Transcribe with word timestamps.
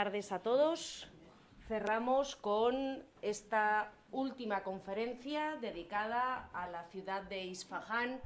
tardes 0.00 0.32
a 0.32 0.38
todos. 0.38 1.08
Cerramos 1.68 2.34
con 2.34 3.04
esta 3.20 3.92
última 4.12 4.62
conferencia 4.62 5.58
dedicada 5.60 6.48
a 6.54 6.70
la 6.70 6.84
ciudad 6.84 7.20
de 7.24 7.44
Isfahán 7.44 8.18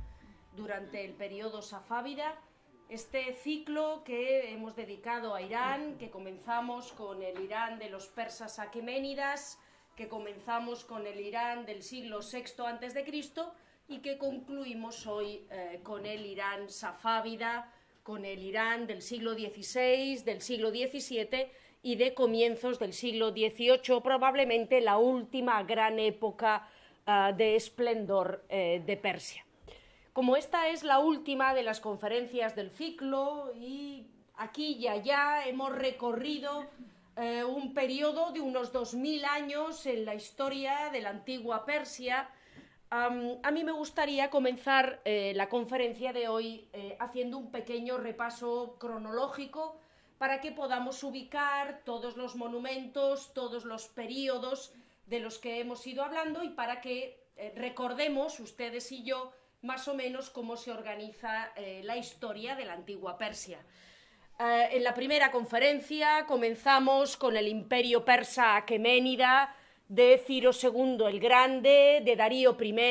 durante 0.54 1.04
el 1.04 1.14
periodo 1.14 1.62
safávida. 1.62 2.38
Este 2.88 3.32
ciclo 3.32 4.04
que 4.04 4.52
hemos 4.52 4.76
dedicado 4.76 5.34
a 5.34 5.42
Irán, 5.42 5.98
que 5.98 6.10
comenzamos 6.10 6.92
con 6.92 7.20
el 7.24 7.40
Irán 7.40 7.80
de 7.80 7.90
los 7.90 8.06
persas 8.06 8.60
aqueménidas, 8.60 9.58
que 9.96 10.08
comenzamos 10.08 10.84
con 10.84 11.08
el 11.08 11.18
Irán 11.18 11.66
del 11.66 11.82
siglo 11.82 12.20
VI 12.20 12.62
a.C. 12.68 13.04
y 13.88 13.98
que 13.98 14.16
concluimos 14.16 15.08
hoy 15.08 15.44
eh, 15.50 15.80
con 15.82 16.06
el 16.06 16.24
Irán 16.24 16.70
safávida, 16.70 17.68
con 18.04 18.24
el 18.24 18.44
Irán 18.44 18.86
del 18.86 19.02
siglo 19.02 19.34
XVI, 19.34 20.22
del 20.22 20.40
siglo 20.40 20.70
XVII 20.70 21.63
y 21.84 21.96
de 21.96 22.14
comienzos 22.14 22.78
del 22.78 22.94
siglo 22.94 23.30
XVIII, 23.30 24.00
probablemente 24.02 24.80
la 24.80 24.96
última 24.96 25.62
gran 25.64 25.98
época 25.98 26.66
ah, 27.04 27.32
de 27.36 27.56
esplendor 27.56 28.42
eh, 28.48 28.82
de 28.86 28.96
Persia. 28.96 29.44
Como 30.14 30.34
esta 30.34 30.68
es 30.68 30.82
la 30.82 30.98
última 30.98 31.52
de 31.52 31.62
las 31.62 31.80
conferencias 31.80 32.56
del 32.56 32.70
ciclo 32.70 33.52
y 33.54 34.06
aquí 34.36 34.78
y 34.78 34.88
allá 34.88 35.46
hemos 35.46 35.72
recorrido 35.72 36.64
eh, 37.16 37.44
un 37.44 37.74
periodo 37.74 38.32
de 38.32 38.40
unos 38.40 38.72
2.000 38.72 39.26
años 39.26 39.84
en 39.84 40.06
la 40.06 40.14
historia 40.14 40.88
de 40.90 41.02
la 41.02 41.10
antigua 41.10 41.66
Persia, 41.66 42.30
a 42.90 43.50
mí 43.50 43.64
me 43.64 43.72
gustaría 43.72 44.30
comenzar 44.30 45.00
eh, 45.04 45.32
la 45.34 45.48
conferencia 45.48 46.12
de 46.12 46.28
hoy 46.28 46.68
haciendo 47.00 47.38
un 47.38 47.50
pequeño 47.50 47.98
repaso 47.98 48.76
cronológico 48.78 49.80
para 50.18 50.40
que 50.40 50.52
podamos 50.52 51.02
ubicar 51.02 51.82
todos 51.84 52.16
los 52.16 52.36
monumentos, 52.36 53.32
todos 53.34 53.64
los 53.64 53.88
periodos 53.88 54.72
de 55.06 55.20
los 55.20 55.38
que 55.38 55.60
hemos 55.60 55.86
ido 55.86 56.02
hablando 56.04 56.42
y 56.42 56.50
para 56.50 56.80
que 56.80 57.18
eh, 57.36 57.52
recordemos 57.56 58.40
ustedes 58.40 58.90
y 58.92 59.02
yo 59.02 59.32
más 59.62 59.88
o 59.88 59.94
menos 59.94 60.30
cómo 60.30 60.56
se 60.56 60.70
organiza 60.70 61.50
la 61.56 61.96
historia 61.96 62.54
de 62.54 62.66
la 62.66 62.74
antigua 62.74 63.16
Persia. 63.16 63.64
en 64.38 64.84
la 64.84 64.92
primera 64.92 65.30
conferencia 65.30 66.26
comenzamos 66.26 67.16
con 67.16 67.34
el 67.34 67.48
imperio 67.48 68.04
persa 68.04 68.56
aqueménida, 68.56 69.56
de 69.88 70.22
Ciro 70.26 70.50
II 70.52 70.98
el 71.08 71.20
Grande, 71.20 72.02
de 72.04 72.16
Darío 72.16 72.56
I. 72.60 72.84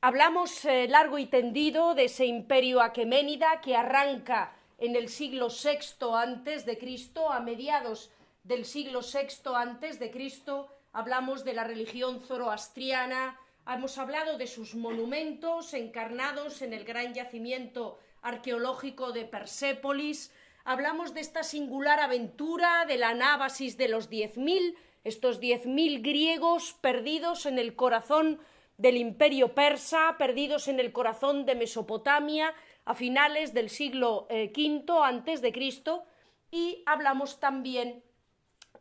Hablamos 0.00 0.64
eh, 0.64 0.88
largo 0.88 1.18
y 1.18 1.26
tendido 1.26 1.94
de 1.94 2.04
ese 2.04 2.26
imperio 2.26 2.82
aqueménida 2.82 3.60
que 3.60 3.76
arranca 3.76 4.52
en 4.82 4.96
el 4.96 5.08
siglo 5.08 5.46
VI 5.46 6.06
antes 6.12 6.66
de 6.66 6.76
Cristo, 6.76 7.30
a 7.30 7.38
mediados 7.38 8.10
del 8.42 8.64
siglo 8.64 8.98
VI 9.00 9.54
antes 9.54 10.00
de 10.00 10.10
Cristo. 10.10 10.74
Hablamos 10.92 11.44
de 11.44 11.52
la 11.52 11.62
religión 11.62 12.20
zoroastriana, 12.20 13.38
hemos 13.64 13.96
hablado 13.96 14.38
de 14.38 14.48
sus 14.48 14.74
monumentos 14.74 15.72
encarnados 15.72 16.62
en 16.62 16.72
el 16.72 16.82
gran 16.84 17.14
yacimiento 17.14 18.00
arqueológico 18.22 19.12
de 19.12 19.24
Persépolis. 19.24 20.32
Hablamos 20.64 21.14
de 21.14 21.20
esta 21.20 21.44
singular 21.44 22.00
aventura 22.00 22.84
de 22.84 22.98
la 22.98 23.10
anábasis 23.10 23.76
de 23.76 23.86
los 23.86 24.10
diez 24.10 24.36
mil 24.36 24.76
estos 25.04 25.38
diez 25.38 25.64
mil 25.64 26.02
griegos 26.02 26.76
perdidos 26.80 27.46
en 27.46 27.60
el 27.60 27.76
corazón 27.76 28.40
del 28.78 28.96
imperio 28.96 29.54
persa, 29.54 30.16
perdidos 30.18 30.66
en 30.66 30.80
el 30.80 30.92
corazón 30.92 31.46
de 31.46 31.54
Mesopotamia 31.54 32.52
a 32.84 32.94
finales 32.94 33.54
del 33.54 33.70
siglo 33.70 34.26
V 34.30 34.52
eh, 34.54 34.84
antes 35.02 35.40
de 35.40 35.52
Cristo 35.52 36.04
y 36.50 36.82
hablamos 36.86 37.40
también 37.40 38.02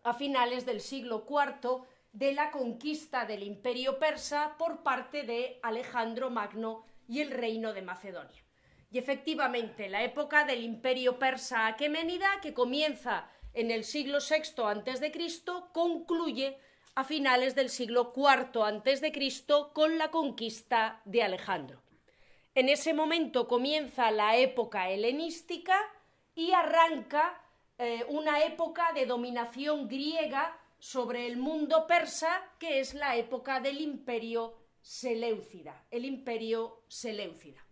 a 0.03 0.13
finales 0.13 0.65
del 0.65 0.81
siglo 0.81 1.25
IV 1.29 1.83
de 2.11 2.33
la 2.33 2.51
conquista 2.51 3.25
del 3.25 3.43
imperio 3.43 3.99
persa 3.99 4.55
por 4.57 4.83
parte 4.83 5.23
de 5.23 5.59
Alejandro 5.63 6.29
Magno 6.29 6.83
y 7.07 7.21
el 7.21 7.31
reino 7.31 7.73
de 7.73 7.81
Macedonia. 7.81 8.43
Y 8.91 8.97
efectivamente, 8.97 9.87
la 9.87 10.03
época 10.03 10.43
del 10.43 10.63
imperio 10.63 11.17
persa 11.17 11.67
aqueménida, 11.67 12.41
que 12.41 12.53
comienza 12.53 13.29
en 13.53 13.71
el 13.71 13.85
siglo 13.85 14.17
VI 14.19 14.61
a.C., 14.63 15.11
concluye 15.71 16.57
a 16.95 17.05
finales 17.05 17.55
del 17.55 17.69
siglo 17.69 18.11
IV 18.13 18.63
a.C. 18.63 19.45
con 19.73 19.97
la 19.97 20.11
conquista 20.11 21.01
de 21.05 21.23
Alejandro. 21.23 21.81
En 22.53 22.67
ese 22.67 22.93
momento 22.93 23.47
comienza 23.47 24.11
la 24.11 24.35
época 24.35 24.89
helenística 24.89 25.77
y 26.35 26.51
arranca 26.51 27.41
eh, 27.77 28.05
una 28.09 28.43
época 28.43 28.91
de 28.93 29.05
dominación 29.05 29.87
griega 29.87 30.59
sobre 30.77 31.27
el 31.27 31.37
mundo 31.37 31.87
persa, 31.87 32.43
que 32.59 32.81
es 32.81 32.93
la 32.93 33.15
época 33.15 33.61
del 33.61 33.79
imperio 33.79 34.57
Seleucida, 34.81 35.85
el 35.91 36.03
imperio 36.03 36.83
Seleucida. 36.89 37.65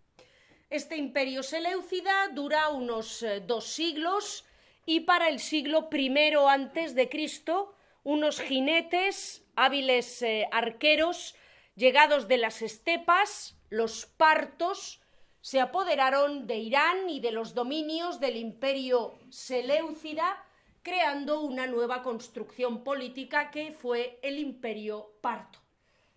Este 0.70 0.96
imperio 0.96 1.42
Seleucida 1.42 2.28
dura 2.28 2.70
unos 2.70 3.22
eh, 3.22 3.40
dos 3.40 3.66
siglos, 3.66 4.46
y 4.86 5.00
para 5.00 5.28
el 5.28 5.40
siglo 5.40 5.90
I 5.92 6.34
antes 6.48 6.94
de 6.94 7.10
Cristo, 7.10 7.74
unos 8.02 8.40
jinetes, 8.40 9.44
hábiles 9.56 10.22
eh, 10.22 10.48
arqueros, 10.52 11.34
llegados 11.76 12.28
de 12.28 12.38
las 12.38 12.62
estepas, 12.62 13.59
los 13.70 14.04
partos, 14.04 15.00
se 15.40 15.60
apoderaron 15.60 16.46
de 16.46 16.56
Irán 16.56 17.08
y 17.08 17.20
de 17.20 17.32
los 17.32 17.54
dominios 17.54 18.20
del 18.20 18.36
imperio 18.36 19.18
Seleucida, 19.30 20.44
creando 20.82 21.40
una 21.40 21.66
nueva 21.66 22.02
construcción 22.02 22.82
política 22.84 23.50
que 23.50 23.72
fue 23.72 24.18
el 24.22 24.38
imperio 24.38 25.12
parto. 25.22 25.60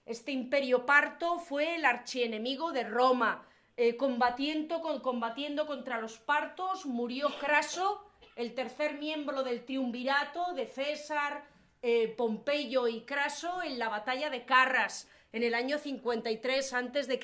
Este 0.06 0.32
imperio 0.32 0.86
parto 0.86 1.40
fue 1.40 1.76
el 1.76 1.86
archienemigo 1.86 2.72
de 2.74 2.84
Roma. 2.84 3.48
Eh, 3.78 3.96
combatiendo, 3.96 4.82
contra 4.82 6.02
los 6.02 6.18
partos, 6.18 6.86
murió 6.86 7.30
Craso, 7.40 8.04
el 8.36 8.54
tercer 8.54 8.96
miembro 8.96 9.44
del 9.44 9.64
triunvirato 9.64 10.54
de 10.54 10.68
César, 10.68 11.46
eh, 11.82 12.10
Pompeyo 12.10 12.88
y 12.88 13.02
Craso 13.02 13.62
en 13.64 13.80
la 13.80 13.90
batalla 13.90 14.30
de 14.30 14.44
Carras 14.44 15.08
en 15.34 15.44
el 15.44 15.56
año 15.56 15.78
53 15.78 16.74
a.C. 16.74 17.20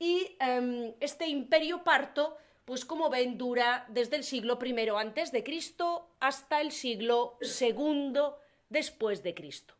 Y 0.00 0.36
em, 0.40 0.94
este 1.00 1.28
imperio 1.28 1.84
parto, 1.84 2.36
pues 2.64 2.84
como 2.84 3.10
ven, 3.10 3.38
dura 3.38 3.86
desde 3.88 4.16
el 4.16 4.24
siglo 4.24 4.58
I 4.60 5.42
Cristo 5.42 6.08
hasta 6.20 6.60
el 6.60 6.72
siglo 6.72 7.38
II 7.60 8.14
después 8.68 9.22
de 9.22 9.34
Cristo. 9.34 9.74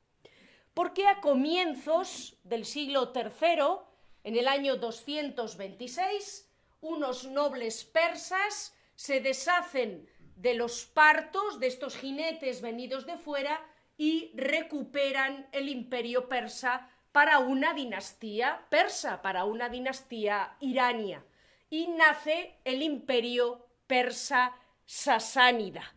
Porque 0.75 1.07
a 1.07 1.21
comienzos 1.21 2.37
del 2.45 2.65
siglo 2.65 3.13
III, 3.15 3.81
en 4.25 4.37
el 4.37 4.47
año 4.47 4.77
226, 4.77 6.49
unos 6.83 7.25
nobles 7.27 7.85
persas 7.85 8.75
se 8.95 9.21
deshacen 9.21 10.09
de 10.37 10.55
los 10.55 10.85
partos 10.85 11.59
de 11.59 11.67
estos 11.67 11.97
jinetes 11.97 12.61
venidos 12.61 13.07
de 13.07 13.17
fuera 13.17 13.61
y 13.97 14.31
recuperan 14.35 15.49
el 15.53 15.69
imperio 15.69 16.29
persa 16.29 16.89
para 17.13 17.39
una 17.39 17.75
dinastía 17.75 18.67
persa, 18.69 19.23
para 19.23 19.45
una 19.45 19.69
dinastía 19.69 20.57
irania. 20.61 21.25
Y 21.71 21.89
nace 21.89 22.55
el 22.65 22.83
imperio 22.83 23.67
persa 23.87 24.55
sasánida. 24.85 25.95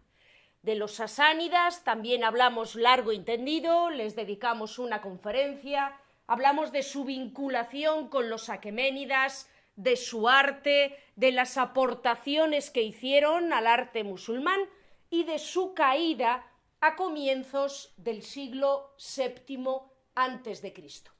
De 0.61 0.75
los 0.75 0.93
sasánidas 0.93 1.83
también 1.83 2.23
hablamos 2.23 2.75
largo 2.75 3.11
y 3.11 3.19
tendido, 3.19 3.89
les 3.89 4.15
dedicamos 4.15 4.77
una 4.79 5.01
conferencia, 5.01 5.97
hablamos 6.27 6.71
de 6.71 6.83
su 6.83 7.03
vinculación 7.03 8.09
con 8.09 8.29
los 8.29 8.49
aqueménidas, 8.49 9.49
de 9.75 9.95
su 9.95 10.29
arte, 10.29 10.97
de 11.15 11.31
las 11.31 11.57
aportaciones 11.57 12.69
que 12.69 12.83
hicieron 12.83 13.53
al 13.53 13.65
arte 13.65 14.03
musulmán 14.03 14.59
y 15.09 15.23
de 15.23 15.39
su 15.39 15.73
caída 15.73 16.45
a 16.79 16.95
comienzos 16.95 17.93
del 17.97 18.21
siglo 18.21 18.95
VII 19.17 19.90
antes 20.15 20.61
de 20.61 20.73
Cristo. 20.73 21.11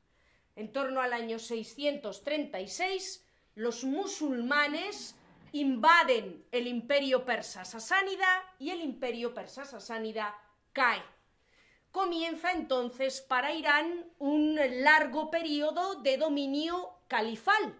En 0.55 0.71
torno 0.71 1.01
al 1.01 1.13
año 1.13 1.39
636, 1.39 3.25
los 3.55 3.83
musulmanes 3.83 5.15
invaden 5.53 6.45
el 6.51 6.67
imperio 6.67 7.25
persa 7.25 7.65
sasánida 7.65 8.27
y 8.59 8.69
el 8.71 8.81
imperio 8.81 9.33
persa 9.33 9.65
sasánida 9.65 10.35
cae. 10.73 11.01
Comienza 11.91 12.51
entonces 12.51 13.21
para 13.21 13.53
Irán 13.53 14.05
un 14.17 14.57
largo 14.83 15.29
periodo 15.29 15.95
de 15.95 16.17
dominio 16.17 16.93
califal, 17.07 17.75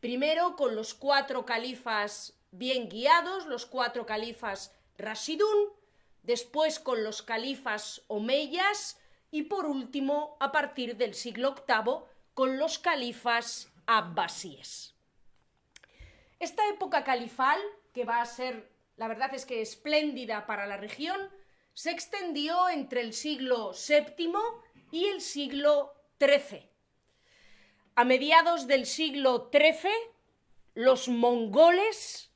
Primero 0.00 0.56
con 0.56 0.74
los 0.74 0.94
cuatro 0.94 1.44
califas 1.44 2.32
bien 2.50 2.88
guiados, 2.88 3.44
los 3.46 3.66
cuatro 3.66 4.06
califas 4.06 4.74
Rashidun, 4.96 5.68
después 6.22 6.80
con 6.80 7.04
los 7.04 7.20
califas 7.22 8.02
Omeyas 8.08 8.98
y 9.30 9.42
por 9.44 9.66
último, 9.66 10.36
a 10.40 10.52
partir 10.52 10.96
del 10.96 11.14
siglo 11.14 11.54
VIII, 11.66 12.04
con 12.34 12.58
los 12.58 12.78
califas 12.78 13.72
abbasíes. 13.86 14.94
Esta 16.38 16.66
época 16.68 17.04
califal, 17.04 17.58
que 17.92 18.04
va 18.04 18.20
a 18.20 18.26
ser, 18.26 18.70
la 18.96 19.08
verdad 19.08 19.34
es 19.34 19.44
que 19.44 19.60
espléndida 19.60 20.46
para 20.46 20.66
la 20.66 20.76
región, 20.76 21.20
se 21.74 21.90
extendió 21.90 22.68
entre 22.68 23.02
el 23.02 23.12
siglo 23.12 23.72
VII 23.72 24.32
y 24.90 25.06
el 25.06 25.20
siglo 25.20 25.94
XIII. 26.18 26.68
A 27.94 28.04
mediados 28.04 28.66
del 28.66 28.86
siglo 28.86 29.50
XIII, 29.52 29.90
los 30.74 31.08
mongoles, 31.08 32.30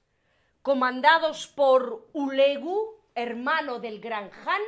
comandados 0.63 1.47
por 1.47 2.09
Ulegu, 2.13 3.01
hermano 3.15 3.79
del 3.79 4.01
gran 4.01 4.31
Han, 4.47 4.63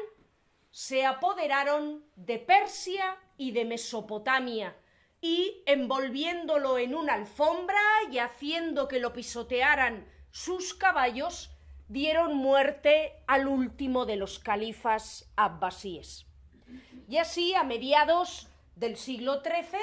se 0.77 1.07
apoderaron 1.07 2.05
de 2.17 2.39
Persia 2.39 3.17
y 3.39 3.53
de 3.53 3.65
Mesopotamia, 3.65 4.77
y 5.23 5.63
envolviéndolo 5.65 6.77
en 6.77 6.95
una 6.95 7.15
alfombra 7.15 7.81
y 8.11 8.19
haciendo 8.19 8.87
que 8.87 9.01
lo 9.01 9.15
pisotearan 9.15 10.07
sus 10.31 10.75
caballos, 10.75 11.51
dieron 11.89 12.37
muerte 12.37 13.15
al 13.27 13.49
último 13.49 14.05
de 14.05 14.17
los 14.17 14.39
califas 14.39 15.33
abbasíes. 15.35 16.27
Y 17.09 17.17
así, 17.17 17.55
a 17.55 17.63
mediados 17.63 18.51
del 18.75 18.99
siglo 18.99 19.41
XIII, 19.43 19.81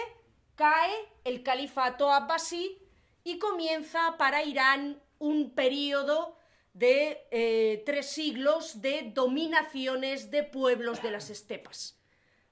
cae 0.53 0.93
el 1.23 1.41
califato 1.41 2.11
abbasí 2.11 2.77
y 3.23 3.39
comienza 3.39 4.15
para 4.19 4.43
Irán 4.43 5.01
un 5.17 5.55
periodo 5.55 6.37
de 6.73 7.27
eh, 7.31 7.83
tres 7.85 8.07
siglos 8.07 8.81
de 8.81 9.11
dominaciones 9.13 10.31
de 10.31 10.43
pueblos 10.43 11.01
de 11.01 11.11
las 11.11 11.29
estepas. 11.29 11.99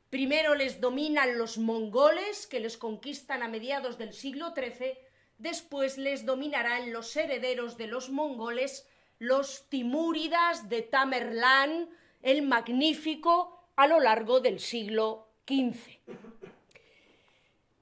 Primero 0.10 0.56
les 0.56 0.80
dominan 0.80 1.38
los 1.38 1.58
mongoles, 1.58 2.46
que 2.46 2.60
les 2.60 2.78
conquistan 2.78 3.44
a 3.44 3.48
mediados 3.48 3.98
del 3.98 4.14
siglo 4.14 4.54
XIII, 4.54 4.98
después 5.38 5.98
les 5.98 6.26
dominarán 6.26 6.92
los 6.94 7.16
herederos 7.16 7.78
de 7.78 7.88
los 7.88 8.10
mongoles, 8.10 8.88
los 9.18 9.70
timúridas 9.70 10.70
de 10.70 10.82
Tamerlán, 10.82 11.90
el 12.22 12.42
Magnífico, 12.44 13.58
a 13.76 13.88
lo 13.88 14.00
largo 14.00 14.40
del 14.40 14.60
siglo 14.60 15.30
XV. 15.48 16.00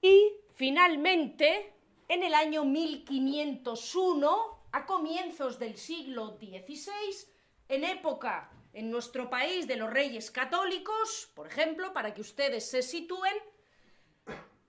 Y 0.02 0.32
finalmente, 0.54 1.74
en 2.08 2.24
el 2.24 2.34
año 2.34 2.64
1501, 2.64 4.59
a 4.71 4.86
comienzos 4.86 5.60
del 5.60 5.77
siglo 5.77 6.38
XVI, 6.39 7.27
en 7.68 7.83
época 7.83 8.51
en 8.74 8.92
nuestro 8.92 9.30
país 9.30 9.68
de 9.68 9.75
los 9.75 9.89
reyes 9.89 10.31
católicos, 10.31 11.31
por 11.33 11.48
ejemplo, 11.48 11.94
para 11.94 12.13
que 12.13 12.21
ustedes 12.21 12.69
se 12.69 12.81
sitúen, 12.81 13.33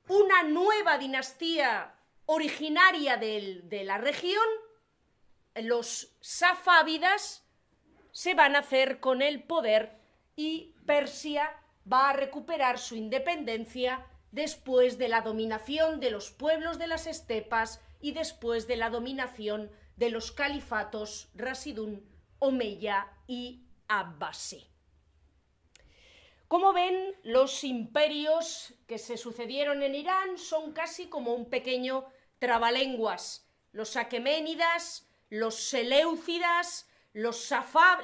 una 0.09 0.43
nueva 0.43 0.99
dinastía 0.99 1.95
originaria 2.27 3.17
de 3.17 3.83
la 3.85 3.99
región, 3.99 4.47
los 5.55 6.17
safávidas, 6.21 7.45
se 8.13 8.35
van 8.35 8.57
a 8.57 8.61
hacer 8.61 9.01
con 9.01 9.23
el 9.23 9.43
poder 9.43 9.99
y 10.37 10.75
Persia 10.87 11.57
va 11.91 12.11
a 12.11 12.13
recuperar 12.13 12.79
su 12.79 12.97
independencia 12.97 14.07
después 14.33 14.99
de 14.99 15.09
la 15.09 15.21
dominación 15.21 16.01
de 16.01 16.11
los 16.11 16.31
pueblos 16.31 16.79
de 16.79 16.87
las 16.87 17.07
estepas 17.07 17.81
y 18.01 18.13
después 18.13 18.67
de 18.67 18.77
la 18.77 18.91
dominación 18.91 19.71
de 20.01 20.09
los 20.09 20.33
califatos 20.33 21.29
Rasidun, 21.35 22.03
Omeya 22.39 23.07
y 23.27 23.67
Abbasi. 23.87 24.67
Como 26.49 26.73
ven, 26.73 27.15
los 27.23 27.63
imperios 27.65 28.73
que 28.89 28.97
se 28.97 29.19
sucedieron 29.19 29.83
en 29.83 29.95
Irán 29.95 30.39
son 30.39 30.73
casi 30.73 31.09
como 31.09 31.35
un 31.35 31.51
pequeño 31.51 32.07
trabalenguas. 32.39 33.47
Los 33.73 33.97
aqueménidas, 33.97 35.07
los 35.29 35.57
seleucidas, 35.57 36.89
los, 37.13 37.53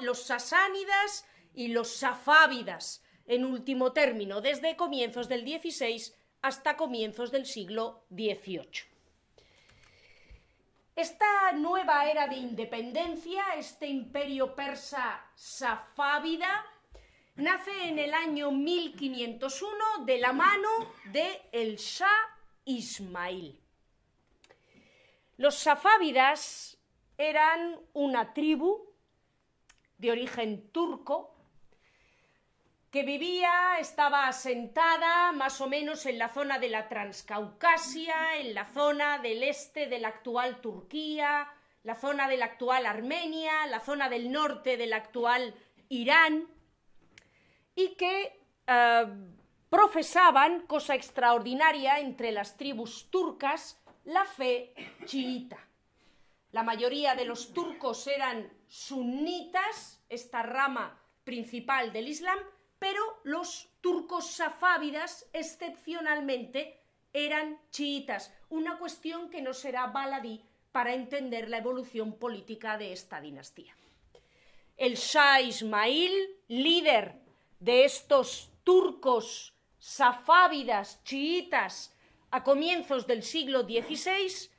los 0.03 0.23
sasánidas 0.23 1.25
y 1.55 1.69
los 1.69 1.89
safávidas, 1.89 3.03
en 3.25 3.47
último 3.47 3.95
término, 3.95 4.43
desde 4.43 4.77
comienzos 4.77 5.29
del 5.31 5.49
XVI 5.49 6.13
hasta 6.43 6.77
comienzos 6.77 7.33
del 7.33 7.47
siglo 7.47 8.05
XVIII. 8.11 8.96
Esta 10.97 11.53
nueva 11.53 12.11
era 12.11 12.27
de 12.27 12.37
independencia, 12.37 13.45
este 13.59 13.87
imperio 13.87 14.55
persa 14.55 15.23
safávida, 15.35 16.65
nace 17.35 17.91
en 17.91 17.99
el 17.99 18.15
año 18.15 18.51
1501 18.51 20.07
de 20.07 20.17
la 20.17 20.33
mano 20.33 20.71
de 21.13 21.43
el 21.53 21.77
Shah 21.77 22.39
Ismail. 22.65 23.61
Los 25.37 25.57
safávidas 25.57 26.79
eran 27.19 27.79
una 27.93 28.33
tribu 28.33 28.95
de 29.99 30.13
origen 30.13 30.71
turco 30.71 31.36
que 32.97 33.03
vivía, 33.03 33.79
estaba 33.79 34.27
asentada 34.27 35.31
más 35.33 35.61
o 35.61 35.69
menos 35.69 36.07
en 36.07 36.17
la 36.17 36.31
zona 36.31 36.59
de 36.59 36.71
la 36.71 36.89
Transcaucasia, 36.89 38.39
en 38.39 38.55
la 38.55 38.65
zona 38.65 39.19
del 39.19 39.43
este 39.43 39.87
de 39.87 39.99
la 39.99 40.09
actual 40.09 40.63
Turquía, 40.63 41.47
la 41.83 41.95
zona 41.95 42.27
de 42.27 42.39
la 42.39 42.47
actual 42.47 42.87
Armenia, 42.87 43.67
la 43.67 43.81
zona 43.81 44.09
del 44.09 44.33
norte 44.33 44.79
del 44.79 44.95
actual 44.95 45.55
Irán, 45.91 46.49
y 47.75 47.97
que 47.97 48.41
eh, 48.67 49.07
profesaban, 49.69 50.67
cosa 50.67 50.95
extraordinaria 50.95 51.99
entre 52.01 52.33
las 52.33 52.57
tribus 52.57 53.11
turcas, 53.11 53.79
la 54.05 54.25
fe 54.25 54.73
chiita. 55.05 55.59
La 56.51 56.63
mayoría 56.63 57.15
de 57.15 57.27
los 57.27 57.53
turcos 57.53 58.07
eran 58.07 58.51
sunitas, 58.69 60.03
esta 60.09 60.43
rama 60.43 60.99
principal 61.25 61.93
del 61.93 62.09
Islam, 62.09 62.39
pero 62.79 63.03
los 63.25 63.69
turcos 63.81 64.27
safávidas 64.31 65.27
excepcionalmente 65.33 66.81
eran 67.13 67.59
chiitas, 67.71 68.33
una 68.51 68.79
cuestión 68.79 69.31
que 69.31 69.43
no 69.43 69.55
será 69.55 69.87
baladí 69.87 70.43
para 70.73 70.93
entender 70.93 71.49
la 71.49 71.59
evolución 71.59 72.19
política 72.19 72.77
de 72.77 72.93
esta 72.93 73.21
dinastía. 73.21 73.75
El 74.77 74.97
Shah 74.97 75.41
Ismail, 75.41 76.13
líder 76.49 77.15
de 77.61 77.87
estos 77.87 78.51
turcos 78.63 79.55
safávidas 79.79 81.03
chiitas 81.05 81.97
a 82.31 82.43
comienzos 82.43 83.07
del 83.07 83.23
siglo 83.23 83.63
XVI, 83.63 84.51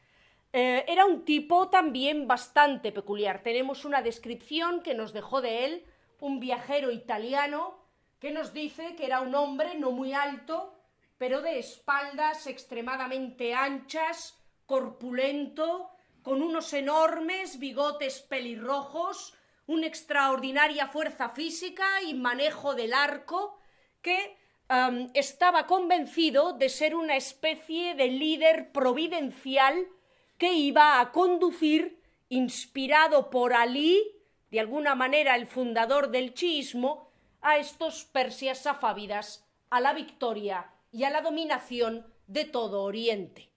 eh, 0.53 0.85
era 0.87 1.05
un 1.05 1.23
tipo 1.23 1.69
también 1.69 2.27
bastante 2.27 2.92
peculiar. 2.92 3.44
Tenemos 3.44 3.85
una 3.85 4.01
descripción 4.01 4.81
que 4.81 4.95
nos 4.95 5.13
dejó 5.13 5.42
de 5.42 5.65
él 5.65 5.85
un 6.19 6.39
viajero 6.39 6.89
italiano 6.92 7.77
que 8.19 8.31
nos 8.31 8.54
dice 8.54 8.95
que 8.95 9.06
era 9.06 9.21
un 9.21 9.36
hombre 9.36 9.76
no 9.76 9.92
muy 9.92 10.14
alto, 10.14 10.74
pero 11.18 11.42
de 11.42 11.59
espaldas 11.59 12.47
extremadamente 12.47 13.54
anchas, 13.54 14.38
corpulento, 14.66 15.90
con 16.21 16.42
unos 16.42 16.74
enormes 16.74 17.59
bigotes 17.59 18.21
pelirrojos, 18.21 19.33
una 19.66 19.88
extraordinaria 19.88 20.88
fuerza 20.88 21.30
física 21.30 22.02
y 22.02 22.14
manejo 22.14 22.76
del 22.76 22.94
arco, 22.94 23.59
que 24.02 24.38
estaba 25.14 25.66
convencido 25.66 26.54
de 26.54 26.69
ser 26.69 26.95
una 26.95 27.16
especie 27.16 27.95
de 27.95 28.07
líder 28.07 28.71
providencial 28.74 29.88
que 30.38 30.54
iba 30.54 31.00
a 31.00 31.12
conducir, 31.12 32.02
inspirado 32.30 33.30
por 33.30 33.54
Ali, 33.54 34.04
de 34.52 34.59
alguna 34.59 34.95
manera 34.95 35.36
el 35.36 35.47
fundador 35.47 36.12
del 36.12 36.33
chiismo, 36.33 37.06
a 37.41 37.57
estos 37.57 38.06
persias 38.06 38.63
safávidas 38.63 39.45
a 39.69 39.79
la 39.79 39.94
victoria 39.94 40.71
y 40.91 41.03
a 41.03 41.09
la 41.09 41.21
dominación 41.21 42.06
de 42.27 42.45
todo 42.45 42.83
Oriente. 42.83 43.49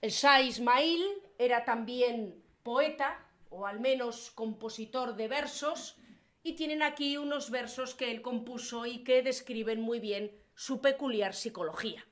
El 0.00 0.10
Shah 0.10 0.42
Ismail 0.42 1.02
era 1.38 1.64
también 1.64 2.42
poeta, 2.62 3.24
o 3.50 3.66
al 3.66 3.80
menos 3.80 4.30
compositor 4.30 5.16
de 5.16 5.28
versos, 5.28 5.96
y 6.42 6.52
tienen 6.52 6.82
aquí 6.82 7.16
unos 7.16 7.50
versos 7.50 7.94
que 7.94 8.10
él 8.10 8.22
compuso 8.22 8.86
y 8.86 9.02
que 9.02 9.22
describen 9.22 9.80
muy 9.80 10.00
bien 10.00 10.32
su 10.54 10.80
peculiar 10.80 11.34
psicología. 11.34 12.06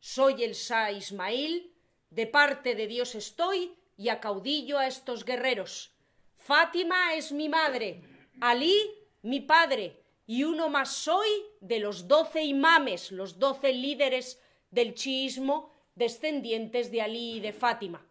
Soy 0.00 0.44
el 0.44 0.52
Shah 0.52 0.92
Ismail, 0.92 1.72
de 2.10 2.26
parte 2.26 2.74
de 2.74 2.86
Dios 2.86 3.14
estoy 3.14 3.74
y 3.96 4.08
acaudillo 4.08 4.78
a 4.78 4.86
estos 4.86 5.24
guerreros. 5.24 5.92
Fátima 6.36 7.14
es 7.14 7.32
mi 7.32 7.48
madre, 7.48 8.02
Alí 8.40 8.74
mi 9.22 9.40
padre, 9.40 10.01
y 10.32 10.44
uno 10.44 10.70
más 10.70 10.90
soy 10.90 11.28
de 11.60 11.78
los 11.78 12.08
doce 12.08 12.42
imames, 12.42 13.12
los 13.12 13.38
doce 13.38 13.70
líderes 13.74 14.40
del 14.70 14.94
chiismo 14.94 15.70
descendientes 15.94 16.90
de 16.90 17.02
Alí 17.02 17.34
y 17.34 17.40
de 17.40 17.52
Fátima. 17.52 18.06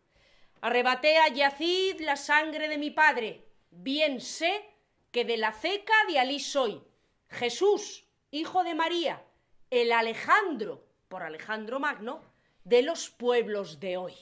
Arrebaté 0.61 1.17
a 1.17 1.29
Yazid 1.29 1.99
la 2.01 2.15
sangre 2.15 2.67
de 2.67 2.77
mi 2.77 2.91
padre, 2.91 3.47
bien 3.71 4.21
sé 4.21 4.69
que 5.09 5.25
de 5.25 5.37
la 5.37 5.51
ceca 5.51 5.95
de 6.07 6.19
Alí 6.19 6.39
soy. 6.39 6.83
Jesús, 7.27 8.05
hijo 8.29 8.63
de 8.63 8.75
María, 8.75 9.23
el 9.71 9.91
Alejandro, 9.91 10.85
por 11.07 11.23
Alejandro 11.23 11.79
Magno, 11.79 12.21
de 12.63 12.83
los 12.83 13.09
pueblos 13.09 13.79
de 13.79 13.97
hoy. 13.97 14.13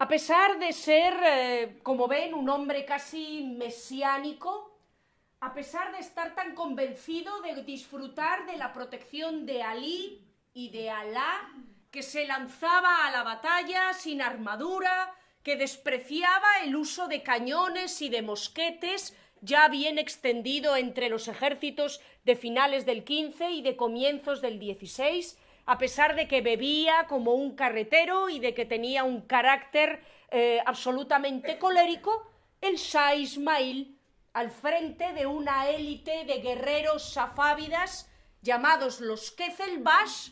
A 0.00 0.06
pesar 0.06 0.58
de 0.58 0.74
ser, 0.74 1.14
eh, 1.24 1.78
como 1.82 2.08
ven, 2.08 2.34
un 2.34 2.50
hombre 2.50 2.84
casi 2.84 3.40
mesiánico, 3.56 4.77
a 5.40 5.54
pesar 5.54 5.92
de 5.92 5.98
estar 5.98 6.34
tan 6.34 6.54
convencido 6.54 7.40
de 7.42 7.62
disfrutar 7.62 8.46
de 8.46 8.56
la 8.56 8.72
protección 8.72 9.46
de 9.46 9.62
Ali 9.62 10.24
y 10.52 10.70
de 10.70 10.90
Alá, 10.90 11.52
que 11.90 12.02
se 12.02 12.26
lanzaba 12.26 13.06
a 13.06 13.10
la 13.10 13.22
batalla 13.22 13.92
sin 13.94 14.20
armadura, 14.20 15.14
que 15.42 15.56
despreciaba 15.56 16.48
el 16.64 16.74
uso 16.74 17.06
de 17.06 17.22
cañones 17.22 18.02
y 18.02 18.08
de 18.08 18.22
mosquetes 18.22 19.16
ya 19.40 19.68
bien 19.68 19.98
extendido 19.98 20.74
entre 20.74 21.08
los 21.08 21.28
ejércitos 21.28 22.00
de 22.24 22.34
finales 22.34 22.84
del 22.84 23.04
15 23.04 23.52
y 23.52 23.62
de 23.62 23.76
comienzos 23.76 24.42
del 24.42 24.58
16, 24.58 25.38
a 25.64 25.78
pesar 25.78 26.16
de 26.16 26.26
que 26.26 26.40
bebía 26.40 27.06
como 27.08 27.34
un 27.34 27.54
carretero 27.54 28.28
y 28.28 28.40
de 28.40 28.54
que 28.54 28.64
tenía 28.64 29.04
un 29.04 29.20
carácter 29.20 30.02
eh, 30.30 30.60
absolutamente 30.66 31.58
colérico, 31.58 32.28
el 32.60 32.76
Shah 32.76 33.14
Ismail, 33.14 33.97
al 34.38 34.52
frente 34.52 35.12
de 35.14 35.26
una 35.26 35.68
élite 35.68 36.24
de 36.24 36.38
guerreros 36.38 37.12
safávidas 37.12 38.08
llamados 38.40 39.00
los 39.00 39.32
Kezelbash, 39.32 40.30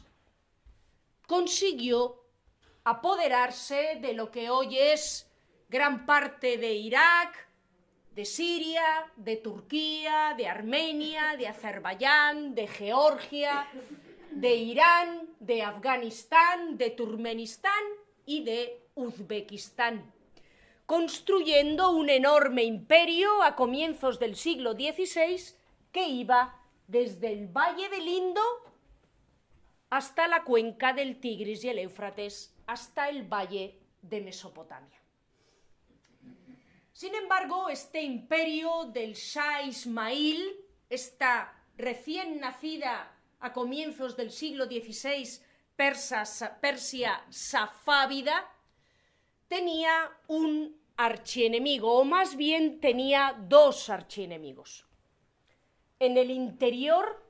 consiguió 1.27 2.23
apoderarse 2.85 3.99
de 4.01 4.13
lo 4.13 4.31
que 4.31 4.49
hoy 4.49 4.79
es 4.79 5.29
gran 5.69 6.07
parte 6.07 6.57
de 6.57 6.75
Irak, 6.75 7.49
de 8.15 8.25
Siria, 8.25 9.13
de 9.17 9.39
Turquía, 9.39 10.35
de 10.37 10.47
Armenia, 10.47 11.37
de 11.37 11.49
Azerbaiyán, 11.49 12.55
de 12.55 12.69
Georgia, 12.69 13.67
de 14.31 14.55
Irán, 14.55 15.31
de 15.41 15.65
Afganistán, 15.65 16.79
de 16.79 16.91
Turkmenistán 16.91 17.83
y 18.25 18.45
de 18.45 18.87
Uzbekistán, 18.95 20.13
construyendo 20.87 21.91
un 21.91 22.09
enorme 22.09 22.63
imperio 22.63 23.43
a 23.43 23.57
comienzos 23.57 24.19
del 24.19 24.37
siglo 24.37 24.73
XVI 24.73 25.55
que 25.93 26.09
iba 26.09 26.61
desde 26.87 27.33
el 27.33 27.49
Valle 27.49 27.89
del 27.89 28.07
Indo 28.07 28.43
hasta 29.91 30.29
la 30.29 30.45
cuenca 30.45 30.93
del 30.93 31.21
Tigris 31.21 31.65
y 31.65 31.69
el 31.69 31.79
Éufrates, 31.81 32.55
hasta 32.67 33.09
el 33.09 33.25
Valle 33.25 33.79
de 34.03 34.21
Mesopotamia. 34.21 35.01
Sin 36.93 37.15
embargo, 37.15 37.69
este 37.69 38.03
imperio 38.03 38.87
del 38.87 39.15
Shah 39.15 39.63
Ismail, 39.63 40.57
esta 40.89 41.53
recién 41.77 42.41
nacida 42.41 43.13
a 43.41 43.53
comienzos 43.53 44.17
del 44.17 44.31
siglo 44.31 44.65
XVI 44.67 45.41
Persia 45.77 47.25
safávida, 47.29 48.51
tenía 49.49 50.11
un 50.29 50.81
archienemigo, 50.97 51.93
o 51.99 52.05
más 52.05 52.37
bien 52.37 52.81
tenía 52.81 53.37
dos 53.49 53.91
archienemigos. 53.91 54.87
En 55.99 56.17
el 56.17 56.31
interior, 56.31 57.25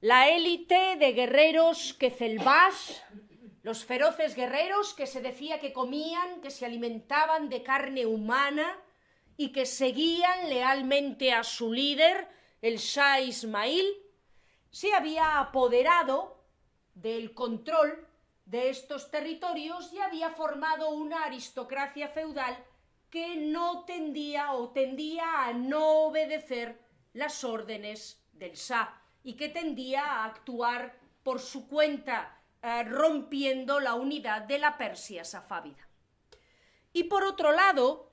la 0.00 0.28
élite 0.28 0.96
de 0.96 1.12
guerreros 1.12 1.94
Kezelbash, 1.94 2.98
los 3.62 3.84
feroces 3.84 4.36
guerreros 4.36 4.92
que 4.92 5.06
se 5.06 5.22
decía 5.22 5.58
que 5.58 5.72
comían, 5.72 6.42
que 6.42 6.50
se 6.50 6.66
alimentaban 6.66 7.48
de 7.48 7.62
carne 7.62 8.04
humana 8.04 8.78
y 9.36 9.52
que 9.52 9.64
seguían 9.64 10.50
lealmente 10.50 11.32
a 11.32 11.42
su 11.42 11.72
líder, 11.72 12.28
el 12.60 12.76
Shah 12.76 13.20
Ismail, 13.20 13.86
se 14.70 14.92
había 14.92 15.38
apoderado 15.38 16.44
del 16.94 17.32
control 17.32 18.06
de 18.46 18.68
estos 18.70 19.10
territorios 19.10 19.92
y 19.92 20.00
había 20.00 20.30
formado 20.30 20.90
una 20.90 21.24
aristocracia 21.24 22.08
feudal 22.08 22.56
que 23.10 23.36
no 23.36 23.84
tendía 23.84 24.52
o 24.52 24.70
tendía 24.70 25.46
a 25.46 25.52
no 25.52 26.06
obedecer 26.06 26.80
las 27.12 27.44
órdenes 27.44 28.20
del 28.32 28.52
Shah 28.52 29.00
y 29.22 29.34
que 29.34 29.48
tendía 29.48 30.04
a 30.04 30.24
actuar 30.24 30.98
por 31.22 31.40
su 31.40 31.68
cuenta 31.68 32.38
eh, 32.62 32.82
rompiendo 32.84 33.80
la 33.80 33.94
unidad 33.94 34.42
de 34.42 34.58
la 34.58 34.76
Persia 34.76 35.24
safávida. 35.24 35.88
Y 36.92 37.04
por 37.04 37.24
otro 37.24 37.52
lado, 37.52 38.10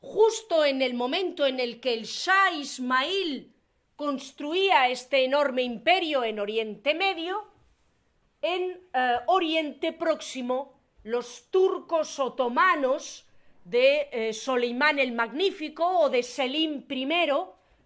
justo 0.00 0.64
en 0.64 0.82
el 0.82 0.94
momento 0.94 1.46
en 1.46 1.58
el 1.58 1.80
que 1.80 1.94
el 1.94 2.04
Shah 2.04 2.52
Ismail 2.52 3.54
construía 3.96 4.88
este 4.88 5.24
enorme 5.24 5.62
imperio 5.62 6.24
en 6.24 6.40
Oriente 6.40 6.94
Medio, 6.94 7.53
en 8.44 8.78
eh, 8.92 9.16
Oriente 9.26 9.94
Próximo 9.94 10.74
los 11.02 11.50
turcos 11.50 12.18
otomanos 12.18 13.24
de 13.64 14.08
eh, 14.12 14.34
Soleimán 14.34 14.98
el 14.98 15.12
Magnífico 15.12 16.00
o 16.00 16.10
de 16.10 16.22
Selim 16.22 16.84
I, 16.86 17.16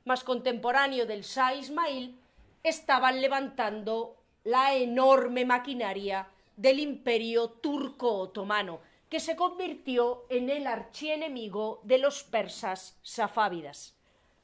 más 0.05 0.25
contemporáneo 0.25 1.07
del 1.07 1.23
Shah 1.23 1.55
Ismail, 1.55 2.19
estaban 2.65 3.21
levantando 3.21 4.17
la 4.43 4.75
enorme 4.75 5.45
maquinaria 5.45 6.29
del 6.57 6.81
imperio 6.81 7.51
turco-otomano, 7.51 8.81
que 9.09 9.21
se 9.21 9.37
convirtió 9.37 10.27
en 10.29 10.51
el 10.51 10.67
archienemigo 10.67 11.81
de 11.85 11.99
los 11.99 12.25
persas 12.25 12.99
safávidas, 13.03 13.97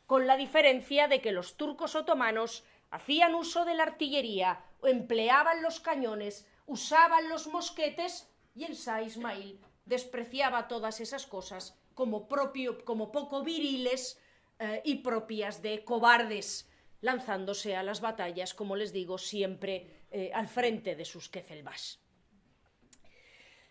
con 0.06 0.28
la 0.28 0.36
diferencia 0.36 1.08
de 1.08 1.20
que 1.20 1.32
los 1.32 1.56
turcos 1.56 1.96
otomanos 1.96 2.62
hacían 2.92 3.34
uso 3.34 3.64
de 3.64 3.74
la 3.74 3.82
artillería, 3.82 4.60
empleaban 4.86 5.62
los 5.62 5.80
cañones, 5.80 6.46
usaban 6.66 7.28
los 7.28 7.46
mosquetes 7.46 8.28
y 8.54 8.64
el 8.64 8.74
Shah 8.74 9.02
Ismail 9.02 9.60
despreciaba 9.84 10.68
todas 10.68 11.00
esas 11.00 11.26
cosas 11.26 11.78
como, 11.94 12.26
propio, 12.28 12.84
como 12.84 13.12
poco 13.12 13.42
viriles 13.42 14.20
eh, 14.58 14.82
y 14.84 14.96
propias 14.96 15.62
de 15.62 15.84
cobardes 15.84 16.68
lanzándose 17.00 17.76
a 17.76 17.82
las 17.82 18.00
batallas, 18.00 18.54
como 18.54 18.76
les 18.76 18.92
digo, 18.92 19.18
siempre 19.18 20.06
eh, 20.10 20.30
al 20.32 20.48
frente 20.48 20.96
de 20.96 21.04
sus 21.04 21.28
Kezelbash. 21.28 21.96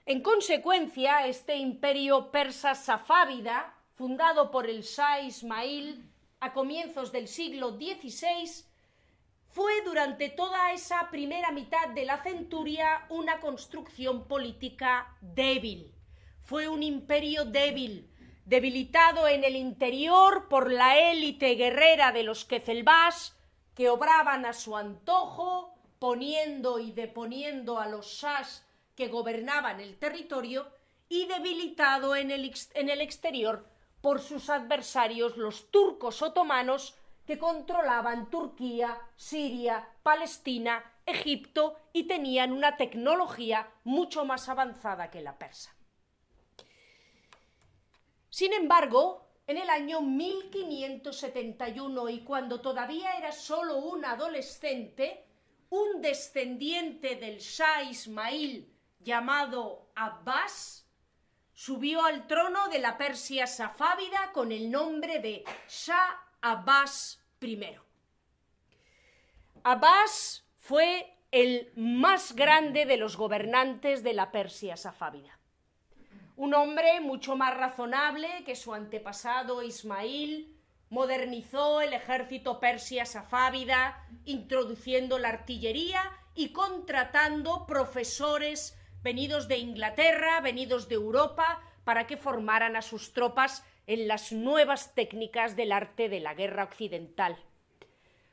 En 0.05 0.22
consecuencia, 0.22 1.25
este 1.25 1.55
imperio 1.55 2.29
persa 2.29 2.75
safávida, 2.75 3.75
fundado 3.96 4.51
por 4.51 4.70
el 4.70 4.82
Shah 4.82 5.22
Ismail 5.22 6.12
a 6.41 6.53
comienzos 6.53 7.12
del 7.12 7.27
siglo 7.27 7.72
XVI, 7.72 8.65
fue 9.53 9.83
durante 9.83 10.29
toda 10.29 10.72
esa 10.72 11.12
primera 11.12 11.51
mitad 11.51 11.89
de 11.89 12.05
la 12.05 12.24
centuria 12.24 13.05
una 13.10 13.39
construcción 13.39 14.27
política 14.27 15.15
débil. 15.22 15.93
Fue 16.41 16.67
un 16.67 16.81
imperio 16.81 17.45
débil, 17.45 18.10
debilitado 18.45 19.27
en 19.27 19.43
el 19.43 19.55
interior 19.55 20.48
por 20.50 20.72
la 20.72 20.98
élite 20.98 21.53
guerrera 21.53 22.12
de 22.12 22.24
los 22.24 22.45
Kezelbash, 22.45 23.29
que 23.75 23.89
obraban 23.89 24.48
a 24.48 24.53
su 24.53 24.75
antojo, 24.75 25.75
poniendo 26.00 26.79
y 26.79 26.91
deponiendo 26.91 27.79
a 27.79 27.88
los 27.88 28.07
shahs 28.07 28.65
que 28.95 29.07
gobernaban 29.07 29.79
el 29.79 30.00
territorio, 30.00 30.67
y 31.10 31.27
debilitado 31.27 32.15
en 32.15 32.31
el, 32.31 32.51
en 32.74 32.89
el 32.89 33.01
exterior 33.01 33.67
por 34.01 34.19
sus 34.19 34.50
adversarios 34.50 35.38
los 35.38 35.69
turcos 35.69 36.24
otomanos 36.24 36.98
que 37.25 37.38
controlaban 37.38 38.30
Turquía, 38.30 39.00
Siria, 39.15 39.88
Palestina, 40.03 40.84
Egipto 41.06 41.77
y 41.92 42.03
tenían 42.03 42.51
una 42.51 42.77
tecnología 42.77 43.72
mucho 43.84 44.25
más 44.25 44.48
avanzada 44.50 45.10
que 45.10 45.22
la 45.22 45.36
persa. 45.38 45.75
Sin 48.30 48.53
embargo, 48.53 49.27
en 49.46 49.58
el 49.58 49.70
año 49.70 50.01
1571 50.01 52.10
y 52.10 52.22
cuando 52.22 52.62
todavía 52.62 53.18
era 53.18 53.32
solo 53.32 53.77
un 53.77 54.06
adolescente, 54.06 55.25
un 55.70 56.01
descendiente 56.01 57.15
del 57.15 57.39
Shah 57.39 57.84
Ismail 57.84 58.72
llamado 59.00 59.89
Abbas 59.96 60.84
subió 61.53 62.03
al 62.03 62.25
trono 62.25 62.68
de 62.70 62.80
la 62.80 62.98
Persia 62.98 63.46
safávida 63.46 64.32
con 64.34 64.51
el 64.51 64.72
nombre 64.72 65.20
de 65.20 65.44
Shah 65.68 66.23
Abbas 66.43 67.19
I. 67.41 67.59
Abbas 69.63 70.45
fue 70.59 71.17
el 71.31 71.71
más 71.75 72.35
grande 72.35 72.85
de 72.85 72.97
los 72.97 73.17
gobernantes 73.17 74.03
de 74.03 74.13
la 74.13 74.31
Persia 74.31 74.77
safávida 74.77 75.39
un 76.35 76.53
hombre 76.53 77.00
mucho 77.00 77.35
más 77.35 77.55
razonable 77.55 78.43
que 78.45 78.55
su 78.55 78.73
antepasado 78.73 79.62
Ismail, 79.62 80.57
modernizó 80.89 81.81
el 81.81 81.93
ejército 81.93 82.59
persia 82.59 83.05
safávida, 83.05 84.05
introduciendo 84.25 85.19
la 85.19 85.29
artillería 85.29 86.01
y 86.35 86.50
contratando 86.50 87.65
profesores 87.65 88.77
venidos 89.01 89.47
de 89.47 89.57
Inglaterra, 89.57 90.39
venidos 90.41 90.88
de 90.88 90.95
Europa, 90.95 91.62
para 91.83 92.07
que 92.07 92.17
formaran 92.17 92.75
a 92.75 92.81
sus 92.81 93.13
tropas 93.13 93.65
en 93.88 94.08
las 94.08 94.32
nuevas 94.32 94.96
técnicas 94.96 95.56
del 95.56 95.72
arte 95.72 96.10
de 96.10 96.20
la 96.20 96.34
guerra 96.34 96.63
occidental. 96.63 97.38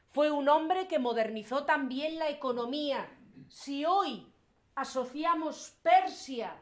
Fue 0.09 0.30
un 0.30 0.49
hombre 0.49 0.88
que 0.88 0.99
modernizó 0.99 1.64
también 1.64 2.19
la 2.19 2.30
economía. 2.30 3.09
Si 3.49 3.85
hoy 3.85 4.26
asociamos 4.75 5.78
Persia 5.83 6.57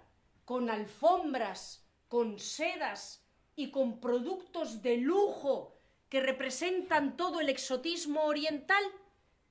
con 0.44 0.70
alfombras, 0.70 1.86
con 2.08 2.38
sedas 2.38 3.26
y 3.54 3.70
con 3.70 4.00
productos 4.00 4.82
de 4.82 4.96
lujo 4.98 5.74
que 6.08 6.20
representan 6.20 7.16
todo 7.16 7.40
el 7.40 7.48
exotismo 7.48 8.24
oriental, 8.24 8.82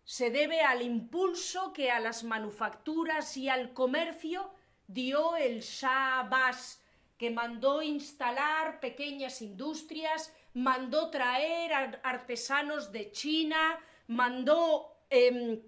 se 0.04 0.32
debe 0.32 0.62
al 0.62 0.82
impulso 0.82 1.74
que 1.74 1.92
a 1.92 2.00
las 2.00 2.24
manufacturas 2.24 3.36
y 3.36 3.50
al 3.50 3.74
comercio 3.74 4.52
dio 4.88 5.36
el 5.36 5.60
Shah 5.60 6.20
Abbas, 6.20 6.82
que 7.18 7.32
mandó 7.32 7.82
instalar 7.82 8.80
pequeñas 8.80 9.42
industrias, 9.42 10.34
mandó 10.54 11.10
traer 11.10 12.00
artesanos 12.04 12.92
de 12.92 13.12
China, 13.12 13.80
mandó 14.08 14.96
em, 15.10 15.62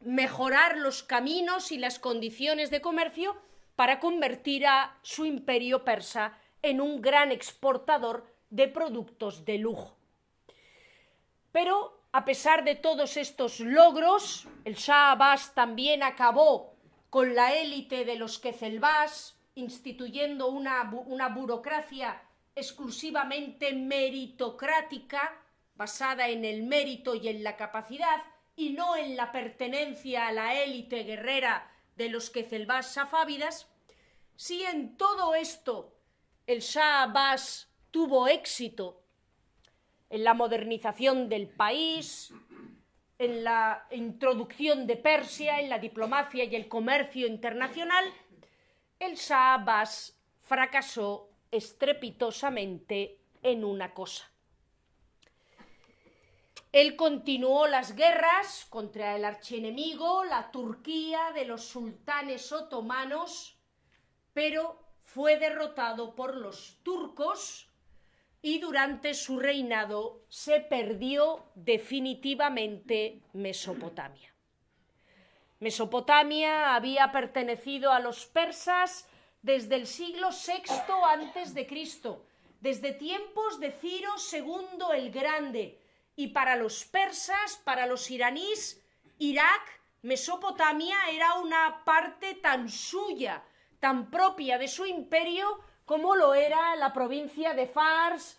mejorar 0.00 0.78
los 0.78 1.02
caminos 1.02 1.72
y 1.72 1.78
las 1.78 1.98
condiciones 1.98 2.70
de 2.70 2.80
comercio 2.80 3.36
para 3.76 3.98
convertir 3.98 4.66
a 4.66 4.98
su 5.02 5.24
imperio 5.24 5.84
persa 5.84 6.38
en 6.62 6.80
un 6.80 7.00
gran 7.00 7.32
exportador 7.32 8.26
de 8.50 8.68
productos 8.68 9.44
de 9.44 9.58
lujo. 9.58 9.96
Pero 11.52 12.00
a 12.12 12.24
pesar 12.24 12.64
de 12.64 12.74
todos 12.74 13.16
estos 13.16 13.60
logros, 13.60 14.46
el 14.64 14.74
Shah 14.74 15.12
Abbas 15.12 15.54
también 15.54 16.02
acabó 16.02 16.74
con 17.08 17.34
la 17.34 17.54
élite 17.54 18.04
de 18.04 18.16
los 18.16 18.38
Kezelbás, 18.38 19.36
instituyendo 19.54 20.48
una, 20.48 20.90
una 21.06 21.28
burocracia 21.28 22.22
exclusivamente 22.54 23.72
meritocrática, 23.72 25.36
basada 25.74 26.28
en 26.28 26.44
el 26.44 26.62
mérito 26.62 27.14
y 27.14 27.28
en 27.28 27.42
la 27.42 27.56
capacidad, 27.56 28.22
y 28.56 28.70
no 28.70 28.96
en 28.96 29.16
la 29.16 29.32
pertenencia 29.32 30.28
a 30.28 30.32
la 30.32 30.62
élite 30.62 31.04
guerrera 31.04 31.70
de 31.96 32.10
los 32.10 32.30
Kezelbás 32.30 32.92
safávidas, 32.92 33.68
si 34.36 34.62
en 34.62 34.96
todo 34.96 35.34
esto 35.34 35.94
el 36.46 36.60
Shah 36.60 37.02
Abbas 37.02 37.70
tuvo 37.90 38.28
éxito 38.28 39.02
en 40.08 40.24
la 40.24 40.34
modernización 40.34 41.28
del 41.28 41.48
país, 41.48 42.32
en 43.18 43.44
la 43.44 43.86
introducción 43.90 44.86
de 44.86 44.96
Persia, 44.96 45.60
en 45.60 45.68
la 45.68 45.78
diplomacia 45.78 46.44
y 46.44 46.56
el 46.56 46.68
comercio 46.68 47.26
internacional, 47.26 48.04
el 49.00 49.16
Shah 49.16 49.54
Abbas 49.54 50.16
fracasó 50.38 51.30
estrepitosamente 51.50 53.18
en 53.42 53.64
una 53.64 53.92
cosa. 53.94 54.30
Él 56.70 56.94
continuó 56.94 57.66
las 57.66 57.96
guerras 57.96 58.66
contra 58.68 59.16
el 59.16 59.24
archienemigo, 59.24 60.24
la 60.24 60.52
Turquía 60.52 61.32
de 61.34 61.44
los 61.44 61.64
sultanes 61.64 62.52
otomanos, 62.52 63.58
pero 64.34 64.78
fue 65.02 65.38
derrotado 65.38 66.14
por 66.14 66.36
los 66.36 66.78
turcos 66.84 67.68
y 68.42 68.60
durante 68.60 69.14
su 69.14 69.40
reinado 69.40 70.22
se 70.28 70.60
perdió 70.60 71.50
definitivamente 71.54 73.22
Mesopotamia. 73.32 74.32
Mesopotamia 75.60 76.74
había 76.74 77.12
pertenecido 77.12 77.92
a 77.92 78.00
los 78.00 78.26
persas 78.26 79.06
desde 79.42 79.76
el 79.76 79.86
siglo 79.86 80.30
VI 80.30 80.62
antes 81.08 81.54
de 81.54 81.66
Cristo, 81.66 82.24
desde 82.60 82.92
tiempos 82.92 83.60
de 83.60 83.70
Ciro 83.70 84.12
II 84.32 84.96
el 84.96 85.10
Grande, 85.10 85.78
y 86.16 86.28
para 86.28 86.56
los 86.56 86.84
persas, 86.84 87.60
para 87.64 87.86
los 87.86 88.10
iraníes, 88.10 88.82
Irak, 89.18 89.80
Mesopotamia 90.02 90.96
era 91.10 91.34
una 91.34 91.82
parte 91.84 92.34
tan 92.34 92.68
suya, 92.70 93.44
tan 93.80 94.10
propia 94.10 94.58
de 94.58 94.68
su 94.68 94.86
imperio 94.86 95.60
como 95.84 96.16
lo 96.16 96.34
era 96.34 96.74
la 96.76 96.92
provincia 96.92 97.52
de 97.52 97.66
Fars 97.66 98.38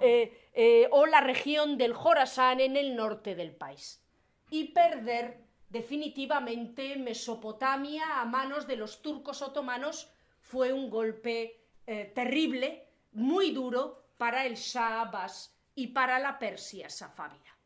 eh, 0.00 0.50
eh, 0.54 0.88
o, 0.90 1.06
la 1.06 1.20
región 1.20 1.76
del 1.78 1.94
Jorasán 1.94 2.60
en 2.60 2.76
el 2.76 2.94
norte 2.94 3.34
del 3.34 3.54
país. 3.54 4.02
Y 4.50 4.72
perder 4.72 5.45
definitivamente 5.68 6.96
Mesopotamia 6.96 8.20
a 8.20 8.24
manos 8.24 8.66
de 8.66 8.76
los 8.76 9.02
turcos 9.02 9.42
otomanos 9.42 10.10
fue 10.40 10.72
un 10.72 10.90
golpe 10.90 11.60
eh, 11.86 12.12
terrible, 12.14 12.88
muy 13.12 13.50
duro 13.50 14.10
para 14.16 14.46
el 14.46 14.54
Shah 14.54 15.02
Abbas 15.02 15.54
y 15.74 15.88
para 15.88 16.18
la 16.18 16.38
Persia 16.38 16.88
safávida. 16.88 17.56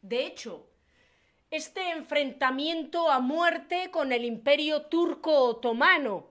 De 0.00 0.26
hecho, 0.26 0.68
este 1.50 1.90
enfrentamiento 1.90 3.10
a 3.10 3.20
muerte 3.20 3.90
con 3.90 4.12
el 4.12 4.24
imperio 4.24 4.86
turco 4.86 5.44
otomano 5.44 6.30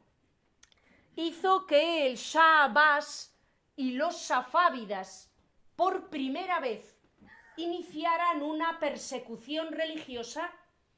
hizo 1.15 1.65
que 1.65 2.08
el 2.08 2.15
Shah 2.15 2.63
Abbas 2.63 3.38
y 3.76 3.91
los 3.91 4.17
safávidas 4.17 5.32
por 5.76 6.10
primera 6.10 6.60
vez 6.60 6.97
iniciaran 7.58 8.41
una 8.41 8.80
persecución 8.80 9.71
religiosa 9.71 10.52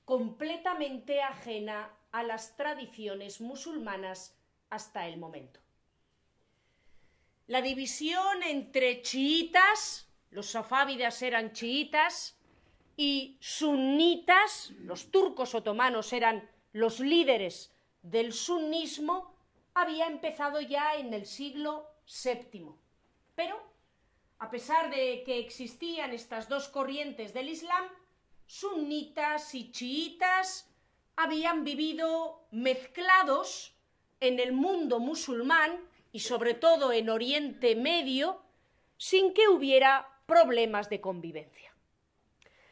completamente 0.05 1.21
ajena 1.21 1.91
a 2.11 2.23
las 2.23 2.55
tradiciones 2.55 3.41
musulmanas 3.41 4.35
hasta 4.69 5.07
el 5.07 5.17
momento. 5.17 5.59
La 7.47 7.61
división 7.61 8.43
entre 8.43 9.01
chiitas, 9.01 10.07
los 10.29 10.47
safávidas 10.47 11.21
eran 11.21 11.53
chiitas, 11.53 12.37
y 12.95 13.37
sunnitas, 13.39 14.71
los 14.79 15.09
turcos 15.09 15.55
otomanos 15.55 16.13
eran 16.13 16.49
los 16.71 16.99
líderes 16.99 17.73
del 18.01 18.33
sunnismo, 18.33 19.35
había 19.73 20.07
empezado 20.07 20.61
ya 20.61 20.95
en 20.95 21.13
el 21.13 21.25
siglo 21.25 21.87
VII. 22.05 22.75
Pero, 23.35 23.59
a 24.37 24.49
pesar 24.51 24.89
de 24.89 25.23
que 25.25 25.39
existían 25.39 26.13
estas 26.13 26.47
dos 26.49 26.69
corrientes 26.69 27.33
del 27.33 27.49
Islam, 27.49 27.83
sunnitas 28.45 29.53
y 29.56 29.71
chiitas 29.71 30.69
habían 31.15 31.63
vivido 31.63 32.45
mezclados 32.51 33.73
en 34.19 34.39
el 34.39 34.53
mundo 34.53 34.99
musulmán 34.99 35.79
y 36.12 36.19
sobre 36.19 36.53
todo 36.53 36.91
en 36.91 37.10
Oriente 37.10 37.75
Medio 37.75 38.41
sin 38.97 39.34
que 39.34 39.47
hubiera 39.47 40.08
problemas 40.25 40.89
de 40.89 41.01
convivencia. 41.01 41.73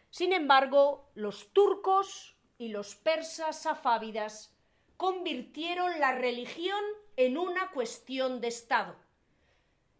Sin 0.10 0.34
embargo, 0.34 1.10
los 1.15 1.51
turcos 1.53 2.36
y 2.57 2.69
los 2.69 2.95
persas 2.95 3.62
safávidas 3.62 4.53
convirtieron 4.97 5.99
la 5.99 6.13
religión 6.13 6.84
en 7.15 7.38
una 7.38 7.71
cuestión 7.71 8.39
de 8.39 8.49
Estado. 8.49 8.95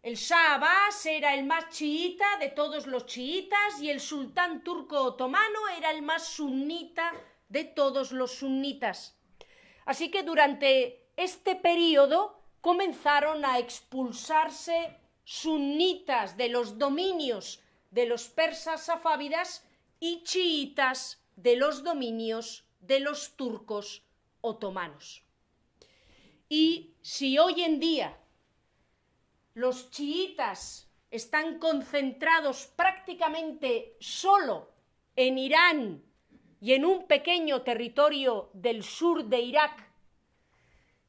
El 0.02 0.16
Shah 0.16 0.54
Abbas 0.54 1.06
era 1.06 1.32
el 1.32 1.44
más 1.44 1.68
chiita 1.68 2.26
de 2.40 2.48
todos 2.48 2.88
los 2.88 3.06
chiitas 3.06 3.80
y 3.80 3.88
el 3.88 4.00
sultán 4.00 4.64
turco 4.64 5.00
otomano 5.00 5.68
era 5.78 5.92
el 5.92 6.02
más 6.02 6.26
sunnita 6.26 7.12
de 7.48 7.62
todos 7.62 8.10
los 8.10 8.32
sunnitas. 8.32 9.16
Así 9.84 10.10
que 10.10 10.24
durante 10.24 11.08
este 11.16 11.54
periodo 11.54 12.42
comenzaron 12.60 13.44
a 13.44 13.60
expulsarse 13.60 14.98
sunnitas 15.22 16.36
de 16.36 16.48
los 16.48 16.78
dominios 16.78 17.60
de 17.92 18.06
los 18.06 18.26
persas 18.28 18.86
safávidas 18.86 19.64
y 20.00 20.24
chiitas 20.24 21.22
de 21.36 21.54
los 21.54 21.84
dominios 21.84 22.64
de 22.80 22.98
los 22.98 23.36
turcos 23.36 24.02
otomanos. 24.40 25.22
Y 26.48 26.96
si 27.02 27.38
hoy 27.38 27.62
en 27.62 27.78
día 27.78 28.18
los 29.54 29.90
chiitas 29.90 30.90
están 31.10 31.58
concentrados 31.58 32.66
prácticamente 32.74 33.96
solo 34.00 34.72
en 35.14 35.38
Irán 35.38 36.02
y 36.60 36.72
en 36.72 36.84
un 36.84 37.06
pequeño 37.06 37.62
territorio 37.62 38.50
del 38.54 38.82
sur 38.82 39.24
de 39.24 39.40
Irak, 39.40 39.92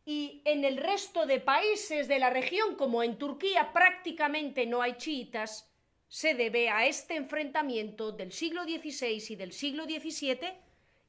y 0.05 0.41
en 0.43 0.65
el 0.65 0.77
resto 0.77 1.25
de 1.25 1.39
países 1.39 2.07
de 2.07 2.19
la 2.19 2.29
región, 2.29 2.75
como 2.75 3.03
en 3.03 3.17
Turquía 3.17 3.71
prácticamente 3.71 4.65
no 4.65 4.81
hay 4.81 4.97
chiitas, 4.97 5.71
se 6.09 6.33
debe 6.33 6.69
a 6.69 6.85
este 6.85 7.15
enfrentamiento 7.15 8.11
del 8.11 8.31
siglo 8.31 8.63
XVI 8.63 9.23
y 9.29 9.35
del 9.35 9.53
siglo 9.53 9.85
XVII 9.85 10.53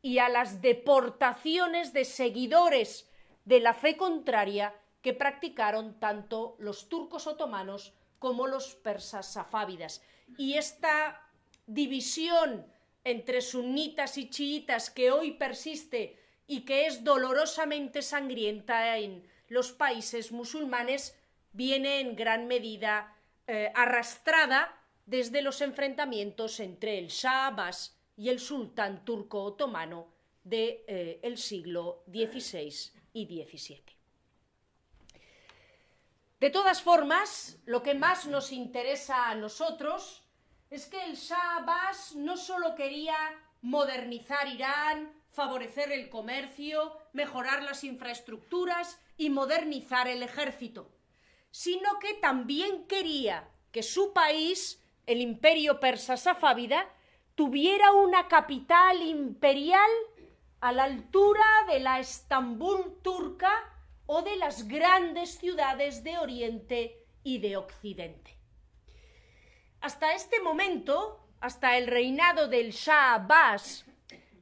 y 0.01 0.19
a 0.19 0.29
las 0.29 0.63
deportaciones 0.63 1.93
de 1.93 2.05
seguidores 2.05 3.11
de 3.45 3.61
la 3.61 3.75
fe 3.75 3.97
contraria 3.97 4.75
que 5.05 5.13
practicaron 5.13 6.01
tanto 6.01 6.57
los 6.59 6.89
turcos 6.89 7.27
otomanos 7.27 7.93
como 8.19 8.47
los 8.47 8.75
persas 8.75 9.31
safávidas. 9.31 10.01
Y 10.39 10.55
esta 10.55 11.29
división 11.67 12.67
entre 13.05 13.43
sunitas 13.43 14.17
y 14.17 14.31
chiitas 14.31 14.89
que 14.89 15.11
hoy 15.11 15.33
persiste 15.33 16.19
y 16.47 16.63
que 16.65 16.87
es 16.87 17.05
dolorosamente 17.05 18.01
sangrienta 18.01 18.97
en 18.97 19.29
los 19.49 19.73
países 19.73 20.33
musulmanes 20.33 21.15
viene 21.53 22.01
en 22.01 22.17
gran 22.17 22.47
medida 22.47 23.15
eh, 23.47 23.71
arrastrada 23.75 24.75
desde 25.05 25.43
los 25.43 25.61
enfrentamientos 25.61 26.61
entre 26.61 26.99
el 26.99 27.09
Shah 27.09 27.49
Abbas 27.49 27.95
y 28.17 28.31
el 28.31 28.41
sultán 28.41 29.05
turco 29.05 29.43
otomano 29.43 30.15
del 30.45 30.83
de, 30.87 31.21
eh, 31.23 31.37
siglo 31.37 32.05
XVI 32.11 32.73
y 33.13 33.27
XVII. 33.27 33.94
De 36.45 36.51
todas 36.51 36.83
formas, 36.83 37.57
lo 37.65 37.83
que 37.83 37.95
más 37.95 38.27
nos 38.27 38.53
interesa 38.53 39.31
a 39.31 39.35
nosotros 39.35 40.23
es 40.69 40.85
que 40.85 41.03
el 41.03 41.15
Shah 41.15 41.57
Abbas 41.57 42.15
no 42.17 42.37
solo 42.37 42.75
quería 42.75 43.17
modernizar 43.63 44.47
Irán, 44.49 45.11
favorecer 45.31 45.91
el 45.91 46.11
comercio, 46.11 46.99
mejorar 47.15 47.63
las 47.63 47.83
infraestructuras 47.83 49.01
y 49.17 49.31
modernizar 49.31 50.07
el 50.07 50.23
ejército, 50.23 50.93
sino 51.51 51.99
que 51.99 52.13
también 52.13 52.87
quería 52.89 53.49
que 53.73 53.83
su 53.83 54.13
país, 54.13 54.83
el 55.07 55.23
imperio 55.23 55.81
persa 55.81 56.19
safávida, 56.19 56.87
tuviera 57.35 57.93
una 57.93 58.29
capital 58.29 59.01
imperial 59.01 59.91
a 60.61 60.73
la 60.73 60.85
altura 60.85 61.47
de 61.69 61.81
la 61.81 62.01
Estambul 62.01 62.99
turca 63.01 63.74
o 64.07 64.23
de 64.23 64.37
las 64.37 64.69
grandes 64.69 65.39
ciudades 65.39 66.05
de 66.05 66.19
Oriente 66.19 67.07
y 67.23 67.39
de 67.39 67.57
Occidente. 67.57 68.37
Hasta 69.81 70.15
este 70.15 70.41
momento, 70.41 71.27
hasta 71.41 71.77
el 71.77 71.87
reinado 71.87 72.49
del 72.49 72.73
Shah 72.73 73.15
Abbas, 73.15 73.87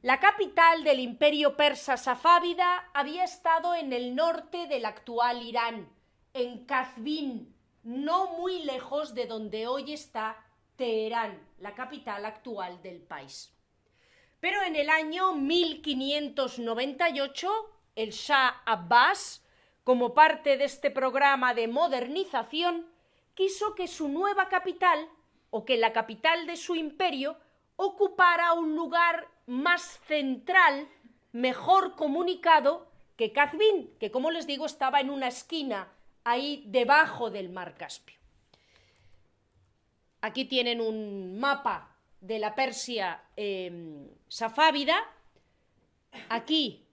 la 0.01 0.19
capital 0.19 0.83
del 0.83 0.99
imperio 0.99 1.55
persa 1.55 1.95
safávida 1.95 2.89
había 2.93 3.23
estado 3.23 3.73
en 3.73 3.93
el 3.93 4.15
norte 4.15 4.67
del 4.67 4.85
actual 4.85 5.41
Irán, 5.41 5.89
en 6.33 6.65
Kazvin, 6.65 7.55
no 7.83 8.37
muy 8.37 8.63
lejos 8.63 9.13
de 9.13 9.27
donde 9.27 9.67
hoy 9.67 9.93
está 9.93 10.43
Teherán, 10.75 11.39
la 11.59 11.75
capital 11.75 12.25
actual 12.25 12.81
del 12.81 12.99
país. 13.01 13.55
Pero 14.39 14.63
en 14.63 14.75
el 14.75 14.89
año 14.89 15.35
1598, 15.35 17.51
el 17.95 18.09
Shah 18.11 18.63
Abbas, 18.65 19.42
como 19.83 20.13
parte 20.13 20.57
de 20.57 20.65
este 20.65 20.91
programa 20.91 21.53
de 21.53 21.67
modernización, 21.67 22.87
quiso 23.33 23.75
que 23.75 23.87
su 23.87 24.07
nueva 24.07 24.49
capital, 24.49 25.09
o 25.49 25.65
que 25.65 25.77
la 25.77 25.93
capital 25.93 26.47
de 26.47 26.57
su 26.57 26.75
imperio, 26.75 27.37
ocupara 27.75 28.53
un 28.53 28.75
lugar 28.75 29.27
más 29.45 29.99
central, 30.07 30.87
mejor 31.31 31.95
comunicado 31.95 32.87
que 33.15 33.31
Kazvin, 33.31 33.91
que 33.99 34.11
como 34.11 34.31
les 34.31 34.47
digo 34.47 34.65
estaba 34.65 34.99
en 34.99 35.09
una 35.09 35.27
esquina 35.27 35.91
ahí 36.23 36.63
debajo 36.67 37.29
del 37.29 37.49
mar 37.49 37.75
Caspio. 37.75 38.17
Aquí 40.21 40.45
tienen 40.45 40.79
un 40.79 41.37
mapa 41.37 41.97
de 42.21 42.39
la 42.39 42.55
Persia 42.55 43.21
em, 43.35 44.07
safávida. 44.29 44.97
Aquí 46.29 46.87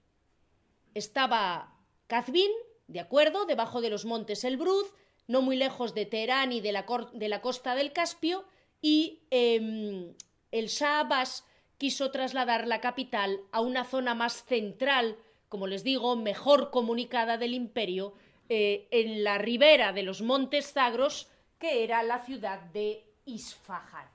estaba 0.95 1.73
Kazvin, 2.09 2.51
de 2.91 3.01
acuerdo, 3.01 3.47
debajo 3.47 3.81
de 3.81 3.91
los 3.91 4.05
montes 4.05 4.45
Elbruz, 4.45 4.93
no 5.29 5.43
muy 5.43 5.57
lejos 5.57 5.95
de 5.95 6.07
Teherán 6.07 6.53
y 6.53 6.61
de 6.61 6.73
la, 6.73 7.41
costa 7.41 7.75
del 7.75 7.93
Caspio, 7.93 8.45
y 8.83 9.21
em, 9.31 10.15
el 10.51 10.67
Shah 10.67 11.01
Abbas 11.01 11.47
quiso 11.79 12.11
trasladar 12.11 12.67
la 12.67 12.81
capital 12.81 13.41
a 13.53 13.61
una 13.61 13.85
zona 13.85 14.15
más 14.15 14.45
central, 14.45 15.17
como 15.49 15.67
les 15.67 15.85
digo, 15.85 16.17
mejor 16.17 16.71
comunicada 16.71 17.39
del 17.39 17.55
imperio, 17.55 18.15
eh, 18.49 18.89
en 18.91 19.23
la 19.23 19.39
ribera 19.39 19.93
de 19.93 20.03
los 20.03 20.21
montes 20.21 20.73
Zagros, 20.73 21.29
que 21.61 21.85
era 21.85 22.03
la 22.03 22.19
ciudad 22.19 22.61
de 22.73 23.07
Isfahan. 23.25 24.09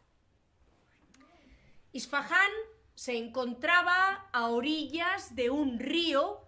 Isfahan 1.94 2.52
se 2.94 3.18
encontraba 3.18 4.28
a 4.34 4.50
orillas 4.50 5.36
de 5.36 5.50
un 5.50 5.80
río 5.80 6.45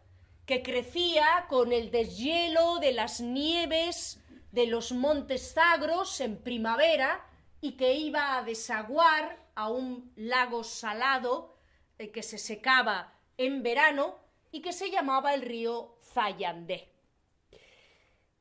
que 0.48 0.64
crecía 0.64 1.46
con 1.50 1.74
el 1.74 1.92
deshielo 1.92 2.80
de 2.80 2.94
las 2.94 3.20
nieves 3.20 4.24
de 4.54 4.66
los 4.66 4.94
montes 4.94 5.54
Zagros 5.54 6.22
en 6.22 6.42
primavera 6.42 7.30
y 7.60 7.74
que 7.74 7.96
iba 7.96 8.38
a 8.38 8.44
desaguar 8.44 9.46
a 9.56 9.70
un 9.70 10.14
lago 10.16 10.64
salado 10.64 11.58
eh, 11.98 12.12
que 12.12 12.24
se 12.24 12.38
secaba 12.38 13.14
en 13.36 13.62
verano 13.62 14.16
y 14.50 14.62
que 14.62 14.72
se 14.72 14.90
llamaba 14.90 15.34
el 15.34 15.42
río 15.42 15.98
Zayandé. 16.14 16.94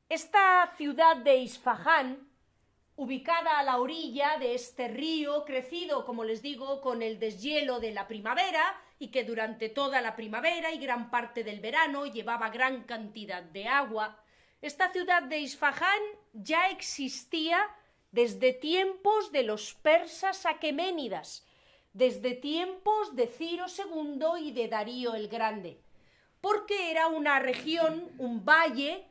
Esta 0.07 0.73
ciudad 0.77 1.17
de 1.17 1.35
Isfahán, 1.35 2.29
ubicada 2.95 3.59
a 3.59 3.63
la 3.63 3.79
orilla 3.79 4.37
de 4.39 4.55
este 4.55 4.87
río, 4.87 5.43
crecido, 5.43 6.05
como 6.05 6.23
les 6.23 6.41
digo, 6.41 6.79
con 6.79 7.01
el 7.01 7.19
deshielo 7.19 7.81
de 7.81 7.91
la 7.91 8.07
primavera 8.07 8.81
y 8.99 9.09
que 9.09 9.23
durante 9.23 9.69
toda 9.69 10.01
la 10.01 10.15
primavera 10.15 10.71
y 10.71 10.79
gran 10.79 11.09
parte 11.11 11.43
del 11.43 11.59
verano 11.59 12.05
llevaba 12.05 12.49
gran 12.49 12.83
cantidad 12.83 13.43
de 13.43 13.67
agua, 13.67 14.23
esta 14.61 14.91
ciudad 14.91 15.23
de 15.23 15.39
Isfahán 15.39 16.01
ya 16.33 16.69
existía 16.69 17.59
desde 18.11 18.53
tiempos 18.53 19.31
de 19.31 19.43
los 19.43 19.75
persas 19.75 20.45
aqueménidas, 20.45 21.45
desde 21.93 22.33
tiempos 22.33 23.15
de 23.15 23.27
Ciro 23.27 23.65
II 23.67 24.47
y 24.47 24.51
de 24.51 24.67
Darío 24.67 25.13
el 25.13 25.27
Grande, 25.27 25.79
porque 26.41 26.89
era 26.91 27.07
una 27.07 27.39
región, 27.39 28.11
un 28.17 28.45
valle, 28.45 29.05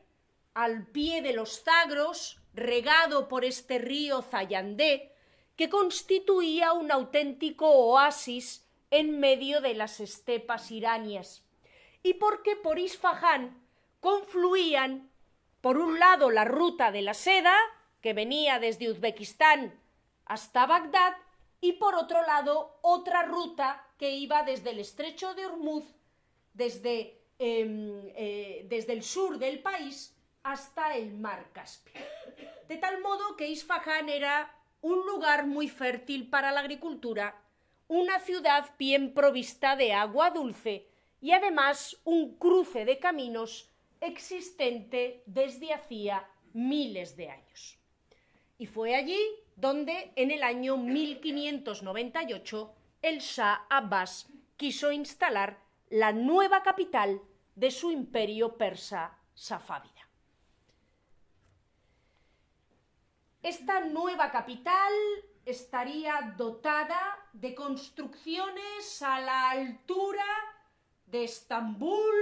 al 0.53 0.87
pie 0.87 1.21
de 1.21 1.33
los 1.33 1.63
Zagros, 1.63 2.41
regado 2.53 3.27
por 3.27 3.45
este 3.45 3.77
río 3.77 4.21
Zayandé, 4.21 5.13
que 5.55 5.69
constituía 5.69 6.73
un 6.73 6.91
auténtico 6.91 7.69
oasis 7.69 8.66
en 8.91 9.19
medio 9.19 9.61
de 9.61 9.73
las 9.73 9.99
estepas 9.99 10.71
iranias, 10.71 11.43
y 12.03 12.15
porque 12.15 12.55
por 12.55 12.79
Isfahán 12.79 13.61
confluían, 13.99 15.09
por 15.61 15.77
un 15.77 15.99
lado, 15.99 16.31
la 16.31 16.45
ruta 16.45 16.91
de 16.91 17.01
la 17.01 17.13
seda, 17.13 17.55
que 18.01 18.13
venía 18.13 18.59
desde 18.59 18.89
Uzbekistán 18.89 19.79
hasta 20.25 20.65
Bagdad, 20.65 21.15
y 21.59 21.73
por 21.73 21.95
otro 21.95 22.21
lado 22.25 22.79
otra 22.81 23.23
ruta 23.23 23.83
que 23.97 24.11
iba 24.11 24.43
desde 24.43 24.69
el 24.69 24.79
estrecho 24.79 25.33
de 25.33 25.45
Hormuz, 25.45 25.85
desde, 26.53 27.19
em, 27.39 28.11
eh, 28.15 28.65
desde 28.69 28.93
el 28.93 29.03
sur 29.03 29.37
del 29.37 29.59
país 29.59 30.15
hasta 30.43 30.95
el 30.95 31.13
mar 31.13 31.49
Caspio. 31.51 31.99
De 32.67 32.77
tal 32.77 33.01
modo 33.01 33.35
que 33.35 33.47
Isfahan 33.47 34.09
era 34.09 34.53
un 34.81 35.05
lugar 35.05 35.47
muy 35.47 35.67
fértil 35.67 36.29
para 36.29 36.51
la 36.51 36.61
agricultura, 36.61 37.41
una 37.87 38.19
ciudad 38.19 38.73
bien 38.77 39.13
provista 39.13 39.75
de 39.75 39.93
agua 39.93 40.31
dulce 40.31 40.87
y 41.21 41.31
además 41.31 41.97
un 42.03 42.37
cruce 42.37 42.85
de 42.85 42.99
caminos 42.99 43.69
existente 44.01 45.23
desde 45.25 45.73
hacía 45.73 46.29
miles 46.53 47.15
de 47.15 47.29
años. 47.29 47.77
Y 48.57 48.65
fue 48.65 48.95
allí 48.95 49.19
donde 49.55 50.11
en 50.15 50.31
el 50.31 50.43
año 50.43 50.77
1598 50.77 52.73
el 53.01 53.19
Shah 53.19 53.65
Abbas 53.69 54.27
quiso 54.57 54.91
instalar 54.91 55.59
la 55.89 56.11
nueva 56.11 56.63
capital 56.63 57.21
de 57.55 57.71
su 57.71 57.91
imperio 57.91 58.57
persa 58.57 59.17
safávida. 59.33 59.93
Esta 63.41 63.79
nueva 63.79 64.31
capital 64.31 64.91
estaría 65.47 66.33
dotada 66.35 66.99
de 67.31 67.55
construcciones 67.55 69.01
a 69.01 69.21
la 69.21 69.49
altura 69.51 70.25
de 71.05 71.23
Estambul, 71.23 72.15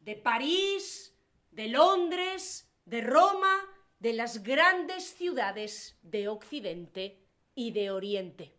de 0.00 0.16
París, 0.16 1.16
de 1.52 1.68
Londres, 1.68 2.68
de 2.84 3.02
Roma 3.02 3.54
de 4.00 4.12
las 4.14 4.42
grandes 4.42 5.04
ciudades 5.14 5.96
de 6.02 6.26
Occidente 6.26 7.22
y 7.54 7.70
de 7.70 7.92
Oriente. 7.92 8.52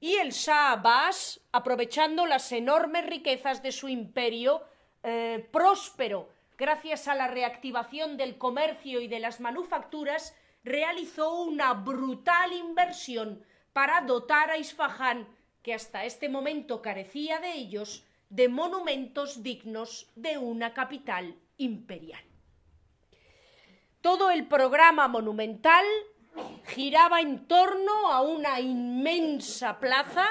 Y 0.00 0.14
el 0.14 0.30
Shah 0.30 0.72
Abbas, 0.72 1.40
aprovechando 1.52 2.24
las 2.24 2.50
enormes 2.52 3.04
riquezas 3.04 3.62
de 3.62 3.72
su 3.72 3.88
imperio 3.88 4.62
eh, 5.02 5.46
próspero, 5.52 6.30
gracias 6.56 7.06
a 7.06 7.14
la 7.14 7.28
reactivación 7.28 8.16
del 8.16 8.38
comercio 8.38 9.00
y 9.00 9.08
de 9.08 9.20
las 9.20 9.40
manufacturas, 9.40 10.34
realizó 10.66 11.42
una 11.42 11.74
brutal 11.74 12.52
inversión 12.52 13.44
para 13.72 14.00
dotar 14.00 14.50
a 14.50 14.58
Isfahán, 14.58 15.28
que 15.62 15.72
hasta 15.72 16.04
este 16.04 16.28
momento 16.28 16.82
carecía 16.82 17.38
de 17.38 17.52
ellos, 17.52 18.04
de 18.30 18.48
monumentos 18.48 19.44
dignos 19.44 20.10
de 20.16 20.38
una 20.38 20.74
capital 20.74 21.36
imperial. 21.56 22.22
Todo 24.00 24.30
el 24.30 24.48
programa 24.48 25.06
monumental 25.06 25.84
giraba 26.64 27.20
en 27.20 27.46
torno 27.46 28.10
a 28.10 28.22
una 28.22 28.58
inmensa 28.58 29.78
plaza 29.78 30.26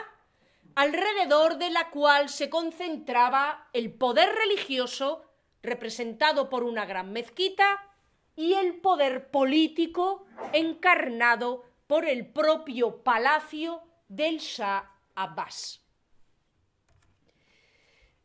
alrededor 0.75 1.57
de 1.57 1.69
la 1.69 1.89
cual 1.91 2.27
se 2.27 2.49
concentraba 2.49 3.69
el 3.71 3.93
poder 3.93 4.35
religioso 4.35 5.23
representado 5.63 6.49
por 6.49 6.65
una 6.65 6.85
gran 6.85 7.13
mezquita 7.13 7.94
y 8.35 8.53
el 8.53 8.75
poder 8.75 9.29
político 9.31 10.25
encarnado 10.53 11.63
por 11.87 12.05
el 12.05 12.27
propio 12.27 13.03
palacio 13.03 13.83
del 14.07 14.39
Shah 14.39 14.91
Abbas. 15.15 15.81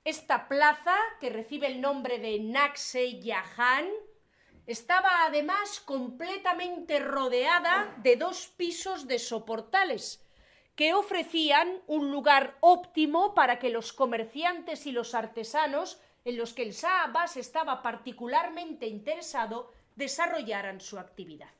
Esta 0.04 0.48
plaza, 0.48 0.96
que 1.20 1.30
recibe 1.30 1.66
el 1.66 1.80
nombre 1.80 2.18
de 2.18 2.40
Naxe 2.40 3.20
Yahan, 3.20 3.86
estaba 4.66 5.24
además 5.24 5.80
completamente 5.80 7.00
rodeada 7.00 7.94
de 7.98 8.16
dos 8.16 8.48
pisos 8.56 9.06
de 9.06 9.18
soportales 9.18 10.24
que 10.74 10.94
ofrecían 10.94 11.82
un 11.86 12.10
lugar 12.10 12.56
óptimo 12.60 13.34
para 13.34 13.58
que 13.58 13.68
los 13.68 13.92
comerciantes 13.92 14.86
y 14.86 14.92
los 14.92 15.14
artesanos, 15.14 16.00
en 16.24 16.38
los 16.38 16.54
que 16.54 16.62
el 16.62 16.72
Shah 16.72 17.04
Abbas 17.04 17.36
estaba 17.36 17.82
particularmente 17.82 18.86
interesado, 18.86 19.72
desarrollaran 20.00 20.80
su 20.80 20.98
actividad. 20.98 21.50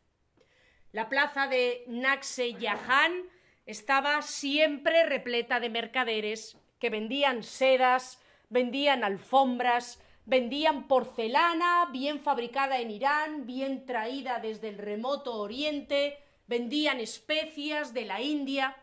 La 0.91 1.09
plaza 1.09 1.47
de 1.47 1.85
Naxe 1.87 2.57
estaba 3.67 4.23
siempre 4.23 5.05
repleta 5.05 5.61
de 5.61 5.69
mercaderes 5.69 6.59
que 6.81 6.91
vendían 6.91 7.45
sedas, 7.45 8.19
vendían 8.49 9.05
alfombras, 9.05 10.01
vendían 10.25 10.89
porcelana 10.89 11.89
bien 11.93 12.21
fabricada 12.21 12.81
en 12.81 12.91
Irán, 12.91 13.47
bien 13.47 13.87
traída 13.87 14.41
desde 14.41 14.71
el 14.71 14.79
remoto 14.79 15.35
oriente, 15.35 16.19
vendían 16.49 16.99
especias 16.99 17.95
de 17.95 18.07
la 18.07 18.21
India. 18.21 18.77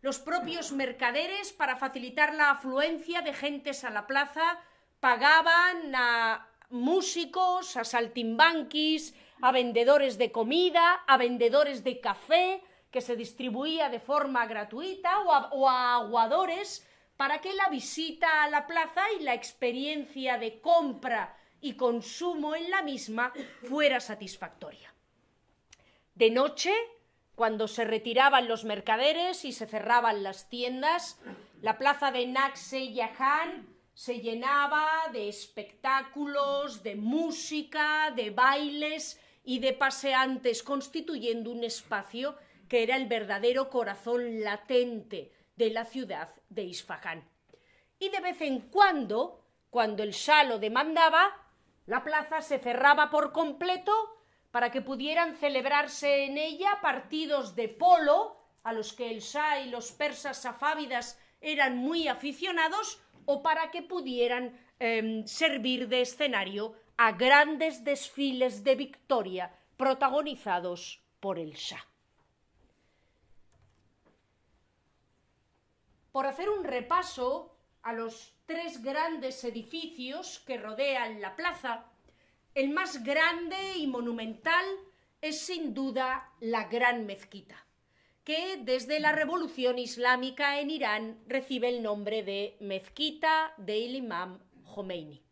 Los 0.00 0.18
propios 0.18 0.72
mercaderes, 0.72 1.52
para 1.52 1.76
facilitar 1.76 2.34
la 2.34 2.50
afluencia 2.50 3.20
de 3.22 3.32
gentes 3.32 3.84
a 3.84 3.90
la 3.90 4.06
plaza, 4.06 4.58
pagaban 5.00 5.94
a 5.94 6.48
músicos, 6.70 7.76
a 7.76 7.84
saltimbanquis, 7.84 9.14
a 9.42 9.52
vendedores 9.52 10.18
de 10.18 10.32
comida, 10.32 11.04
a 11.06 11.16
vendedores 11.16 11.84
de 11.84 12.00
café, 12.00 12.62
que 12.90 13.00
se 13.00 13.16
distribuía 13.16 13.88
de 13.88 14.00
forma 14.00 14.46
gratuita, 14.46 15.20
o 15.20 15.32
a, 15.32 15.48
o 15.52 15.68
aguadores 15.68 16.86
para 17.16 17.40
que 17.40 17.54
la 17.54 17.68
visita 17.68 18.44
a 18.44 18.50
la 18.50 18.66
plaza 18.66 19.02
y 19.18 19.22
la 19.22 19.34
experiencia 19.34 20.38
de 20.38 20.60
compra 20.60 21.36
y 21.60 21.74
consumo 21.74 22.54
en 22.54 22.70
la 22.70 22.82
misma 22.82 23.32
fuera 23.68 24.00
satisfactoria. 24.00 24.94
De 26.14 26.30
noche, 26.30 26.72
cuando 27.34 27.68
se 27.68 27.84
retiraban 27.84 28.48
los 28.48 28.64
mercaderes 28.64 29.44
y 29.44 29.52
se 29.52 29.66
cerraban 29.66 30.22
las 30.22 30.48
tiendas, 30.48 31.20
la 31.60 31.78
plaza 31.78 32.10
de 32.10 32.26
Naxe 32.26 32.92
Yahan 32.92 33.75
se 33.96 34.20
llenaba 34.20 35.08
de 35.10 35.26
espectáculos, 35.26 36.82
de 36.82 36.96
música, 36.96 38.12
de 38.14 38.28
bailes 38.28 39.18
y 39.42 39.58
de 39.58 39.72
paseantes, 39.72 40.62
constituyendo 40.62 41.50
un 41.50 41.64
espacio 41.64 42.36
que 42.68 42.82
era 42.82 42.96
el 42.96 43.06
verdadero 43.06 43.70
corazón 43.70 44.44
latente 44.44 45.32
de 45.56 45.70
la 45.70 45.86
ciudad 45.86 46.28
de 46.50 46.64
Isfahán. 46.64 47.26
Y 47.98 48.10
de 48.10 48.20
vez 48.20 48.42
en 48.42 48.68
cuando, 48.68 49.42
cuando 49.70 50.02
el 50.02 50.10
Shah 50.10 50.44
lo 50.44 50.58
demandaba, 50.58 51.34
la 51.86 52.04
plaza 52.04 52.42
se 52.42 52.58
cerraba 52.58 53.08
por 53.08 53.32
completo 53.32 53.94
para 54.50 54.70
que 54.70 54.82
pudieran 54.82 55.36
celebrarse 55.36 56.26
en 56.26 56.36
ella 56.36 56.80
partidos 56.82 57.56
de 57.56 57.70
polo, 57.70 58.36
a 58.62 58.74
los 58.74 58.92
que 58.92 59.10
el 59.10 59.20
Shah 59.20 59.60
y 59.60 59.70
los 59.70 59.92
persas 59.92 60.42
safávidas 60.42 61.18
eran 61.40 61.78
muy 61.78 62.08
aficionados, 62.08 63.00
o 63.26 63.42
para 63.42 63.70
que 63.70 63.82
pudieran 63.82 64.56
em, 64.78 65.26
servir 65.26 65.86
de 65.88 66.00
escenario 66.00 66.74
a 66.96 67.12
grandes 67.12 67.84
desfiles 67.84 68.64
de 68.64 68.74
victoria 68.74 69.52
protagonizados 69.76 71.02
por 71.20 71.38
el 71.38 71.52
Shah. 71.52 71.84
por 76.16 76.26
hacer 76.26 76.48
un 76.48 76.64
repaso 76.64 77.54
a 77.82 77.92
los 77.92 78.32
tres 78.46 78.82
grandes 78.82 79.44
edificios 79.44 80.38
que 80.46 80.56
rodean 80.56 81.20
la 81.20 81.36
plaza, 81.36 81.84
el 82.54 82.70
más 82.70 83.04
grande 83.04 83.74
y 83.76 83.86
monumental 83.86 84.64
es 85.20 85.40
sin 85.40 85.74
duda 85.74 86.32
la 86.40 86.68
Gran 86.68 87.04
Mezquita, 87.04 87.65
que 88.26 88.58
desde 88.60 88.98
la 88.98 89.12
Revolución 89.12 89.78
Islámica 89.78 90.58
en 90.58 90.68
Irán 90.70 91.20
recibe 91.28 91.68
el 91.68 91.80
nombre 91.80 92.24
de 92.24 92.56
Mezquita 92.58 93.54
del 93.56 93.94
Imam 93.94 94.40
Khomeini. 94.64 95.22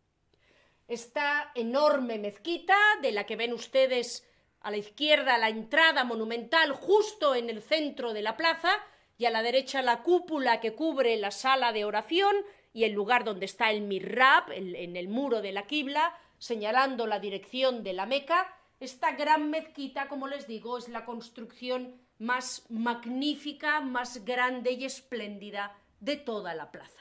Esta 0.86 1.50
enorme 1.56 2.20
mezquita, 2.20 2.78
de 3.02 3.10
la 3.10 3.26
que 3.26 3.34
ven 3.34 3.52
ustedes 3.52 4.24
a 4.60 4.70
la 4.70 4.76
izquierda 4.76 5.38
la 5.38 5.48
entrada 5.48 6.04
monumental 6.04 6.70
justo 6.70 7.34
en 7.34 7.50
el 7.50 7.62
centro 7.62 8.12
de 8.12 8.22
la 8.22 8.36
plaza, 8.36 8.70
y 9.18 9.24
a 9.24 9.30
la 9.30 9.42
derecha 9.42 9.82
la 9.82 10.04
cúpula 10.04 10.60
que 10.60 10.74
cubre 10.74 11.16
la 11.16 11.32
sala 11.32 11.72
de 11.72 11.84
oración 11.84 12.36
y 12.72 12.84
el 12.84 12.92
lugar 12.92 13.24
donde 13.24 13.46
está 13.46 13.72
el 13.72 13.80
mihrab, 13.80 14.52
en 14.52 14.96
el 14.96 15.08
muro 15.08 15.42
de 15.42 15.50
la 15.50 15.66
quibla, 15.66 16.16
señalando 16.38 17.08
la 17.08 17.18
dirección 17.18 17.82
de 17.82 17.92
la 17.92 18.06
Meca. 18.06 18.56
Esta 18.78 19.16
gran 19.16 19.50
mezquita, 19.50 20.06
como 20.06 20.28
les 20.28 20.46
digo, 20.46 20.78
es 20.78 20.88
la 20.88 21.04
construcción 21.04 22.03
más 22.24 22.64
magnífica, 22.70 23.80
más 23.80 24.24
grande 24.24 24.72
y 24.72 24.84
espléndida 24.84 25.76
de 26.00 26.16
toda 26.16 26.54
la 26.54 26.70
plaza. 26.70 27.00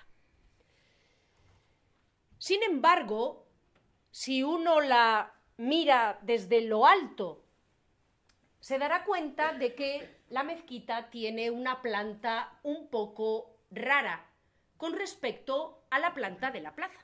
Sin 2.38 2.62
embargo, 2.64 3.48
si 4.12 4.44
uno 4.44 4.82
la 4.82 5.34
mira 5.58 6.20
desde 6.24 6.62
lo 6.62 6.86
alto, 6.86 7.46
se 8.60 8.78
dará 8.78 9.06
cuenta 9.06 9.54
de 9.54 9.76
que 9.76 10.22
la 10.30 10.44
mezquita 10.44 11.10
tiene 11.10 11.52
una 11.52 11.82
planta 11.82 12.60
un 12.64 12.90
poco 12.90 13.56
rara 13.72 14.30
con 14.78 14.94
respecto 14.94 15.86
a 15.90 16.00
la 16.00 16.14
planta 16.14 16.52
de 16.52 16.62
la 16.62 16.76
plaza. 16.76 17.00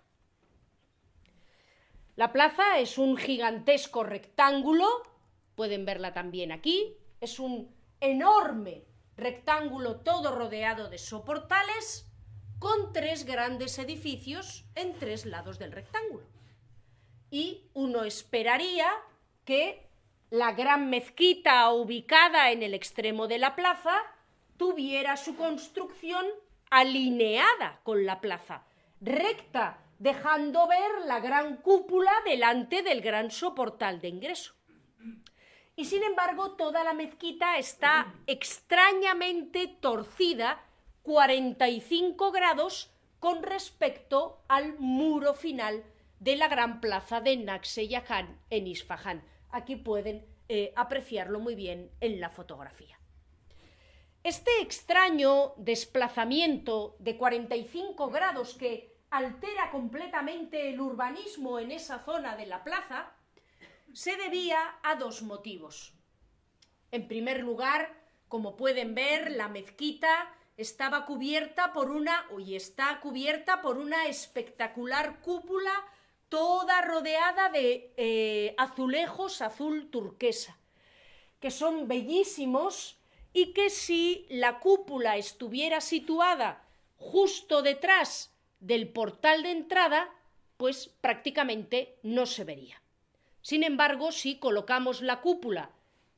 La 2.17 2.33
plaza 2.33 2.79
es 2.79 2.97
un 2.97 3.15
gigantesco 3.15 4.03
rectángulo, 4.03 4.87
pueden 5.55 5.85
verla 5.85 6.13
también 6.13 6.51
aquí, 6.51 6.97
es 7.21 7.39
un 7.39 7.78
enorme 8.01 8.85
rectángulo 9.17 9.97
todo 9.97 10.33
rodeado 10.33 10.89
de 10.89 10.97
soportales 10.97 12.09
con 12.59 12.93
tres 12.93 13.25
grandes 13.25 13.79
edificios 13.79 14.65
en 14.75 14.93
tres 14.93 15.25
lados 15.25 15.59
del 15.59 15.71
rectángulo. 15.71 16.25
Y 17.31 17.69
uno 17.73 18.03
esperaría 18.03 18.89
que 19.45 19.89
la 20.29 20.51
gran 20.51 20.89
mezquita 20.89 21.69
ubicada 21.71 22.51
en 22.51 22.63
el 22.63 22.73
extremo 22.73 23.27
de 23.27 23.39
la 23.39 23.55
plaza 23.55 23.95
tuviera 24.57 25.17
su 25.17 25.35
construcción 25.35 26.25
alineada 26.69 27.79
con 27.83 28.05
la 28.05 28.21
plaza, 28.21 28.63
recta, 29.01 29.79
dejando 29.97 30.67
ver 30.67 31.05
la 31.05 31.19
gran 31.19 31.57
cúpula 31.57 32.11
delante 32.25 32.83
del 32.83 33.01
gran 33.01 33.31
soportal 33.31 34.01
de 34.01 34.09
ingreso. 34.09 34.58
Y 35.79 35.85
sin 35.85 36.03
embargo, 36.03 36.57
toda 36.57 36.83
la 36.83 36.91
mezquita 36.91 37.57
está 37.57 38.13
extrañamente 38.27 39.77
torcida 39.79 40.61
45 41.03 42.33
grados 42.33 42.91
con 43.21 43.43
respecto 43.43 44.43
al 44.49 44.77
muro 44.77 45.33
final 45.33 45.85
de 46.19 46.35
la 46.35 46.49
gran 46.49 46.81
plaza 46.81 47.21
de 47.21 47.37
Naxeyahan 47.37 48.41
en 48.49 48.67
Isfahan 48.67 49.23
aquí 49.51 49.77
pueden 49.77 50.25
eh, 50.49 50.73
apreciarlo 50.75 51.39
muy 51.39 51.55
bien 51.55 51.89
en 52.01 52.19
la 52.19 52.29
fotografía. 52.29 52.99
Este 54.21 54.51
extraño 54.59 55.53
desplazamiento 55.55 56.97
de 56.99 57.15
45 57.15 58.09
grados 58.09 58.53
que 58.53 58.97
altera 59.11 59.71
completamente 59.71 60.71
el 60.71 60.81
urbanismo 60.81 61.57
en 61.57 61.71
esa 61.71 61.99
zona 61.99 62.35
de 62.35 62.47
la 62.47 62.65
plaza 62.65 63.13
se 63.93 64.17
debía 64.17 64.59
a 64.83 64.95
dos 64.95 65.21
motivos. 65.21 65.93
En 66.91 67.07
primer 67.07 67.41
lugar, 67.41 67.95
como 68.27 68.55
pueden 68.55 68.95
ver, 68.95 69.31
la 69.31 69.47
mezquita 69.47 70.33
estaba 70.57 71.05
cubierta 71.05 71.73
por 71.73 71.89
una, 71.89 72.25
hoy 72.31 72.55
está 72.55 72.99
cubierta 73.01 73.61
por 73.61 73.77
una 73.77 74.07
espectacular 74.07 75.21
cúpula 75.21 75.71
toda 76.29 76.81
rodeada 76.81 77.49
de 77.49 77.93
eh, 77.97 78.55
azulejos 78.57 79.41
azul 79.41 79.89
turquesa, 79.89 80.57
que 81.39 81.49
son 81.51 81.87
bellísimos 81.87 82.97
y 83.33 83.53
que 83.53 83.69
si 83.69 84.25
la 84.29 84.59
cúpula 84.59 85.17
estuviera 85.17 85.81
situada 85.81 86.63
justo 86.97 87.61
detrás 87.61 88.31
del 88.59 88.89
portal 88.89 89.43
de 89.43 89.51
entrada, 89.51 90.13
pues 90.57 90.89
prácticamente 91.01 91.97
no 92.03 92.25
se 92.25 92.43
vería. 92.43 92.81
Sin 93.49 93.63
embargo, 93.63 94.11
si 94.11 94.37
colocamos 94.37 95.01
la 95.01 95.21
cúpula 95.21 95.71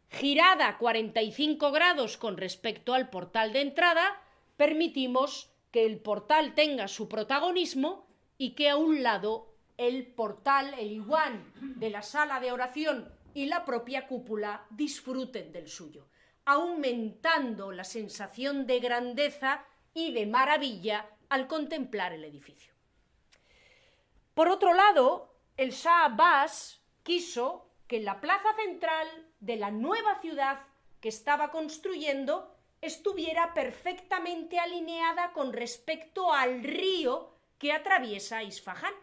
girada 0.09 0.77
45 0.77 1.71
grados 1.71 2.17
con 2.17 2.35
respecto 2.35 2.93
al 2.93 3.09
portal 3.09 3.53
de 3.53 3.61
entrada, 3.61 4.21
permitimos 4.57 5.49
que 5.71 5.85
el 5.85 6.01
portal 6.01 6.55
tenga 6.55 6.89
su 6.89 7.07
protagonismo 7.07 8.05
y 8.37 8.51
que 8.51 8.69
a 8.69 8.75
un 8.75 9.01
lado 9.01 9.47
el 9.77 10.07
portal, 10.07 10.73
el 10.77 10.91
iguán 10.91 11.53
de 11.77 11.89
la 11.89 12.01
sala 12.01 12.41
de 12.41 12.51
oración 12.51 13.09
y 13.33 13.45
la 13.45 13.63
propia 13.63 14.07
cúpula 14.07 14.65
disfruten 14.69 15.53
del 15.53 15.69
suyo, 15.69 16.09
aumentando 16.43 17.71
la 17.71 17.85
sensación 17.85 18.67
de 18.67 18.81
grandeza 18.81 19.63
y 19.93 20.11
de 20.11 20.25
maravilla 20.25 21.07
al 21.29 21.47
contemplar 21.47 22.11
el 22.11 22.25
edificio. 22.25 22.73
Por 24.33 24.49
otro 24.49 24.73
lado, 24.73 25.33
el 25.55 25.71
Shah 25.71 26.03
Abbas 26.07 26.80
quiso 27.03 27.67
que 27.87 27.99
la 27.99 28.21
plaza 28.21 28.53
central 28.55 29.07
de 29.39 29.57
la 29.57 29.71
nueva 29.71 30.19
ciudad 30.21 30.59
que 31.01 31.09
estaba 31.09 31.51
construyendo 31.51 32.55
estuviera 32.81 33.53
perfectamente 33.53 34.59
alineada 34.59 35.33
con 35.33 35.53
respecto 35.53 36.33
al 36.33 36.63
río 36.63 37.31
que 37.57 37.73
atraviesa 37.73 38.43
Isfahán. 38.43 38.93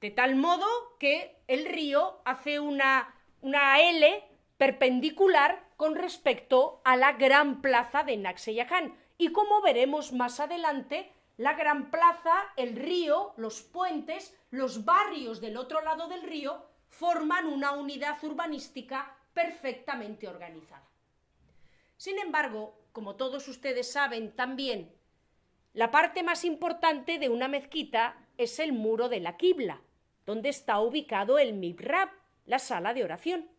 De 0.00 0.10
tal 0.10 0.36
modo 0.36 0.66
que 0.98 1.36
el 1.48 1.64
río 1.64 2.20
hace 2.24 2.60
una, 2.60 3.14
una 3.40 3.80
L 3.80 4.24
perpendicular 4.56 5.64
con 5.76 5.94
respecto 5.94 6.80
a 6.84 6.96
la 6.96 7.12
gran 7.12 7.60
plaza 7.60 8.02
de 8.02 8.16
Naxeyaján. 8.16 8.96
Y 9.18 9.32
como 9.32 9.62
veremos 9.62 10.12
más 10.12 10.40
adelante, 10.40 11.10
la 11.36 11.54
gran 11.54 11.90
plaza, 11.90 12.34
el 12.56 12.76
río, 12.76 13.32
los 13.36 13.62
puentes, 13.62 14.36
los 14.50 14.84
barrios 14.84 15.40
del 15.40 15.56
otro 15.56 15.80
lado 15.82 16.08
del 16.08 16.22
río 16.22 16.64
forman 16.98 17.46
una 17.46 17.72
unidad 17.72 18.22
urbanística 18.24 19.14
perfectamente 19.34 20.28
organizada. 20.28 20.88
Sin 21.98 22.18
embargo, 22.18 22.74
como 22.92 23.16
todos 23.16 23.48
ustedes 23.48 23.92
saben 23.92 24.34
también, 24.34 24.92
la 25.74 25.90
parte 25.90 26.22
más 26.22 26.44
importante 26.44 27.18
de 27.18 27.28
una 27.28 27.48
mezquita 27.48 28.16
es 28.38 28.58
el 28.58 28.72
muro 28.72 29.10
de 29.10 29.20
la 29.20 29.36
quibla, 29.36 29.82
donde 30.24 30.48
está 30.48 30.80
ubicado 30.80 31.38
el 31.38 31.52
mibrab, 31.52 32.08
la 32.46 32.58
sala 32.58 32.94
de 32.94 33.04
oración, 33.04 33.50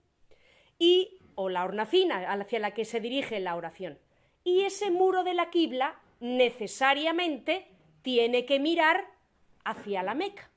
y 0.79 1.19
o 1.35 1.49
la 1.49 1.63
hornacina 1.63 2.31
hacia 2.31 2.59
la 2.59 2.73
que 2.73 2.85
se 2.85 2.99
dirige 2.99 3.39
la 3.39 3.55
oración. 3.55 3.99
Y 4.43 4.63
ese 4.63 4.89
muro 4.89 5.23
de 5.23 5.35
la 5.35 5.51
quibla 5.51 6.01
necesariamente 6.19 7.67
tiene 8.01 8.45
que 8.47 8.59
mirar 8.59 9.05
hacia 9.63 10.01
la 10.01 10.15
Meca. 10.15 10.49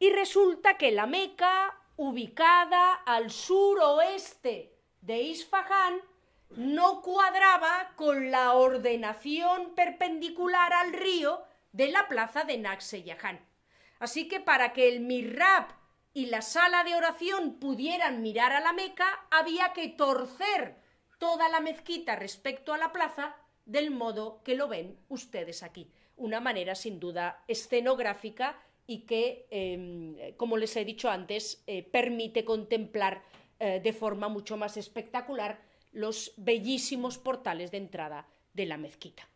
Y 0.00 0.10
resulta 0.10 0.78
que 0.78 0.92
la 0.92 1.04
Meca, 1.04 1.78
ubicada 1.96 2.94
al 2.94 3.30
suroeste 3.30 4.74
de 5.02 5.20
Isfahán, 5.20 6.00
no 6.48 7.02
cuadraba 7.02 7.92
con 7.96 8.30
la 8.30 8.54
ordenación 8.54 9.74
perpendicular 9.74 10.72
al 10.72 10.94
río 10.94 11.44
de 11.72 11.90
la 11.90 12.08
plaza 12.08 12.44
de 12.44 12.56
Naxeyaján. 12.56 13.46
Así 13.98 14.26
que 14.26 14.40
para 14.40 14.72
que 14.72 14.88
el 14.88 15.00
mihrab 15.00 15.66
y 16.14 16.26
la 16.26 16.40
sala 16.40 16.82
de 16.82 16.94
oración 16.94 17.60
pudieran 17.60 18.22
mirar 18.22 18.54
a 18.54 18.60
la 18.60 18.72
Meca, 18.72 19.26
había 19.30 19.74
que 19.74 19.88
torcer 19.88 20.76
toda 21.18 21.50
la 21.50 21.60
mezquita 21.60 22.16
respecto 22.16 22.72
a 22.72 22.78
la 22.78 22.90
plaza 22.90 23.36
del 23.66 23.90
modo 23.90 24.42
que 24.44 24.54
lo 24.54 24.66
ven 24.66 24.98
ustedes 25.08 25.62
aquí. 25.62 25.92
Una 26.16 26.40
manera 26.40 26.74
sin 26.74 26.98
duda 26.98 27.44
escenográfica 27.48 28.58
y 28.90 29.06
que, 29.06 29.46
em, 29.52 30.34
como 30.36 30.56
les 30.56 30.74
he 30.74 30.84
dicho 30.84 31.08
antes, 31.08 31.62
eh, 31.68 31.84
permite 31.84 32.44
contemplar 32.44 33.22
eh, 33.60 33.78
de 33.78 33.92
forma 33.92 34.28
mucho 34.28 34.56
más 34.56 34.76
espectacular 34.76 35.60
los 35.92 36.32
bellísimos 36.36 37.16
portales 37.16 37.70
de 37.70 37.76
entrada 37.76 38.26
de 38.52 38.66
la 38.66 38.78
mezquita. 38.78 39.28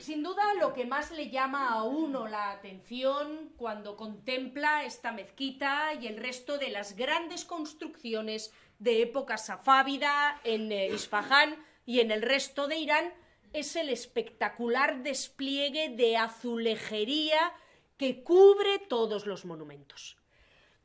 Sin 0.00 0.22
duda 0.22 0.52
lo 0.60 0.74
que 0.74 0.84
más 0.84 1.12
le 1.12 1.30
llama 1.30 1.70
a 1.72 1.82
uno 1.84 2.28
la 2.28 2.50
atención 2.50 3.50
cuando 3.56 3.96
contempla 3.96 4.84
esta 4.84 5.12
mezquita 5.12 5.94
y 5.94 6.08
el 6.08 6.18
resto 6.18 6.58
de 6.58 6.68
las 6.68 6.94
grandes 6.94 7.46
construcciones 7.46 8.52
de 8.78 9.00
época 9.00 9.38
safávida 9.38 10.42
en 10.44 10.72
eh, 10.72 10.88
Isfahán 10.88 11.56
y 11.86 12.00
en 12.00 12.10
el 12.10 12.20
resto 12.20 12.68
de 12.68 12.76
Irán 12.76 13.14
es 13.52 13.76
el 13.76 13.88
espectacular 13.88 15.02
despliegue 15.02 15.90
de 15.90 16.16
azulejería 16.16 17.52
que 17.96 18.22
cubre 18.22 18.78
todos 18.78 19.26
los 19.26 19.44
monumentos. 19.44 20.16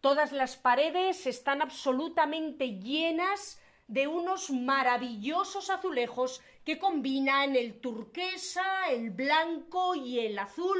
Todas 0.02 0.32
las 0.32 0.58
paredes 0.58 1.28
están 1.28 1.62
absolutamente 1.62 2.80
llenas 2.80 3.60
de 3.88 4.08
unos 4.08 4.50
maravillosos 4.50 5.70
azulejos 5.70 6.42
que 6.66 6.80
combinan 6.80 7.56
el 7.56 7.80
turquesa, 7.80 8.90
el 8.90 9.12
blanco 9.12 9.96
y 9.96 10.20
el 10.20 10.40
azul, 10.40 10.80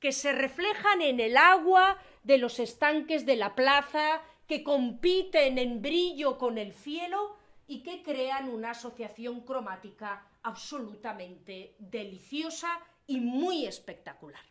que 0.00 0.12
se 0.12 0.32
reflejan 0.32 1.02
en 1.02 1.20
el 1.20 1.36
agua 1.36 1.98
de 2.22 2.38
los 2.38 2.58
estanques 2.58 3.26
de 3.26 3.36
la 3.36 3.54
plaza, 3.54 4.22
que 4.46 4.62
compiten 4.62 5.58
en 5.58 5.80
brillo 5.80 6.38
con 6.38 6.58
el 6.58 6.72
cielo 6.72 7.36
y 7.66 7.82
que 7.82 8.02
crean 8.02 8.48
una 8.48 8.70
asociación 8.70 9.40
cromática 9.42 10.26
absolutamente 10.42 11.76
deliciosa 11.78 12.80
y 13.06 13.20
muy 13.20 13.66
espectacular. 13.66 14.42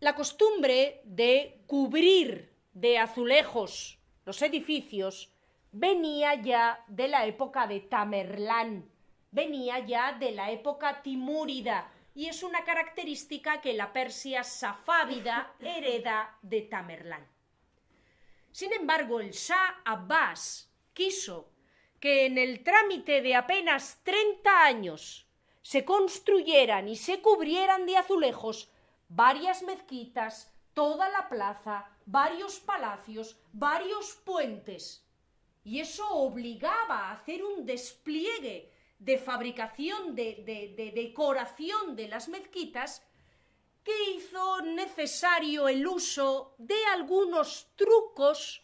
La 0.00 0.14
costumbre 0.14 1.00
de 1.04 1.62
cubrir 1.66 2.54
de 2.74 2.98
azulejos 2.98 3.98
los 4.26 4.42
edificios 4.42 5.32
venía 5.72 6.34
ya 6.34 6.84
de 6.88 7.08
la 7.08 7.26
época 7.26 7.66
de 7.66 7.80
Tamerlán, 7.80 8.90
venía 9.30 9.78
ya 9.78 10.12
de 10.12 10.32
la 10.32 10.50
época 10.50 11.02
timúrida, 11.02 11.90
y 12.14 12.26
es 12.26 12.42
una 12.42 12.64
característica 12.64 13.60
que 13.60 13.74
la 13.74 13.92
Persia 13.92 14.42
safávida 14.42 15.54
hereda 15.60 16.38
de 16.42 16.62
Tamerlán. 16.62 17.26
Sin 18.52 18.72
embargo, 18.72 19.20
el 19.20 19.32
Shah 19.32 19.82
Abbas 19.84 20.72
quiso 20.94 21.52
que 22.00 22.26
en 22.26 22.38
el 22.38 22.62
trámite 22.62 23.22
de 23.22 23.34
apenas 23.34 24.00
30 24.02 24.64
años 24.64 25.26
se 25.62 25.84
construyeran 25.84 26.88
y 26.88 26.96
se 26.96 27.20
cubrieran 27.20 27.86
de 27.86 27.96
azulejos 27.96 28.70
varias 29.08 29.62
mezquitas, 29.62 30.52
toda 30.74 31.08
la 31.08 31.28
plaza, 31.28 31.88
varios 32.04 32.60
palacios, 32.60 33.36
varios 33.52 34.14
puentes, 34.24 35.06
y 35.66 35.80
eso 35.80 36.08
obligaba 36.10 37.08
a 37.08 37.12
hacer 37.12 37.44
un 37.44 37.66
despliegue 37.66 38.70
de 39.00 39.18
fabricación, 39.18 40.14
de, 40.14 40.92
decoración 40.94 41.96
de 41.96 42.06
las 42.06 42.28
mezquitas, 42.28 43.02
que 43.82 44.10
hizo 44.12 44.62
necesario 44.62 45.66
el 45.68 45.84
uso 45.86 46.54
de 46.58 46.76
algunos 46.92 47.68
trucos 47.74 48.62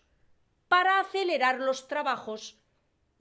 para 0.69 1.01
acelerar 1.01 1.59
los 1.59 1.89
trabajos, 1.89 2.62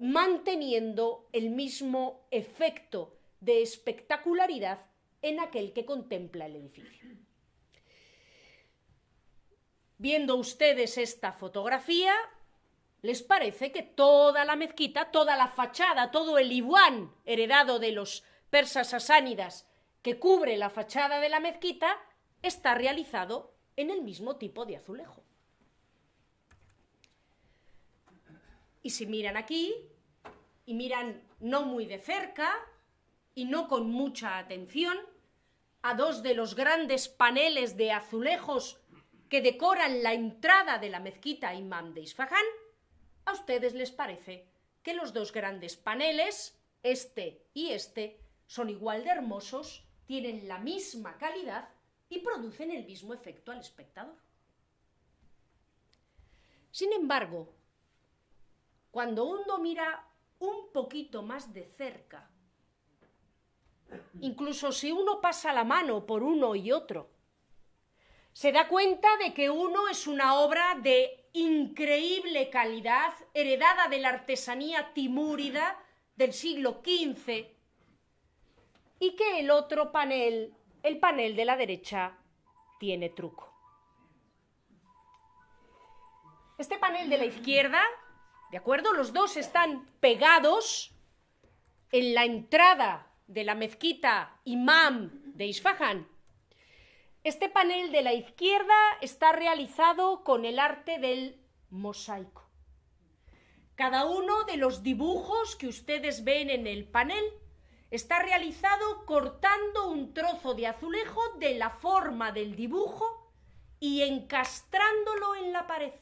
manteniendo 0.02 1.30
el 1.32 1.52
mismo 1.52 2.26
efecto 2.32 3.20
de 3.40 3.62
espectacularidad 3.62 4.88
en 5.22 5.40
aquel 5.40 5.74
que 5.74 5.86
contempla 5.86 6.48
el 6.48 6.56
edificio. 6.56 7.08
Viendo 10.00 10.38
ustedes 10.38 10.98
esta 10.98 11.34
fotografía, 11.34 12.16
les 13.04 13.22
parece 13.22 13.72
que 13.72 13.84
toda 13.84 14.44
la 14.44 14.56
mezquita, 14.56 15.12
toda 15.12 15.36
la 15.38 15.50
fachada, 15.50 16.10
todo 16.10 16.40
el 16.40 16.52
iguán 16.52 17.14
heredado 17.24 17.78
de 17.78 17.92
los 17.92 18.24
persas 18.50 18.90
sasánidas 18.90 19.70
que 20.02 20.18
cubre 20.18 20.58
la 20.58 20.72
fachada 20.72 21.20
de 21.20 21.30
la 21.30 21.40
mezquita, 21.40 21.96
está 22.42 22.74
realizado 22.74 23.54
en 23.76 23.92
el 23.92 24.02
mismo 24.02 24.38
tipo 24.38 24.66
de 24.66 24.78
azulejo. 24.78 25.22
Y 28.82 28.90
si 28.90 29.06
miran 29.06 29.38
aquí, 29.38 29.91
y 30.66 30.74
miran 30.74 31.22
no 31.40 31.66
muy 31.66 31.86
de 31.86 32.00
cerca, 32.00 32.54
y 33.34 33.46
no 33.46 33.68
con 33.68 33.90
mucha 33.90 34.38
atención, 34.38 34.98
a 35.82 35.96
dos 35.96 36.22
de 36.22 36.34
los 36.34 36.56
grandes 36.56 37.08
paneles 37.08 37.78
de 37.78 37.92
azulejos 37.92 38.80
que 39.30 39.42
decoran 39.42 40.04
la 40.04 40.14
entrada 40.14 40.78
de 40.78 40.90
la 40.90 41.00
mezquita 41.00 41.56
Imam 41.56 41.94
de 41.94 42.02
Isfahán, 42.02 42.46
a 43.26 43.34
ustedes 43.34 43.74
les 43.74 43.92
parece 43.92 44.48
que 44.84 44.94
los 44.94 45.14
dos 45.14 45.32
grandes 45.32 45.78
paneles, 45.78 46.60
este 46.84 47.48
y 47.54 47.72
este, 47.72 48.20
son 48.48 48.70
igual 48.70 49.04
de 49.04 49.12
hermosos, 49.12 49.88
tienen 50.06 50.48
la 50.48 50.60
misma 50.60 51.18
calidad 51.18 51.70
y 52.10 52.20
producen 52.20 52.72
el 52.72 52.86
mismo 52.86 53.14
efecto 53.14 53.52
al 53.52 53.60
espectador. 53.60 54.18
Sin 56.70 56.92
embargo, 56.92 57.54
cuando 58.92 59.24
uno 59.24 59.60
mira 59.60 60.11
un 60.42 60.72
poquito 60.74 61.22
más 61.22 61.54
de 61.54 61.66
cerca, 61.66 62.30
incluso 64.20 64.72
si 64.72 64.92
uno 64.92 65.22
pasa 65.22 65.54
la 65.54 65.64
mano 65.64 66.06
por 66.06 66.24
uno 66.24 66.56
y 66.56 66.72
otro, 66.72 67.10
se 68.34 68.52
da 68.52 68.68
cuenta 68.68 69.08
de 69.18 69.34
que 69.34 69.50
uno 69.50 69.88
es 69.88 70.08
una 70.08 70.40
obra 70.40 70.76
de 70.76 71.30
increíble 71.34 72.50
calidad, 72.50 73.14
heredada 73.34 73.88
de 73.88 74.00
la 74.00 74.10
artesanía 74.10 74.94
timúrida 74.94 75.78
del 76.16 76.34
siglo 76.34 76.82
XV, 76.84 77.46
y 79.00 79.16
que 79.16 79.40
el 79.40 79.52
otro 79.52 79.92
panel, 79.92 80.54
el 80.84 81.00
panel 81.00 81.36
de 81.36 81.46
la 81.46 81.56
derecha, 81.56 82.18
tiene 82.80 83.10
truco. 83.10 83.52
Este 86.58 86.78
panel 86.78 87.10
de 87.10 87.18
la 87.18 87.26
izquierda, 87.26 87.84
¿de 88.52 88.58
acuerdo? 88.58 88.94
Los 88.94 89.14
dos 89.14 89.38
están 89.38 89.88
pegados 90.00 90.94
en 91.92 92.14
la 92.14 92.26
entrada 92.26 93.08
de 93.28 93.44
la 93.44 93.56
mezquita 93.56 94.40
Imam 94.46 95.10
de 95.34 95.48
Isfahan 95.48 96.08
este 97.24 97.50
panel 97.50 97.92
de 97.92 98.02
la 98.02 98.14
izquierda 98.14 98.74
está 99.00 99.32
realizado 99.32 100.24
con 100.24 100.44
el 100.44 100.58
arte 100.58 100.98
del 100.98 101.40
mosaico. 101.70 102.50
Cada 103.76 104.06
uno 104.06 104.44
de 104.46 104.58
los 104.58 104.82
dibujos 104.82 105.56
que 105.56 105.68
ustedes 105.68 106.24
ven 106.24 106.50
en 106.50 106.66
el 106.66 106.88
panel 106.88 107.24
está 107.92 108.24
realizado 108.24 109.06
cortando 109.06 109.92
un 109.92 110.16
trozo 110.16 110.56
de 110.56 110.66
azulejo 110.66 111.22
de 111.38 111.60
la 111.60 111.70
forma 111.70 112.32
del 112.32 112.56
dibujo 112.56 113.32
y 113.80 114.02
encastrándolo 114.02 115.36
en 115.36 115.54
la 115.54 115.68
pared, 115.68 115.94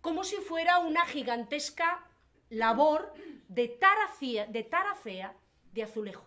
como 0.00 0.24
si 0.24 0.36
fuera 0.36 0.78
una 0.78 1.06
gigantesca 1.06 2.06
labor 2.50 3.12
de 3.48 3.68
taracea 3.68 4.46
de, 4.46 4.68
de 5.72 5.82
azulejo. 5.82 6.24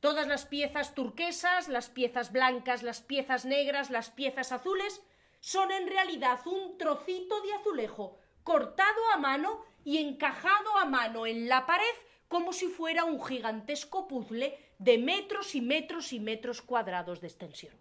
Todas 0.00 0.26
las 0.26 0.46
piezas 0.46 0.94
turquesas, 0.94 1.68
las 1.68 1.88
piezas 1.88 2.32
blancas, 2.32 2.82
las 2.82 3.02
piezas 3.02 3.44
negras, 3.44 3.90
las 3.90 4.10
piezas 4.10 4.50
azules 4.52 5.02
son 5.40 5.70
en 5.70 5.88
realidad 5.88 6.40
un 6.46 6.76
trocito 6.76 7.40
de 7.42 7.54
azulejo 7.54 8.18
cortado 8.42 9.10
a 9.12 9.18
mano 9.18 9.64
y 9.84 9.98
encajado 9.98 10.76
a 10.78 10.84
mano 10.84 11.26
en 11.26 11.48
la 11.48 11.66
pared 11.66 11.94
como 12.28 12.52
si 12.52 12.66
fuera 12.66 13.04
un 13.04 13.22
gigantesco 13.22 14.08
puzzle 14.08 14.58
de 14.78 14.98
metros 14.98 15.54
y 15.54 15.60
metros 15.60 16.12
y 16.12 16.20
metros 16.20 16.62
cuadrados 16.62 17.20
de 17.20 17.28
extensión. 17.28 17.74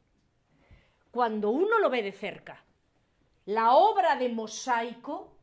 Cuando 1.09 1.49
uno 1.49 1.79
lo 1.79 1.89
ve 1.89 2.03
de 2.03 2.11
cerca, 2.11 2.63
la 3.45 3.73
obra 3.73 4.15
de 4.15 4.29
mosaico 4.29 5.35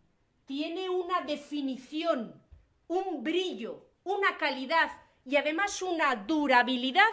tiene 0.44 0.88
una 0.88 1.20
definición, 1.22 2.42
un 2.86 3.22
brillo, 3.22 3.90
una 4.05 4.36
calidad 4.38 4.90
y 5.24 5.36
además 5.36 5.82
una 5.82 6.14
durabilidad 6.16 7.11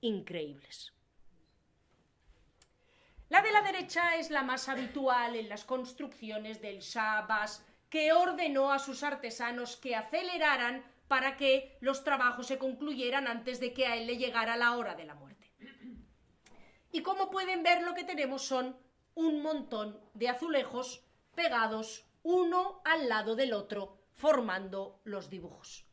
increíbles. 0.00 0.92
La 3.28 3.42
de 3.42 3.52
la 3.52 3.62
derecha 3.62 4.16
es 4.16 4.30
la 4.30 4.42
más 4.42 4.68
habitual 4.68 5.36
en 5.36 5.48
las 5.48 5.64
construcciones 5.64 6.60
del 6.60 6.80
Shabbas, 6.80 7.64
que 7.88 8.12
ordenó 8.12 8.72
a 8.72 8.78
sus 8.78 9.02
artesanos 9.02 9.76
que 9.76 9.94
aceleraran 9.94 10.84
para 11.06 11.36
que 11.36 11.76
los 11.80 12.04
trabajos 12.04 12.46
se 12.46 12.58
concluyeran 12.58 13.26
antes 13.26 13.58
de 13.58 13.72
que 13.72 13.86
a 13.86 13.96
él 13.96 14.06
le 14.06 14.16
llegara 14.16 14.56
la 14.56 14.76
hora 14.76 14.94
de 14.94 15.04
la 15.04 15.14
muerte. 15.14 15.50
Y 16.92 17.02
como 17.02 17.30
pueden 17.30 17.62
ver, 17.62 17.82
lo 17.82 17.94
que 17.94 18.04
tenemos 18.04 18.42
son 18.42 18.76
un 19.20 19.42
montón 19.42 20.00
de 20.14 20.28
azulejos 20.28 21.04
pegados 21.34 22.06
uno 22.22 22.80
al 22.84 23.08
lado 23.08 23.36
del 23.36 23.52
otro, 23.52 23.98
formando 24.12 25.00
los 25.04 25.28
dibujos. 25.28 25.86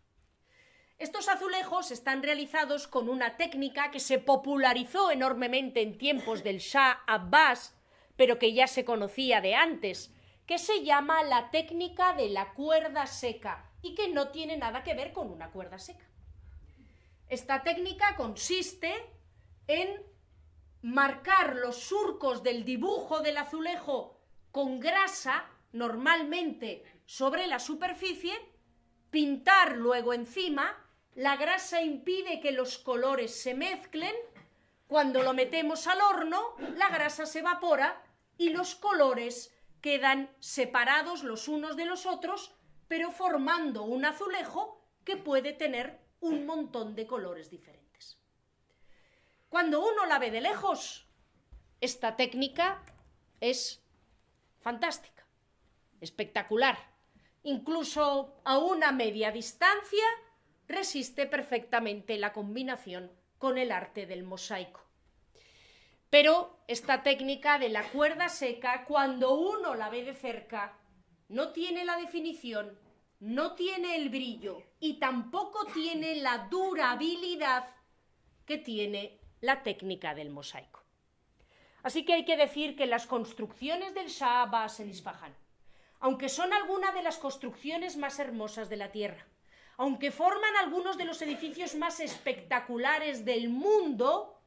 Estos 0.97 1.27
azulejos 1.27 1.91
están 1.91 2.23
realizados 2.23 2.87
con 2.87 3.09
una 3.09 3.37
técnica 3.37 3.91
que 3.91 3.99
se 3.99 4.17
popularizó 4.17 5.11
enormemente 5.11 5.81
en 5.81 5.97
tiempos 5.97 6.43
del 6.43 6.57
Shah 6.59 7.03
Abbas, 7.05 7.75
pero 8.15 8.39
que 8.39 8.53
ya 8.53 8.67
se 8.67 8.83
conocía 8.83 9.41
de 9.41 9.55
antes, 9.55 10.11
que 10.45 10.57
se 10.57 10.83
llama 10.83 11.21
la 11.23 11.51
técnica 11.51 12.13
de 12.13 12.29
la 12.29 12.53
cuerda 12.53 13.05
seca 13.05 13.69
y 13.81 13.93
que 13.93 14.07
no 14.07 14.29
tiene 14.29 14.57
nada 14.57 14.83
que 14.83 14.95
ver 14.95 15.11
con 15.11 15.29
una 15.29 15.51
cuerda 15.51 15.77
seca. 15.77 16.05
Esta 17.27 17.61
técnica 17.61 18.15
consiste 18.15 18.93
en 19.67 20.01
marcar 20.81 21.55
los 21.55 21.77
surcos 21.77 22.43
del 22.43 22.63
dibujo 22.63 23.19
del 23.21 23.37
azulejo 23.37 24.19
con 24.51 24.79
grasa, 24.79 25.45
normalmente 25.71 26.83
sobre 27.05 27.47
la 27.47 27.59
superficie, 27.59 28.33
pintar 29.09 29.77
luego 29.77 30.13
encima 30.13 30.83
la 31.17 31.35
grasa 31.35 31.81
impide 31.81 32.39
que 32.39 32.51
los 32.51 32.77
colores 32.77 33.41
se 33.41 33.55
mezclen, 33.55 34.13
cuando 34.85 35.23
lo 35.23 35.33
metemos 35.33 35.87
al 35.87 35.99
horno, 35.99 36.55
la 36.75 36.89
grasa 36.89 37.25
se 37.25 37.39
evapora 37.39 38.03
y 38.37 38.49
los 38.49 38.75
colores 38.75 39.51
quedan 39.81 40.29
separados 40.39 41.23
los 41.23 41.47
unos 41.47 41.75
de 41.75 41.85
los 41.85 42.05
otros, 42.05 42.55
pero 42.87 43.11
formando 43.11 43.83
un 43.83 44.05
azulejo 44.05 44.79
que 45.03 45.17
puede 45.17 45.53
tener 45.53 45.99
un 46.19 46.45
montón 46.45 46.95
de 46.95 47.07
colores 47.07 47.49
diferentes. 47.49 47.76
Cuando 49.49 49.79
uno 49.79 50.05
la 50.05 50.19
ve 50.19 50.29
de 50.29 50.41
lejos, 50.41 51.07
esta 51.79 52.15
técnica 52.15 52.83
es 53.39 53.81
fantástica, 54.59 55.25
espectacular. 56.01 56.77
Incluso 57.43 58.41
a 58.43 58.57
una 58.57 58.91
media 58.91 59.31
distancia 59.31 60.03
resiste 60.67 61.27
perfectamente 61.27 62.17
la 62.17 62.33
combinación 62.33 63.11
con 63.37 63.57
el 63.57 63.71
arte 63.71 64.05
del 64.05 64.23
mosaico. 64.23 64.81
Pero 66.09 66.59
esta 66.67 67.03
técnica 67.03 67.57
de 67.57 67.69
la 67.69 67.83
cuerda 67.89 68.27
seca, 68.27 68.85
cuando 68.85 69.35
uno 69.35 69.75
la 69.75 69.89
ve 69.89 70.03
de 70.03 70.13
cerca, 70.13 70.77
no 71.29 71.53
tiene 71.53 71.85
la 71.85 71.97
definición, 71.97 72.77
no 73.19 73.55
tiene 73.55 73.95
el 73.95 74.09
brillo 74.09 74.61
y 74.79 74.99
tampoco 74.99 75.65
tiene 75.73 76.15
la 76.15 76.47
durabilidad 76.49 77.73
que 78.45 78.57
tiene 78.57 79.19
la 79.41 79.63
técnica 79.63 80.15
del 80.15 80.29
mosaico. 80.29 80.81
Así 81.83 82.03
que 82.05 82.13
hay 82.13 82.25
que 82.25 82.37
decir 82.37 82.75
que 82.75 82.85
las 82.85 83.05
construcciones 83.05 83.93
del 83.93 84.07
Shah 84.07 84.43
Abbas 84.43 84.79
en 84.79 84.89
Isfahan, 84.89 85.35
aunque 85.99 86.29
son 86.29 86.53
algunas 86.53 86.93
de 86.93 87.03
las 87.03 87.17
construcciones 87.17 87.97
más 87.97 88.19
hermosas 88.19 88.69
de 88.69 88.77
la 88.77 88.91
tierra, 88.91 89.25
aunque 89.77 90.11
forman 90.11 90.55
algunos 90.57 90.97
de 90.97 91.05
los 91.05 91.21
edificios 91.21 91.75
más 91.75 91.99
espectaculares 91.99 93.25
del 93.25 93.49
mundo, 93.49 94.39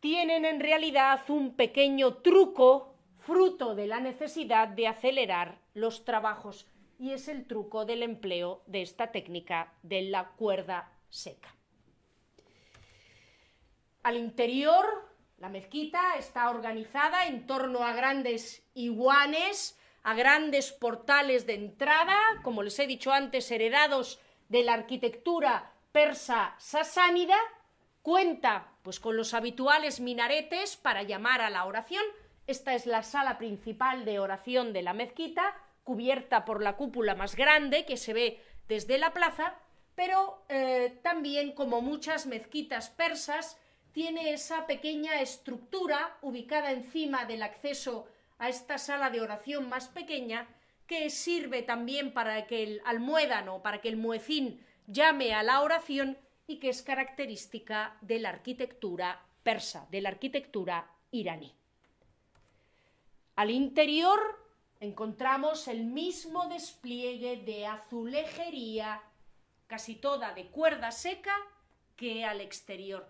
tienen 0.00 0.44
en 0.44 0.60
realidad 0.60 1.20
un 1.28 1.54
pequeño 1.54 2.14
truco 2.14 2.94
fruto 3.16 3.74
de 3.74 3.86
la 3.86 4.00
necesidad 4.00 4.68
de 4.68 4.88
acelerar 4.88 5.58
los 5.74 6.04
trabajos 6.04 6.66
y 6.98 7.12
es 7.12 7.28
el 7.28 7.46
truco 7.46 7.84
del 7.84 8.02
empleo 8.02 8.62
de 8.66 8.82
esta 8.82 9.12
técnica 9.12 9.74
de 9.82 10.02
la 10.02 10.30
cuerda 10.30 10.90
seca. 11.10 11.57
Al 14.02 14.16
interior, 14.16 14.84
la 15.38 15.48
mezquita 15.48 16.16
está 16.16 16.50
organizada 16.50 17.26
en 17.26 17.46
torno 17.46 17.84
a 17.84 17.92
grandes 17.92 18.62
iguanes 18.74 19.78
a 20.08 20.14
grandes 20.14 20.72
portales 20.72 21.46
de 21.46 21.54
entrada, 21.54 22.16
como 22.42 22.62
les 22.62 22.78
he 22.78 22.86
dicho 22.86 23.12
antes, 23.12 23.50
heredados 23.50 24.18
de 24.48 24.62
la 24.62 24.72
arquitectura 24.72 25.72
persa 25.92 26.54
sasánida, 26.58 27.36
cuenta 28.00 28.68
pues 28.82 29.00
con 29.00 29.18
los 29.18 29.34
habituales 29.34 30.00
minaretes 30.00 30.78
para 30.78 31.02
llamar 31.02 31.42
a 31.42 31.50
la 31.50 31.66
oración. 31.66 32.02
Esta 32.46 32.74
es 32.74 32.86
la 32.86 33.02
sala 33.02 33.36
principal 33.36 34.06
de 34.06 34.18
oración 34.18 34.72
de 34.72 34.80
la 34.80 34.94
mezquita, 34.94 35.54
cubierta 35.84 36.46
por 36.46 36.62
la 36.62 36.76
cúpula 36.76 37.14
más 37.14 37.36
grande 37.36 37.84
que 37.84 37.98
se 37.98 38.14
ve 38.14 38.42
desde 38.66 38.96
la 38.96 39.12
plaza, 39.12 39.56
pero 39.94 40.42
eh, 40.48 41.00
también, 41.02 41.52
como 41.52 41.82
muchas 41.82 42.26
mezquitas 42.26 42.88
persas, 42.88 43.58
tiene 43.92 44.32
esa 44.32 44.66
pequeña 44.66 45.20
estructura 45.20 46.16
ubicada 46.22 46.72
encima 46.72 47.24
del 47.24 47.42
acceso 47.42 48.06
a 48.38 48.48
esta 48.48 48.78
sala 48.78 49.10
de 49.10 49.20
oración 49.20 49.68
más 49.68 49.88
pequeña 49.88 50.48
que 50.86 51.10
sirve 51.10 51.62
también 51.62 52.12
para 52.12 52.46
que 52.46 52.62
el 52.62 52.82
almuédano, 52.84 53.62
para 53.62 53.80
que 53.80 53.88
el 53.88 53.96
muecín 53.96 54.64
llame 54.86 55.34
a 55.34 55.42
la 55.42 55.60
oración 55.60 56.16
y 56.46 56.58
que 56.58 56.70
es 56.70 56.82
característica 56.82 57.96
de 58.00 58.18
la 58.18 58.30
arquitectura 58.30 59.22
persa, 59.42 59.86
de 59.90 60.00
la 60.00 60.08
arquitectura 60.08 60.90
iraní. 61.10 61.54
Al 63.36 63.50
interior 63.50 64.18
encontramos 64.80 65.68
el 65.68 65.84
mismo 65.84 66.48
despliegue 66.48 67.36
de 67.36 67.66
azulejería, 67.66 69.02
casi 69.66 69.94
toda 69.94 70.32
de 70.32 70.46
cuerda 70.46 70.90
seca, 70.90 71.36
que 71.96 72.24
al 72.24 72.40
exterior. 72.40 73.06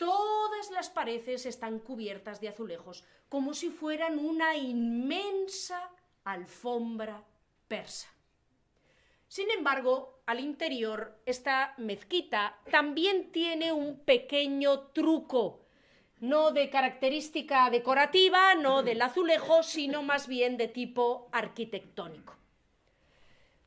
Todas 0.00 0.70
las 0.70 0.88
paredes 0.88 1.44
están 1.44 1.78
cubiertas 1.78 2.40
de 2.40 2.48
azulejos, 2.48 3.04
como 3.28 3.52
si 3.52 3.68
fueran 3.68 4.18
una 4.18 4.56
inmensa 4.56 5.90
alfombra 6.24 7.22
persa. 7.68 8.08
Sin 9.28 9.50
embargo, 9.50 10.22
al 10.24 10.40
interior, 10.40 11.20
esta 11.26 11.74
mezquita 11.76 12.58
también 12.70 13.30
tiene 13.30 13.72
un 13.72 14.00
pequeño 14.00 14.86
truco, 14.94 15.66
no 16.20 16.50
de 16.50 16.70
característica 16.70 17.68
decorativa, 17.68 18.54
no 18.54 18.82
del 18.82 19.02
azulejo, 19.02 19.62
sino 19.62 20.02
más 20.02 20.28
bien 20.28 20.56
de 20.56 20.68
tipo 20.68 21.28
arquitectónico. 21.30 22.38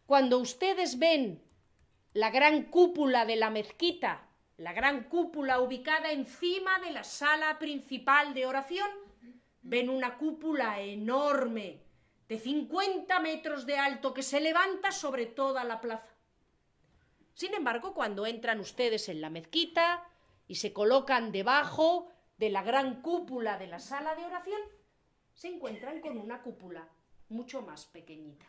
Cuando 0.07 0.39
ustedes 0.39 0.97
ven 0.97 1.43
la 2.13 2.31
gran 2.31 2.63
cúpula 2.63 3.27
de 3.27 3.36
la 3.36 3.51
mezquita 3.51 4.32
la 4.64 4.72
gran 4.72 5.03
cúpula 5.09 5.59
ubicada 5.59 6.14
encima 6.14 6.80
de 6.80 6.91
la 6.91 7.03
sala 7.03 7.59
principal 7.59 8.34
de 8.34 8.45
oración, 8.45 8.89
ven 9.61 9.89
una 9.89 10.18
cúpula 10.18 10.80
enorme 10.80 11.84
de 12.30 12.39
50 12.39 13.20
metros 13.20 13.66
de 13.66 13.78
alto 13.78 14.14
que 14.14 14.24
se 14.24 14.39
levanta 14.39 14.93
sobre 14.93 15.26
toda 15.26 15.66
la 15.66 15.82
plaza. 15.82 16.16
Sin 17.34 17.53
embargo, 17.53 17.93
cuando 17.93 18.26
entran 18.26 18.61
ustedes 18.61 19.09
en 19.09 19.20
la 19.20 19.30
mezquita 19.30 20.07
y 20.47 20.55
se 20.55 20.72
colocan 20.72 21.34
debajo 21.34 22.07
de 22.38 22.49
la 22.49 22.64
gran 22.64 23.01
cúpula 23.01 23.57
de 23.57 23.68
la 23.68 23.80
sala 23.80 24.16
de 24.16 24.24
oración, 24.24 24.61
se 25.34 25.49
encuentran 25.49 25.99
con 25.99 26.18
una 26.18 26.41
cúpula 26.41 26.88
mucho 27.28 27.61
más 27.61 27.86
pequeñita. 27.86 28.45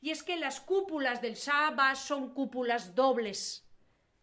y 0.00 0.10
es 0.10 0.22
que 0.22 0.36
las 0.36 0.60
cúpulas 0.60 1.22
del 1.22 1.34
Shah 1.34 1.68
Abbas 1.68 2.00
son 2.00 2.34
cúpulas 2.34 2.94
dobles. 2.96 3.71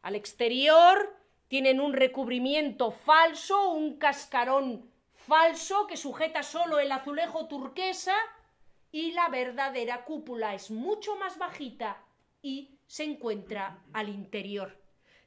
Al 0.01 0.15
exterior 0.15 1.15
tienen 1.47 1.79
un 1.81 1.93
recubrimiento 1.93 2.91
falso, 2.91 3.71
un 3.71 3.97
cascarón 3.97 4.89
falso 5.11 5.87
que 5.87 5.97
sujeta 5.97 6.43
solo 6.43 6.79
el 6.79 6.91
azulejo 6.91 7.47
turquesa 7.47 8.15
y 8.91 9.11
la 9.11 9.29
verdadera 9.29 10.05
cúpula 10.05 10.55
es 10.55 10.71
mucho 10.71 11.15
más 11.17 11.37
bajita 11.37 12.03
y 12.41 12.79
se 12.87 13.03
encuentra 13.03 13.83
al 13.93 14.09
interior. 14.09 14.77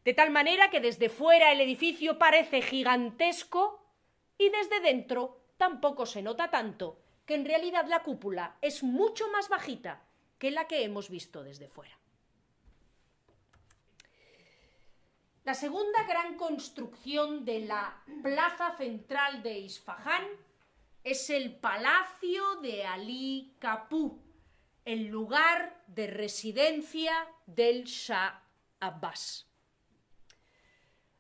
De 0.04 0.14
tal 0.14 0.30
manera 0.30 0.70
que 0.70 0.80
desde 0.80 1.08
fuera 1.08 1.52
el 1.52 1.60
edificio 1.60 2.18
parece 2.18 2.62
gigantesco 2.62 3.86
y 4.38 4.48
desde 4.48 4.80
dentro 4.80 5.44
tampoco 5.56 6.06
se 6.06 6.22
nota 6.22 6.50
tanto, 6.50 6.98
que 7.24 7.34
en 7.34 7.44
realidad 7.44 7.86
la 7.86 8.02
cúpula 8.02 8.56
es 8.62 8.82
mucho 8.82 9.30
más 9.30 9.48
bajita 9.48 10.02
que 10.38 10.50
la 10.50 10.66
que 10.66 10.82
hemos 10.82 11.08
visto 11.08 11.44
desde 11.44 11.68
fuera. 11.68 12.01
La 15.44 15.54
segunda 15.54 16.04
gran 16.04 16.36
construcción 16.36 17.44
de 17.44 17.66
la 17.66 18.00
plaza 18.22 18.76
central 18.76 19.42
de 19.42 19.58
Isfahán 19.58 20.22
es 21.02 21.30
el 21.30 21.56
Palacio 21.56 22.60
de 22.60 22.84
Ali 22.84 23.56
Kapú, 23.58 24.22
el 24.84 25.08
lugar 25.08 25.82
de 25.88 26.06
residencia 26.06 27.12
del 27.46 27.82
Shah 27.86 28.40
Abbas. 28.78 29.48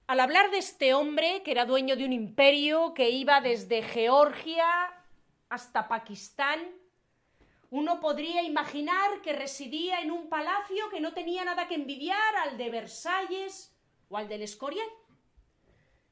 Al 0.06 0.20
hablar 0.20 0.52
de 0.52 0.58
este 0.58 0.94
hombre, 0.94 1.42
que 1.42 1.50
era 1.50 1.64
dueño 1.64 1.96
de 1.96 2.04
un 2.04 2.12
imperio 2.12 2.94
que 2.94 3.10
iba 3.10 3.40
desde 3.40 3.82
Georgia 3.82 4.64
hasta 5.48 5.88
Pakistán, 5.88 6.60
uno 7.70 7.98
podría 7.98 8.44
imaginar 8.44 9.20
que 9.20 9.32
residía 9.32 10.00
en 10.00 10.12
un 10.12 10.28
palacio 10.28 10.90
que 10.90 11.00
no 11.00 11.12
tenía 11.12 11.44
nada 11.44 11.66
que 11.66 11.74
envidiar 11.74 12.36
al 12.36 12.56
de 12.56 12.70
Versalles 12.70 13.71
o 14.12 14.24
del 14.24 14.42
Escorial. 14.42 14.88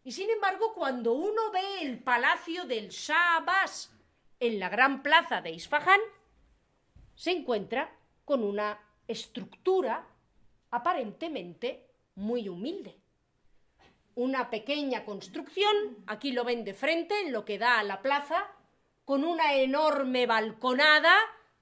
Y 0.03 0.12
sin 0.12 0.30
embargo, 0.30 0.72
cuando 0.74 1.12
uno 1.12 1.51
ve 1.53 1.82
el 1.82 2.03
palacio 2.03 2.64
del 2.64 2.88
Shah 2.88 3.36
Abbas 3.36 3.92
en 4.38 4.59
la 4.59 4.68
gran 4.68 5.03
plaza 5.03 5.40
de 5.42 5.51
Isfahán, 5.51 6.01
se 7.14 7.32
encuentra 7.32 7.94
con 8.24 8.42
una 8.42 8.80
estructura 9.07 10.07
aparentemente 10.70 11.86
muy 12.14 12.48
humilde. 12.48 12.96
Una 14.14 14.48
pequeña 14.48 15.05
construcción, 15.05 16.05
aquí 16.07 16.32
lo 16.32 16.44
ven 16.44 16.64
de 16.64 16.74
frente, 16.74 17.20
en 17.20 17.32
lo 17.32 17.44
que 17.44 17.59
da 17.59 17.78
a 17.78 17.84
la 17.84 18.01
plaza, 18.01 18.46
con 19.05 19.24
una 19.24 19.55
enorme 19.55 20.26
balconada 20.26 21.14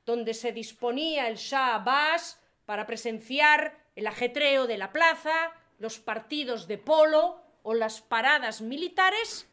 donde 0.07 0.35
se 0.35 0.53
disponía 0.53 1.29
el 1.29 1.37
Shah 1.37 1.75
Abbas 1.77 2.41
para 2.67 2.87
presenciar 2.87 3.79
el 3.97 4.07
ajetreo 4.07 4.67
de 4.67 4.79
la 4.79 4.93
plaza, 4.93 5.53
los 5.79 5.99
partidos 5.99 6.67
de 6.67 6.79
polo 6.79 7.41
o 7.63 7.75
las 7.75 8.01
paradas 8.01 8.61
militares. 8.61 9.49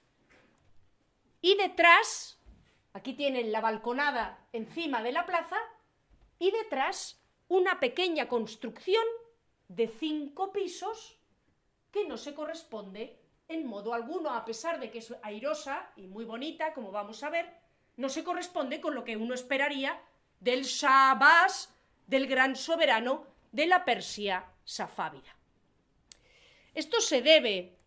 Y 1.42 1.56
detrás, 1.56 2.40
aquí 2.94 3.14
tienen 3.14 3.52
la 3.52 3.62
balconada 3.62 4.48
encima 4.52 5.04
de 5.04 5.12
la 5.12 5.26
plaza, 5.26 5.58
y 6.40 6.52
detrás 6.52 7.22
una 7.48 7.80
pequeña 7.80 8.28
construcción 8.28 9.04
de 9.68 9.88
cinco 9.88 10.52
pisos 10.52 11.18
que 11.92 12.08
no 12.08 12.18
se 12.18 12.34
corresponde 12.34 13.22
en 13.48 13.66
modo 13.68 13.94
alguno, 13.94 14.32
a 14.32 14.44
pesar 14.44 14.80
de 14.80 14.90
que 14.90 15.00
es 15.00 15.14
airosa 15.22 15.92
y 15.96 16.08
muy 16.08 16.26
bonita, 16.26 16.74
como 16.74 16.92
vamos 16.92 17.22
a 17.24 17.30
ver, 17.30 17.54
no 17.96 18.10
se 18.10 18.24
corresponde 18.24 18.82
con 18.82 18.96
lo 18.96 19.04
que 19.04 19.18
uno 19.18 19.34
esperaría 19.34 20.02
del 20.40 20.64
Shah 20.64 21.20
del 22.08 22.28
gran 22.28 22.56
soberano 22.56 23.26
de 23.52 23.68
la 23.68 23.86
Persia 23.86 24.46
safávida. 24.64 25.35
Esto 26.76 27.00
se 27.00 27.22
debe 27.22 27.78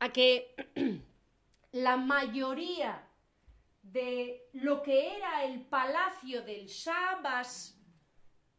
a 0.00 0.12
que 0.12 0.54
la 1.72 1.96
mayoría 1.96 3.06
de 3.82 4.48
lo 4.52 4.82
que 4.82 5.16
era 5.16 5.44
el 5.44 5.60
palacio 5.62 6.42
del 6.42 6.66
Shah 6.66 7.22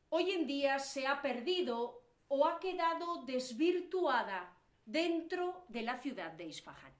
hoy 0.09 0.31
en 0.31 0.47
día 0.47 0.79
se 0.79 1.05
ha 1.05 1.21
perdido 1.21 2.01
o 2.29 2.47
ha 2.47 2.59
quedado 2.59 3.23
desvirtuada 3.25 4.57
dentro 4.85 5.65
de 5.67 5.81
la 5.81 5.99
ciudad 5.99 6.31
de 6.31 6.45
Isfahan. 6.45 6.93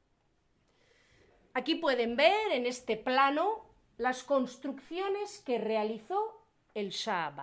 Aquí 1.54 1.76
pueden 1.76 2.18
ver 2.18 2.52
en 2.52 2.66
este 2.66 2.98
plano 2.98 3.66
las 3.98 4.24
construcciones 4.24 5.40
que 5.40 5.58
realizó 5.58 6.46
el 6.74 6.90
Shah 6.90 7.34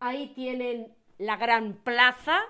Ahí 0.00 0.28
tienen 0.34 0.96
la 1.18 1.36
gran 1.36 1.74
plaza, 1.74 2.42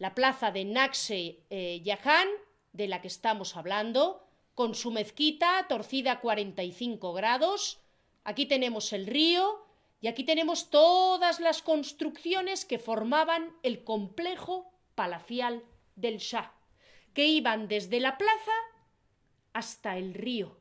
la 0.00 0.14
plaza 0.14 0.50
de 0.50 0.64
Naxe 0.64 1.44
eh, 1.50 1.82
Yahan, 1.84 2.28
de 2.72 2.88
la 2.88 3.02
que 3.02 3.08
estamos 3.08 3.54
hablando, 3.54 4.26
con 4.54 4.74
su 4.74 4.90
mezquita 4.90 5.66
torcida 5.68 6.12
a 6.12 6.20
45 6.20 7.12
grados. 7.12 7.82
Aquí 8.24 8.46
tenemos 8.46 8.94
el 8.94 9.06
río 9.06 9.62
y 10.00 10.08
aquí 10.08 10.24
tenemos 10.24 10.70
todas 10.70 11.38
las 11.38 11.60
construcciones 11.60 12.64
que 12.64 12.78
formaban 12.78 13.54
el 13.62 13.84
complejo 13.84 14.72
palacial 14.94 15.62
del 15.96 16.16
Shah, 16.16 16.50
que 17.12 17.26
iban 17.26 17.68
desde 17.68 18.00
la 18.00 18.16
plaza 18.16 18.56
hasta 19.52 19.98
el 19.98 20.14
río 20.14 20.58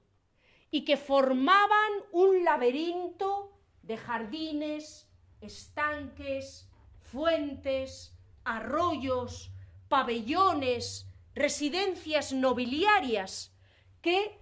y 0.69 0.83
que 0.83 0.97
formaban 0.97 1.91
un 2.11 2.43
laberinto 2.43 3.57
de 3.83 3.95
jardines, 3.95 5.09
estanques, 5.39 6.69
fuentes, 6.99 8.18
arroyos, 8.49 9.51
pabellones, 9.87 11.07
residencias 11.35 12.33
nobiliarias, 12.33 13.53
que 14.01 14.39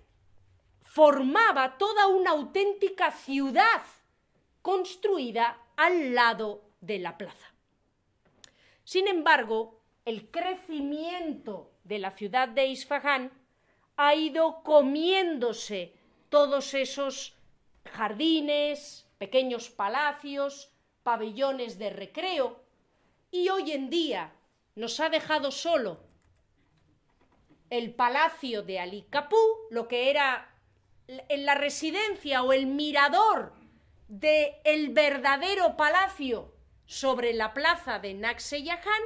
formaba 0.80 1.78
toda 1.78 2.08
una 2.08 2.32
auténtica 2.32 3.12
ciudad 3.12 3.82
construida 4.62 5.58
al 5.76 6.16
lado 6.16 6.64
de 6.82 7.00
la 7.00 7.18
plaza. 7.18 7.48
Sin 8.84 9.08
embargo, 9.08 9.82
el 10.06 10.32
crecimiento 10.32 11.72
de 11.84 12.00
la 12.00 12.12
ciudad 12.12 12.48
de 12.48 12.68
Isfahán 12.68 13.32
ha 13.98 14.16
ido 14.16 14.64
comiéndose 14.64 15.94
todos 16.30 16.74
esos 16.74 17.36
jardines, 17.92 19.06
pequeños 19.18 19.70
palacios, 19.70 20.72
pabellones 21.04 21.78
de 21.78 21.90
recreo, 21.90 22.67
y 23.32 23.50
hoy 23.50 23.72
en 23.72 23.90
día 23.90 24.34
nos 24.76 25.00
ha 25.00 25.10
dejado 25.10 25.52
solo 25.52 26.00
el 27.70 27.94
palacio 27.94 28.64
de 28.64 28.80
Ali 28.80 29.04
Capú, 29.10 29.36
lo 29.70 29.88
que 29.88 30.10
era 30.10 30.54
la 31.30 31.56
residencia 31.56 32.44
o 32.44 32.54
el 32.54 32.66
mirador 32.66 33.54
de 34.08 34.62
el 34.64 34.94
verdadero 34.94 35.76
palacio 35.76 36.54
sobre 36.86 37.34
la 37.34 37.54
plaza 37.54 38.00
de 38.00 38.14
Naxeyahan 38.14 39.04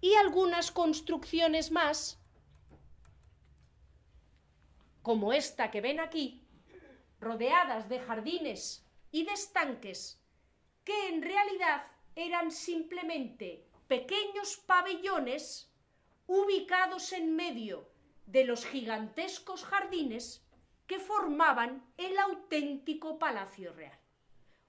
y 0.00 0.14
algunas 0.14 0.70
construcciones 0.70 1.70
más 1.70 2.20
como 5.02 5.34
esta 5.34 5.70
que 5.70 5.82
ven 5.82 6.00
aquí, 6.00 6.48
rodeadas 7.20 7.90
de 7.90 8.00
jardines 8.00 8.86
y 9.10 9.24
de 9.24 9.32
estanques, 9.32 10.18
que 10.82 11.08
en 11.08 11.20
realidad 11.20 11.82
eran 12.16 12.50
simplemente 12.50 13.64
pequeños 13.88 14.56
pabellones 14.66 15.72
ubicados 16.26 17.12
en 17.12 17.36
medio 17.36 17.88
de 18.26 18.44
los 18.44 18.64
gigantescos 18.64 19.64
jardines 19.64 20.46
que 20.86 20.98
formaban 20.98 21.84
el 21.96 22.18
auténtico 22.18 23.18
Palacio 23.18 23.72
Real. 23.72 23.98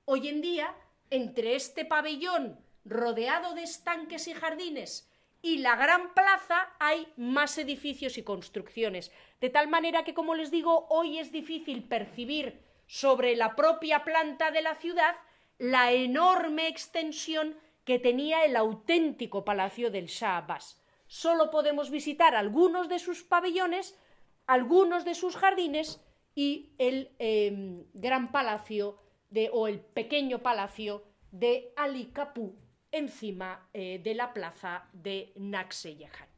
Hoy 0.06 0.28
en 0.28 0.42
día, 0.42 0.76
entre 1.10 1.56
este 1.56 1.86
pabellón 1.86 2.60
rodeado 2.84 3.54
de 3.54 3.64
estanques 3.64 4.28
y 4.28 4.34
jardines 4.34 5.10
y 5.42 5.60
la 5.60 5.76
gran 5.76 6.14
plaza 6.14 6.74
hay 6.80 7.08
más 7.18 7.58
edificios 7.58 8.18
y 8.18 8.24
construcciones. 8.24 9.12
De 9.40 9.50
tal 9.50 9.68
manera 9.68 10.04
que, 10.04 10.14
como 10.14 10.36
les 10.36 10.52
digo, 10.52 10.88
hoy 10.90 11.20
es 11.20 11.32
difícil 11.32 11.84
percibir 11.84 12.64
sobre 12.88 13.36
la 13.36 13.56
propia 13.56 14.04
planta 14.04 14.52
de 14.52 14.62
la 14.62 14.76
ciudad 14.76 15.16
la 15.58 15.92
enorme 15.92 16.68
extensión 16.68 17.58
que 17.84 18.00
tenía 18.00 18.46
el 18.46 18.56
auténtico 18.56 19.46
palacio 19.46 19.92
del 19.92 20.08
Shah 20.08 20.38
Abbas 20.38 20.82
solo 21.08 21.52
podemos 21.52 21.92
visitar 21.92 22.36
algunos 22.36 22.90
de 22.90 23.00
sus 23.00 23.24
pabellones, 23.24 23.98
algunos 24.48 25.06
de 25.06 25.16
sus 25.16 25.38
jardines 25.38 26.02
y 26.34 26.74
el 26.78 27.16
em, 27.20 27.86
gran 27.94 28.32
palacio 28.32 29.00
o 29.52 29.68
el 29.68 29.80
pequeño 29.80 30.40
palacio 30.40 31.04
de 31.32 31.74
Ali 31.76 32.06
Kapú 32.06 32.56
encima 32.92 33.68
eh, 33.74 34.00
de 34.02 34.16
la 34.16 34.34
plaza 34.34 34.88
de 34.94 35.34
Naxeyehan. 35.36 36.30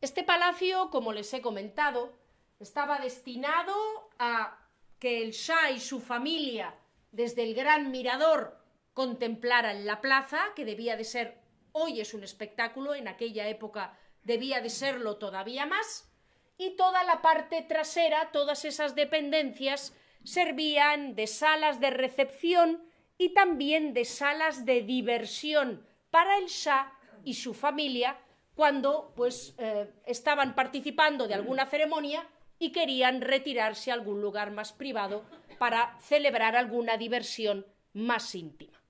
Este 0.00 0.22
palacio, 0.22 0.90
como 0.90 1.12
les 1.12 1.32
he 1.34 1.42
comentado, 1.42 2.12
estaba 2.60 3.00
destinado 3.00 3.74
a 4.18 4.58
que 5.00 5.22
el 5.22 5.32
Shah 5.32 5.72
y 5.72 5.80
su 5.80 6.00
familia 6.00 6.74
desde 7.16 7.42
el 7.42 7.54
gran 7.54 7.90
mirador 7.90 8.58
contemplaran 8.92 9.86
la 9.86 10.02
plaza, 10.02 10.38
que 10.54 10.66
debía 10.66 10.96
de 10.96 11.04
ser, 11.04 11.38
hoy 11.72 12.00
es 12.00 12.12
un 12.12 12.22
espectáculo, 12.22 12.94
en 12.94 13.08
aquella 13.08 13.48
época 13.48 13.98
debía 14.22 14.60
de 14.60 14.68
serlo 14.68 15.16
todavía 15.16 15.64
más, 15.64 16.12
y 16.58 16.76
toda 16.76 17.04
la 17.04 17.22
parte 17.22 17.62
trasera, 17.62 18.32
todas 18.32 18.66
esas 18.66 18.94
dependencias, 18.94 19.94
servían 20.24 21.14
de 21.14 21.26
salas 21.26 21.80
de 21.80 21.90
recepción 21.90 22.84
y 23.16 23.30
también 23.30 23.94
de 23.94 24.04
salas 24.04 24.66
de 24.66 24.82
diversión 24.82 25.86
para 26.10 26.36
el 26.36 26.46
Shah 26.46 26.92
y 27.24 27.34
su 27.34 27.54
familia 27.54 28.18
cuando 28.54 29.12
pues 29.16 29.54
eh, 29.58 29.90
estaban 30.04 30.54
participando 30.54 31.26
de 31.26 31.34
alguna 31.34 31.66
ceremonia 31.66 32.26
y 32.58 32.72
querían 32.72 33.20
retirarse 33.20 33.90
a 33.90 33.94
algún 33.94 34.20
lugar 34.20 34.50
más 34.50 34.72
privado 34.72 35.24
para 35.58 35.98
celebrar 36.00 36.56
alguna 36.56 36.96
diversión 36.96 37.66
más 37.92 38.34
íntima. 38.34 38.80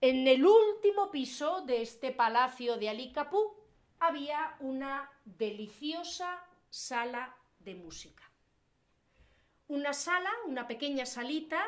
En 0.00 0.26
el 0.26 0.44
último 0.46 1.10
piso 1.10 1.62
de 1.62 1.82
este 1.82 2.10
palacio 2.10 2.76
de 2.76 2.88
Ali 2.88 3.12
Capú 3.12 3.54
había 3.98 4.56
una 4.60 5.10
deliciosa 5.24 6.42
sala 6.70 7.36
de 7.58 7.74
música. 7.74 8.24
Una 9.68 9.92
sala, 9.92 10.30
una 10.46 10.66
pequeña 10.66 11.04
salita 11.04 11.62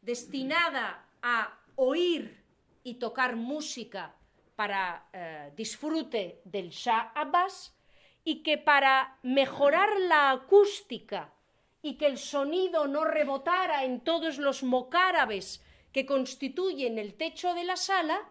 destinada 0.00 1.08
a 1.22 1.58
oír 1.76 2.44
y 2.84 2.94
tocar 2.94 3.36
música 3.36 4.14
para 4.54 5.08
eh, 5.12 5.52
disfrute 5.56 6.40
del 6.44 6.70
Shah 6.70 7.12
Abbas 7.14 7.76
y 8.22 8.42
que 8.42 8.56
para 8.56 9.18
mejorar 9.22 9.98
la 10.00 10.30
acústica 10.30 11.34
y 11.84 11.98
que 11.98 12.06
el 12.06 12.16
sonido 12.16 12.86
no 12.86 13.04
rebotara 13.04 13.84
en 13.84 14.00
todos 14.00 14.38
los 14.38 14.62
mocárabes 14.62 15.62
que 15.92 16.06
constituyen 16.06 16.98
el 16.98 17.12
techo 17.12 17.52
de 17.52 17.64
la 17.64 17.76
sala, 17.76 18.26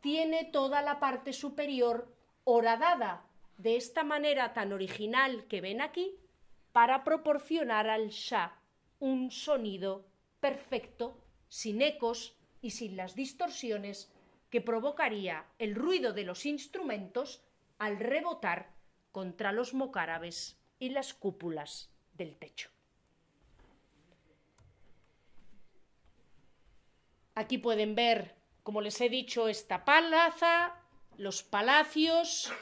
tiene 0.00 0.46
toda 0.46 0.80
la 0.80 0.98
parte 0.98 1.34
superior 1.34 2.10
horadada 2.44 3.26
de 3.58 3.76
esta 3.76 4.02
manera 4.02 4.54
tan 4.54 4.72
original 4.72 5.46
que 5.46 5.60
ven 5.60 5.82
aquí 5.82 6.16
para 6.72 7.04
proporcionar 7.04 7.90
al 7.90 8.08
Shah 8.08 8.58
un 8.98 9.30
sonido 9.30 10.06
perfecto, 10.40 11.22
sin 11.50 11.82
ecos 11.82 12.34
y 12.62 12.70
sin 12.70 12.96
las 12.96 13.14
distorsiones 13.14 14.10
que 14.48 14.62
provocaría 14.62 15.44
el 15.58 15.74
ruido 15.74 16.14
de 16.14 16.24
los 16.24 16.46
instrumentos 16.46 17.42
al 17.78 17.98
rebotar 17.98 18.72
contra 19.12 19.52
los 19.52 19.74
mocárabes 19.74 20.59
y 20.80 20.88
las 20.88 21.14
cúpulas 21.14 21.88
del 22.14 22.34
techo. 22.36 22.68
Aquí 27.36 27.58
pueden 27.58 27.94
ver, 27.94 28.34
como 28.64 28.80
les 28.80 29.00
he 29.00 29.08
dicho, 29.08 29.46
esta 29.46 29.84
plaza, 29.84 30.74
los 31.16 31.42
palacios 31.42 32.52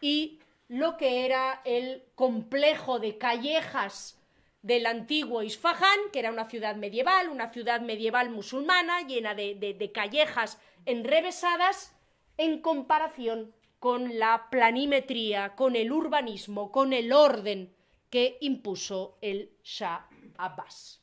y 0.00 0.40
lo 0.68 0.96
que 0.96 1.24
era 1.24 1.62
el 1.64 2.04
complejo 2.14 2.98
de 2.98 3.18
callejas 3.18 4.20
del 4.62 4.86
antiguo 4.86 5.42
Isfahán, 5.42 5.98
que 6.12 6.18
era 6.18 6.30
una 6.30 6.44
ciudad 6.44 6.76
medieval, 6.76 7.28
una 7.28 7.50
ciudad 7.50 7.80
medieval 7.80 8.30
musulmana, 8.30 9.00
llena 9.02 9.34
de, 9.34 9.54
de, 9.54 9.92
callejas 9.92 10.60
enrevesadas, 10.86 11.96
en 12.36 12.60
comparación 12.60 13.52
con 13.80 14.18
la 14.18 14.48
planimetría, 14.50 15.56
con 15.56 15.74
el 15.74 15.90
urbanismo, 15.90 16.70
con 16.70 16.92
el 16.92 17.12
orden 17.12 17.74
que 18.10 18.36
impuso 18.42 19.16
el 19.22 19.56
Shah 19.64 20.06
Abbas. 20.36 21.02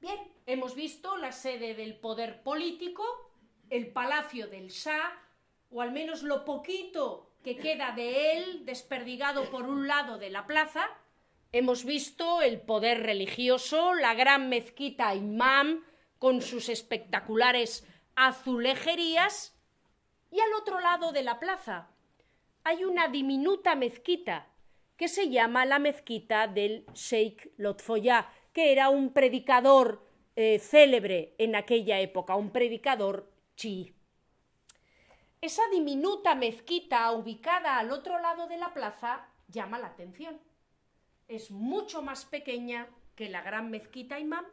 Bien, 0.00 0.18
hemos 0.46 0.76
visto 0.76 1.16
la 1.16 1.32
sede 1.32 1.74
del 1.74 1.96
poder 1.96 2.42
político, 2.42 3.04
el 3.68 3.88
palacio 3.88 4.46
del 4.46 4.68
Shah, 4.68 5.12
o 5.70 5.82
al 5.82 5.90
menos 5.90 6.22
lo 6.22 6.44
poquito 6.44 7.32
que 7.42 7.56
queda 7.56 7.92
de 7.92 8.38
él 8.38 8.64
desperdigado 8.64 9.50
por 9.50 9.64
un 9.64 9.88
lado 9.88 10.18
de 10.18 10.30
la 10.30 10.46
plaza. 10.46 10.88
Hemos 11.50 11.84
visto 11.84 12.42
el 12.42 12.60
poder 12.60 13.02
religioso, 13.02 13.94
la 13.94 14.14
gran 14.14 14.48
mezquita 14.48 15.16
imam 15.16 15.84
con 16.18 16.42
sus 16.42 16.68
espectaculares 16.68 17.84
azulejerías 18.14 19.59
y 20.30 20.40
al 20.40 20.52
otro 20.54 20.80
lado 20.80 21.12
de 21.12 21.22
la 21.22 21.38
plaza 21.38 21.88
hay 22.64 22.84
una 22.84 23.08
diminuta 23.08 23.74
mezquita 23.74 24.46
que 24.96 25.08
se 25.08 25.30
llama 25.30 25.64
la 25.64 25.78
mezquita 25.78 26.46
del 26.46 26.84
Sheikh 26.92 27.54
Lotfoya, 27.56 28.30
que 28.52 28.70
era 28.70 28.90
un 28.90 29.12
predicador 29.12 30.06
eh, 30.36 30.58
célebre 30.58 31.34
en 31.38 31.56
aquella 31.56 32.00
época, 32.00 32.36
un 32.36 32.50
predicador 32.50 33.32
chií. 33.56 33.94
Esa 35.40 35.62
diminuta 35.72 36.34
mezquita 36.34 37.10
ubicada 37.12 37.78
al 37.78 37.92
otro 37.92 38.18
lado 38.18 38.46
de 38.46 38.58
la 38.58 38.74
plaza 38.74 39.26
llama 39.48 39.78
la 39.78 39.86
atención. 39.86 40.38
Es 41.28 41.50
mucho 41.50 42.02
más 42.02 42.26
pequeña 42.26 42.86
que 43.14 43.30
la 43.30 43.40
gran 43.40 43.70
mezquita 43.70 44.20
imam 44.20 44.44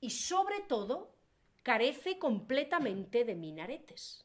y 0.00 0.10
sobre 0.10 0.60
todo 0.62 1.14
carece 1.62 2.18
completamente 2.18 3.24
de 3.24 3.36
minaretes, 3.36 4.24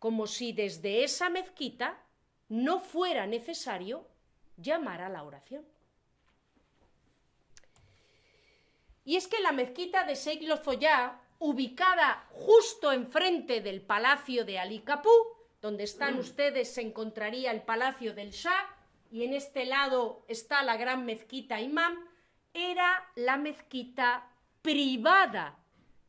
como 0.00 0.26
si 0.26 0.52
desde 0.52 1.04
esa 1.04 1.28
mezquita 1.28 2.02
no 2.48 2.80
fuera 2.80 3.26
necesario 3.26 4.08
llamar 4.56 5.02
a 5.02 5.08
la 5.08 5.22
oración. 5.22 5.64
Y 9.04 9.16
es 9.16 9.28
que 9.28 9.40
la 9.40 9.52
mezquita 9.52 10.04
de 10.04 10.14
Sheikh 10.14 10.42
Lozoya 10.42 11.20
ubicada 11.38 12.26
justo 12.30 12.92
enfrente 12.92 13.60
del 13.60 13.82
palacio 13.82 14.44
de 14.44 14.58
Ali 14.58 14.80
Capú, 14.80 15.10
donde 15.60 15.84
están 15.84 16.18
ustedes 16.18 16.72
se 16.72 16.80
encontraría 16.80 17.50
el 17.50 17.62
palacio 17.62 18.14
del 18.14 18.30
Shah 18.30 18.76
y 19.10 19.24
en 19.24 19.34
este 19.34 19.64
lado 19.64 20.24
está 20.28 20.62
la 20.62 20.76
gran 20.76 21.04
mezquita 21.04 21.60
Imam, 21.60 21.98
era 22.54 23.10
la 23.16 23.36
mezquita 23.36 24.30
privada 24.62 25.58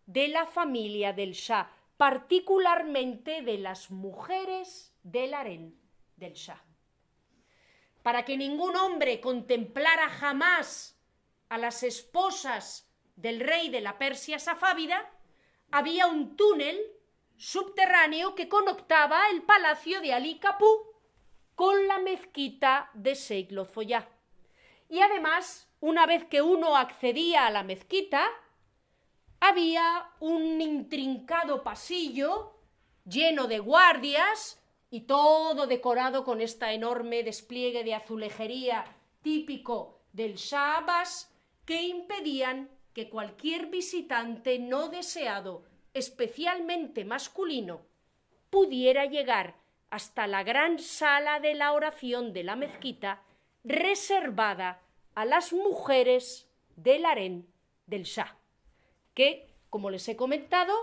de 0.06 0.28
la 0.30 0.46
familia 0.46 1.14
del 1.14 1.34
Shah, 1.34 1.70
particularmente 2.02 3.43
de 3.43 3.60
las 3.60 3.91
mujeres 3.91 4.91
del 5.04 5.36
harén 5.36 5.80
del 6.16 6.34
Shah. 6.34 6.66
Para 8.02 8.26
que 8.26 8.38
ningún 8.38 8.76
hombre 8.76 9.22
contemplara 9.22 10.10
jamás 10.10 10.99
a 11.49 11.60
las 11.60 11.84
esposas 11.84 12.91
del 13.16 13.39
rey 13.39 13.70
de 13.70 13.82
la 13.82 13.99
Persia 13.99 14.39
safávida, 14.39 15.12
había 15.70 16.08
un 16.08 16.36
túnel 16.36 16.82
subterráneo 17.38 18.34
que 18.34 18.49
conectaba 18.49 19.30
el 19.30 19.43
palacio 19.43 20.02
de 20.02 20.14
Ali 20.14 20.39
Capú 20.39 20.95
con 21.54 21.88
la 21.88 21.99
mezquita 21.99 22.89
de 22.95 23.14
Sheikh. 23.14 23.52
Y 24.89 25.02
además, 25.02 25.72
una 25.80 26.08
vez 26.08 26.26
que 26.26 26.41
uno 26.41 26.78
accedía 26.78 27.45
a 27.45 27.52
la 27.52 27.62
mezquita, 27.62 28.28
había 29.42 30.08
un 30.20 30.62
intrincado 30.62 31.64
pasillo 31.64 32.54
lleno 33.06 33.48
de 33.48 33.60
guardias 33.60 34.62
y 34.92 35.02
todo 35.02 35.68
decorado 35.68 36.24
con 36.24 36.42
esta 36.42 36.72
enorme 36.74 37.24
despliegue 37.24 37.84
de 37.84 37.96
azulejería 37.96 38.86
típico 39.24 40.00
del 40.14 40.36
Shabbas 40.36 41.34
que 41.66 41.82
impedían 41.82 42.70
que 42.94 43.10
cualquier 43.10 43.68
visitante 43.68 44.60
no 44.60 44.89
deseado, 44.89 45.64
especialmente 45.94 47.04
masculino, 47.04 47.82
pudiera 48.50 49.06
llegar 49.06 49.56
hasta 49.89 50.28
la 50.28 50.44
gran 50.44 50.78
sala 50.78 51.39
de 51.39 51.56
la 51.56 51.72
oración 51.74 52.32
de 52.32 52.44
la 52.44 52.56
mezquita 52.56 53.24
reservada 53.64 54.82
a 55.16 55.26
las 55.26 55.52
mujeres 55.52 56.48
del 56.76 57.06
harén 57.06 57.48
del 57.88 58.04
Shah, 58.04 58.38
que, 59.14 59.47
como 59.70 59.89
les 59.89 60.07
he 60.07 60.16
comentado, 60.16 60.74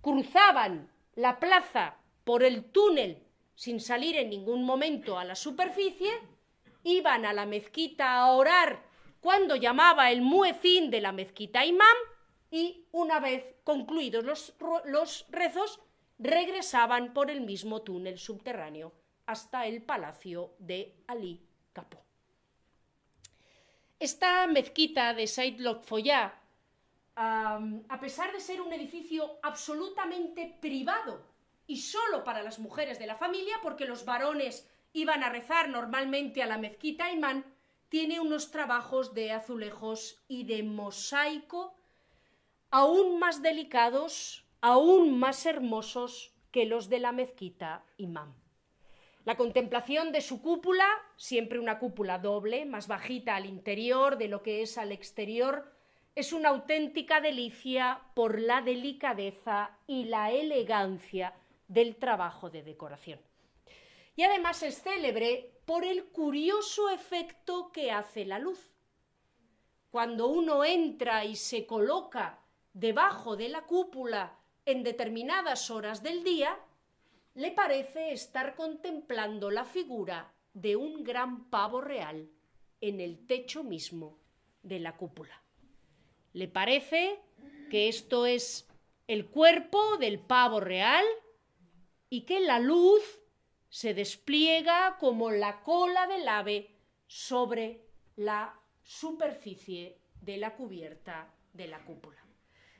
cruzaban 0.00 0.90
la 1.14 1.40
plaza 1.40 1.96
por 2.24 2.42
el 2.42 2.64
túnel 2.64 3.22
sin 3.54 3.80
salir 3.80 4.16
en 4.16 4.30
ningún 4.30 4.64
momento 4.64 5.18
a 5.18 5.24
la 5.24 5.34
superficie, 5.34 6.10
iban 6.82 7.26
a 7.26 7.32
la 7.32 7.44
mezquita 7.44 8.14
a 8.14 8.32
orar 8.32 8.82
cuando 9.20 9.54
llamaba 9.56 10.10
el 10.10 10.22
muecín 10.22 10.90
de 10.90 11.00
la 11.00 11.12
mezquita 11.12 11.66
imam 11.66 11.96
y 12.50 12.86
una 12.90 13.20
vez 13.20 13.54
concluidos 13.64 14.24
los, 14.84 15.26
rezos 15.28 15.80
regresaban 16.18 17.12
por 17.12 17.30
el 17.30 17.42
mismo 17.42 17.82
túnel 17.82 18.18
subterráneo 18.18 18.92
hasta 19.26 19.66
el 19.66 19.82
palacio 19.82 20.54
de 20.58 20.96
Ali 21.06 21.42
Capó. 21.72 22.02
Esta 23.98 24.46
mezquita 24.46 25.14
de 25.14 25.26
Said 25.26 25.60
A 27.16 27.98
pesar 28.00 28.32
de 28.32 28.40
ser 28.40 28.60
un 28.60 28.72
edificio 28.72 29.38
absolutamente 29.42 30.56
privado 30.60 31.22
y 31.66 31.78
solo 31.78 32.24
para 32.24 32.42
las 32.42 32.58
mujeres 32.58 32.98
de 32.98 33.06
la 33.06 33.16
familia, 33.16 33.56
porque 33.62 33.84
los 33.84 34.04
varones 34.04 34.68
iban 34.92 35.22
a 35.22 35.28
rezar 35.28 35.68
normalmente 35.68 36.42
a 36.42 36.46
la 36.46 36.58
mezquita 36.58 37.12
imán, 37.12 37.44
tiene 37.88 38.20
unos 38.20 38.50
trabajos 38.50 39.14
de 39.14 39.32
azulejos 39.32 40.22
y 40.28 40.44
de 40.44 40.62
mosaico 40.62 41.74
aún 42.70 43.18
más 43.18 43.42
delicados, 43.42 44.44
aún 44.60 45.18
más 45.18 45.44
hermosos 45.44 46.32
que 46.50 46.66
los 46.66 46.88
de 46.88 47.00
la 47.00 47.12
mezquita 47.12 47.84
imam. 47.96 48.34
La 49.24 49.36
contemplación 49.36 50.12
de 50.12 50.20
su 50.20 50.40
cúpula, 50.40 50.88
siempre 51.16 51.58
una 51.58 51.78
cúpula 51.78 52.18
doble, 52.18 52.64
más 52.64 52.88
bajita 52.88 53.36
al 53.36 53.46
interior 53.46 54.16
de 54.16 54.28
lo 54.28 54.42
que 54.42 54.62
es 54.62 54.78
al 54.78 54.92
exterior, 54.92 55.70
es 56.14 56.32
una 56.32 56.50
auténtica 56.50 57.20
delicia 57.20 58.02
por 58.14 58.40
la 58.40 58.62
delicadeza 58.62 59.78
y 59.86 60.04
la 60.04 60.30
elegancia 60.30 61.34
del 61.68 61.96
trabajo 61.96 62.50
de 62.50 62.62
decoración. 62.62 63.20
Y 64.16 64.22
además 64.24 64.62
es 64.62 64.82
célebre 64.82 65.60
por 65.64 65.84
el 65.84 66.06
curioso 66.06 66.90
efecto 66.90 67.70
que 67.72 67.92
hace 67.92 68.24
la 68.24 68.38
luz. 68.38 68.70
Cuando 69.90 70.26
uno 70.26 70.64
entra 70.64 71.24
y 71.24 71.36
se 71.36 71.64
coloca 71.66 72.40
debajo 72.72 73.36
de 73.36 73.48
la 73.48 73.62
cúpula 73.62 74.38
en 74.64 74.82
determinadas 74.82 75.70
horas 75.70 76.02
del 76.02 76.22
día, 76.22 76.58
le 77.34 77.52
parece 77.52 78.12
estar 78.12 78.54
contemplando 78.56 79.50
la 79.50 79.64
figura 79.64 80.32
de 80.52 80.76
un 80.76 81.04
gran 81.04 81.48
pavo 81.48 81.80
real 81.80 82.28
en 82.80 83.00
el 83.00 83.26
techo 83.26 83.62
mismo 83.62 84.18
de 84.62 84.80
la 84.80 84.96
cúpula. 84.96 85.42
Le 86.32 86.48
parece 86.48 87.18
que 87.70 87.88
esto 87.88 88.26
es 88.26 88.68
el 89.06 89.26
cuerpo 89.26 89.96
del 89.98 90.20
pavo 90.20 90.60
real 90.60 91.04
y 92.08 92.22
que 92.22 92.40
la 92.40 92.58
luz 92.58 93.02
se 93.68 93.94
despliega 93.94 94.96
como 94.98 95.30
la 95.30 95.62
cola 95.62 96.06
del 96.06 96.28
ave 96.28 96.70
sobre 97.06 97.86
la 98.16 98.60
superficie 98.82 99.98
de 100.20 100.36
la 100.36 100.54
cubierta 100.56 101.32
de 101.52 101.68
la 101.68 101.84
cúpula. 101.84 102.18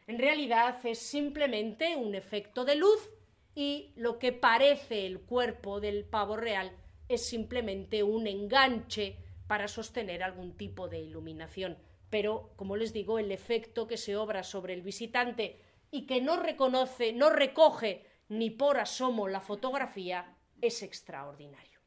En 0.07 0.19
realidad 0.19 0.85
es 0.85 0.99
simplemente 0.99 1.97
un 1.97 2.15
efecto 2.15 2.65
de 2.65 2.75
luz 2.75 3.11
y 3.55 3.93
lo 3.97 4.19
que 4.19 4.33
parece 4.33 5.07
el 5.07 5.21
cuerpo 5.21 5.81
del 5.81 6.05
pavo 6.05 6.37
real 6.37 6.73
es 7.09 7.25
simplemente 7.27 8.03
un 8.03 8.27
enganche 8.27 9.17
para 9.47 9.69
sostener 9.69 10.23
algún 10.23 10.57
tipo 10.57 10.89
de 10.89 11.01
iluminación. 11.01 11.77
Pero, 12.11 12.51
como 12.57 12.77
les 12.77 12.93
digo, 12.93 13.19
el 13.19 13.33
efecto 13.33 13.87
que 13.87 13.97
se 13.97 14.17
obra 14.17 14.43
sobre 14.43 14.75
el 14.75 14.83
visitante 14.83 15.61
y 15.91 16.07
que 16.07 16.21
no 16.21 16.37
reconoce, 16.37 17.13
no 17.13 17.31
recoge 17.31 18.07
ni 18.29 18.51
por 18.51 18.79
asomo 18.79 19.29
la 19.29 19.41
fotografía, 19.41 20.37
es 20.61 20.83
extraordinario. 20.83 21.81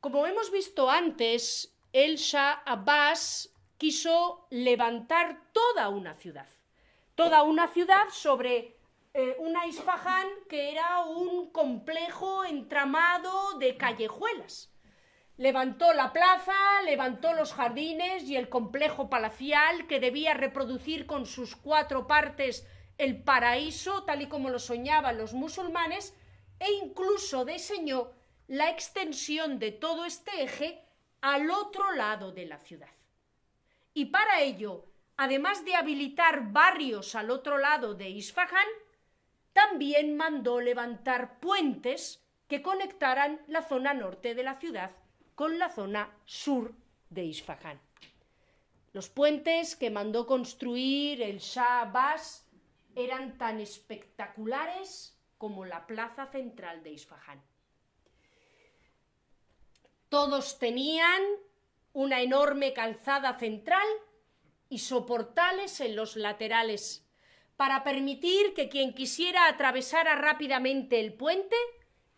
Como 0.00 0.26
hemos 0.26 0.50
visto 0.50 0.90
antes, 0.90 1.74
el 1.92 2.16
Shah 2.16 2.62
Abbas 2.64 3.52
quiso 3.78 4.46
levantar 4.50 5.50
toda 5.52 5.88
una 5.88 6.14
ciudad, 6.14 6.48
toda 7.14 7.42
una 7.42 7.68
ciudad 7.68 8.04
sobre 8.12 8.76
eh, 9.14 9.34
una 9.38 9.66
Isfahan 9.66 10.28
que 10.48 10.70
era 10.70 11.00
un 11.00 11.50
complejo 11.50 12.44
entramado 12.44 13.58
de 13.58 13.76
callejuelas. 13.76 14.70
Levantó 15.38 15.92
la 15.92 16.14
plaza, 16.14 16.54
levantó 16.86 17.34
los 17.34 17.52
jardines 17.52 18.22
y 18.22 18.36
el 18.36 18.48
complejo 18.48 19.10
palacial 19.10 19.86
que 19.86 20.00
debía 20.00 20.32
reproducir 20.32 21.04
con 21.04 21.26
sus 21.26 21.56
cuatro 21.56 22.06
partes 22.06 22.66
el 22.96 23.22
paraíso 23.22 24.04
tal 24.04 24.22
y 24.22 24.28
como 24.28 24.48
lo 24.48 24.58
soñaban 24.58 25.18
los 25.18 25.34
musulmanes 25.34 26.14
e 26.58 26.72
incluso 26.72 27.44
diseñó 27.44 28.12
la 28.48 28.70
extensión 28.70 29.58
de 29.58 29.72
todo 29.72 30.06
este 30.06 30.42
eje 30.42 30.82
al 31.20 31.50
otro 31.50 31.92
lado 31.92 32.32
de 32.32 32.46
la 32.46 32.58
ciudad. 32.58 32.88
Y 33.92 34.06
para 34.06 34.40
ello, 34.40 34.86
además 35.18 35.66
de 35.66 35.74
habilitar 35.74 36.50
barrios 36.50 37.14
al 37.14 37.30
otro 37.30 37.58
lado 37.58 37.94
de 37.94 38.08
Isfahan, 38.08 38.68
también 39.52 40.16
mandó 40.16 40.62
levantar 40.62 41.40
puentes 41.40 42.24
que 42.48 42.62
conectaran 42.62 43.42
la 43.48 43.60
zona 43.60 43.92
norte 43.92 44.34
de 44.34 44.42
la 44.42 44.54
ciudad 44.54 44.92
con 45.36 45.58
la 45.58 45.68
zona 45.68 46.10
sur 46.24 46.74
de 47.10 47.24
Isfahan. 47.24 47.78
Los 48.92 49.10
puentes 49.10 49.76
que 49.76 49.90
mandó 49.90 50.26
construir 50.26 51.20
el 51.20 51.38
Shah 51.38 51.82
Abbas 51.82 52.48
eran 52.96 53.36
tan 53.36 53.60
espectaculares 53.60 55.16
como 55.36 55.66
la 55.66 55.86
plaza 55.86 56.26
central 56.26 56.82
de 56.82 56.92
Isfahan. 56.92 57.42
Todos 60.08 60.58
tenían 60.58 61.22
una 61.92 62.22
enorme 62.22 62.72
calzada 62.72 63.38
central 63.38 63.86
y 64.70 64.78
soportales 64.78 65.80
en 65.80 65.96
los 65.96 66.16
laterales 66.16 67.06
para 67.56 67.84
permitir 67.84 68.54
que 68.54 68.70
quien 68.70 68.94
quisiera 68.94 69.48
atravesara 69.48 70.16
rápidamente 70.16 70.98
el 71.00 71.12
puente 71.12 71.56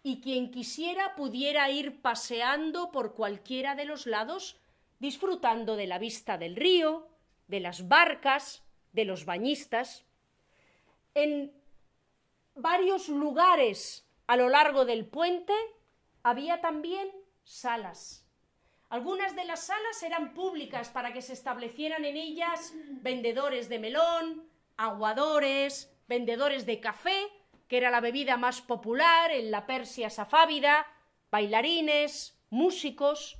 y 0.09 0.23
quien 0.23 0.51
quisiera 0.51 1.15
pudiera 1.15 1.71
ir 1.71 2.01
paseando 2.01 2.91
por 2.91 3.15
cualquiera 3.15 3.75
de 3.75 3.85
los 3.85 4.07
lados, 4.07 4.59
disfrutando 4.99 5.77
de 5.77 5.87
la 5.87 5.99
vista 5.99 6.39
del 6.39 6.57
río, 6.57 7.07
de 7.47 7.61
las 7.61 7.89
barcas, 7.89 8.65
de 8.93 9.05
los 9.05 9.27
bañistas. 9.27 10.07
En 11.15 11.53
varios 12.55 13.11
lugares 13.11 14.09
a 14.27 14.37
lo 14.39 14.49
largo 14.49 14.87
del 14.87 15.05
puente 15.05 15.53
había 16.23 16.63
también 16.63 17.11
salas. 17.45 18.25
Algunas 18.89 19.37
de 19.37 19.45
las 19.45 19.67
salas 19.67 20.03
eran 20.03 20.33
públicas 20.33 20.89
para 20.89 21.13
que 21.13 21.21
se 21.21 21.35
establecieran 21.35 22.07
en 22.07 22.17
ellas 22.17 22.73
vendedores 23.03 23.69
de 23.69 23.79
melón, 23.79 24.49
aguadores, 24.79 25.93
vendedores 26.09 26.65
de 26.65 26.81
café, 26.81 27.29
que 27.69 27.77
era 27.77 27.91
la 27.91 28.01
bebida 28.01 28.37
más 28.37 28.63
popular 28.63 29.31
en 29.31 29.51
la 29.51 29.67
Persia 29.67 30.11
safávida, 30.11 30.87
bailarines, 31.31 32.39
músicos. 32.51 33.39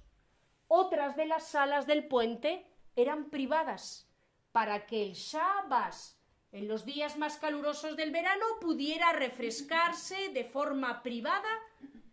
Otras 0.69 1.17
de 1.17 1.27
las 1.27 1.49
salas 1.49 1.87
del 1.87 2.07
puente 2.07 2.67
eran 2.95 3.31
privadas, 3.31 4.07
para 4.53 4.87
que 4.87 5.03
el 5.03 5.15
Shabbas, 5.15 6.19
en 6.53 6.69
los 6.69 6.85
días 6.85 7.17
más 7.17 7.39
calurosos 7.39 7.97
del 7.97 8.11
verano, 8.11 8.45
pudiera 8.61 9.13
refrescarse 9.13 10.29
de 10.29 10.45
forma 10.45 11.03
privada 11.03 11.49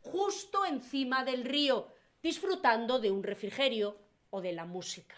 justo 0.01 0.65
encima 0.65 1.25
del 1.25 1.43
río, 1.43 1.87
disfrutando 2.23 2.99
de 2.99 3.11
un 3.11 3.23
refrigerio 3.23 3.97
o 4.29 4.39
de 4.39 4.53
la 4.53 4.65
música. 4.65 5.15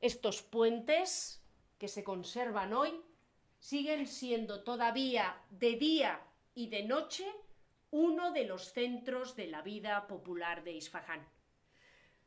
Estos 0.00 0.40
puentes 0.40 1.42
que 1.78 1.88
se 1.88 2.02
conservan 2.02 2.72
hoy 2.72 3.02
siguen 3.60 4.06
siendo 4.06 4.64
todavía 4.64 5.36
de 5.50 5.76
día 5.76 6.20
y 6.54 6.68
de 6.68 6.82
noche 6.82 7.24
uno 7.90 8.32
de 8.32 8.44
los 8.44 8.72
centros 8.72 9.36
de 9.36 9.46
la 9.46 9.62
vida 9.62 10.06
popular 10.08 10.64
de 10.64 10.72
Isfahán. 10.72 11.26